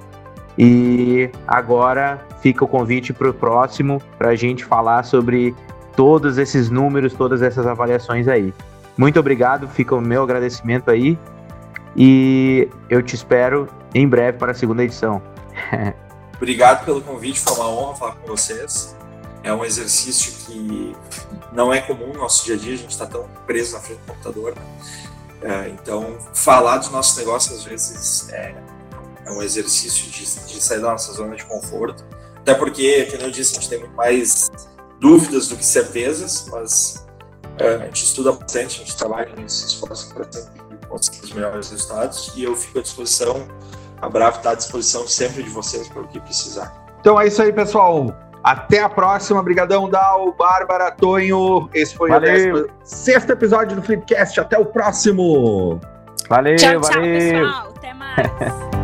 E 0.56 1.30
agora 1.46 2.24
fica 2.40 2.64
o 2.64 2.68
convite 2.68 3.12
para 3.12 3.28
o 3.28 3.34
próximo 3.34 4.00
para 4.16 4.30
a 4.30 4.36
gente 4.36 4.64
falar 4.64 5.02
sobre 5.04 5.54
todos 5.96 6.38
esses 6.38 6.70
números, 6.70 7.12
todas 7.12 7.42
essas 7.42 7.66
avaliações 7.66 8.28
aí. 8.28 8.54
Muito 8.96 9.18
obrigado, 9.18 9.68
fica 9.68 9.94
o 9.94 10.00
meu 10.00 10.22
agradecimento 10.22 10.90
aí. 10.90 11.18
E 11.96 12.68
eu 12.88 13.02
te 13.02 13.14
espero 13.14 13.68
em 13.94 14.06
breve 14.08 14.38
para 14.38 14.52
a 14.52 14.54
segunda 14.54 14.82
edição. 14.82 15.22
Obrigado 16.36 16.84
pelo 16.84 17.00
convite, 17.00 17.40
foi 17.40 17.54
uma 17.54 17.68
honra 17.68 17.94
falar 17.94 18.14
com 18.16 18.26
vocês. 18.26 18.96
É 19.42 19.52
um 19.54 19.64
exercício 19.64 20.32
que 20.46 20.96
não 21.52 21.72
é 21.72 21.80
comum 21.80 22.08
no 22.08 22.20
nosso 22.20 22.44
dia 22.44 22.54
a 22.54 22.58
dia, 22.58 22.74
a 22.74 22.76
gente 22.76 22.90
está 22.90 23.06
tão 23.06 23.28
preso 23.46 23.74
na 23.74 23.80
frente 23.80 24.00
do 24.00 24.06
computador. 24.06 24.54
Né? 24.54 24.62
É, 25.42 25.68
então, 25.68 26.16
falar 26.32 26.78
dos 26.78 26.90
nossos 26.90 27.16
negócios 27.16 27.58
às 27.58 27.64
vezes 27.64 28.28
é, 28.30 28.54
é 29.26 29.30
um 29.30 29.42
exercício 29.42 30.10
de, 30.10 30.24
de, 30.46 30.62
sair 30.62 30.80
da 30.80 30.90
nossa 30.90 31.12
zona 31.12 31.36
de 31.36 31.44
conforto. 31.44 32.04
Até 32.36 32.54
porque, 32.54 33.06
como 33.10 33.22
eu 33.22 33.30
disse, 33.30 33.52
a 33.52 33.60
gente 33.60 33.70
tem 33.70 33.78
muito 33.78 33.94
mais 33.94 34.50
dúvidas 35.00 35.48
do 35.48 35.56
que 35.56 35.64
certezas, 35.64 36.46
mas 36.50 37.06
é, 37.58 37.74
a 37.74 37.78
gente 37.86 38.04
estuda 38.04 38.32
bastante, 38.32 38.82
a 38.82 38.84
gente 38.84 38.96
trabalha 38.96 39.32
nesse 39.36 39.66
esforço 39.66 40.12
para 40.12 40.30
sempre 40.30 40.86
conseguir 40.88 41.24
os 41.24 41.32
melhores 41.32 41.70
resultados. 41.70 42.32
E 42.36 42.44
eu 42.44 42.54
fico 42.54 42.78
à 42.78 42.82
disposição, 42.82 43.46
a 44.00 44.08
Bravo 44.08 44.38
está 44.38 44.50
à 44.50 44.54
disposição 44.54 45.06
sempre 45.06 45.42
de 45.42 45.50
vocês 45.50 45.88
para 45.88 46.02
o 46.02 46.08
que 46.08 46.20
precisar. 46.20 46.84
Então 47.00 47.20
é 47.20 47.26
isso 47.26 47.42
aí, 47.42 47.52
pessoal. 47.52 48.14
Até 48.42 48.80
a 48.80 48.88
próxima. 48.90 49.40
Obrigadão, 49.40 49.88
Dal, 49.88 50.34
Bárbara, 50.34 50.90
Tonho. 50.90 51.68
Esse 51.72 51.94
foi 51.94 52.10
valeu. 52.10 52.66
o 52.66 52.68
sexto 52.84 53.30
episódio 53.30 53.74
do 53.74 53.82
Flipcast. 53.82 54.38
Até 54.38 54.58
o 54.58 54.66
próximo. 54.66 55.80
Valeu, 56.28 56.56
tchau, 56.56 56.80
valeu. 56.80 56.80
Tchau, 56.80 57.00
pessoal. 57.00 57.72
Até 57.76 57.94
mais. 57.94 58.83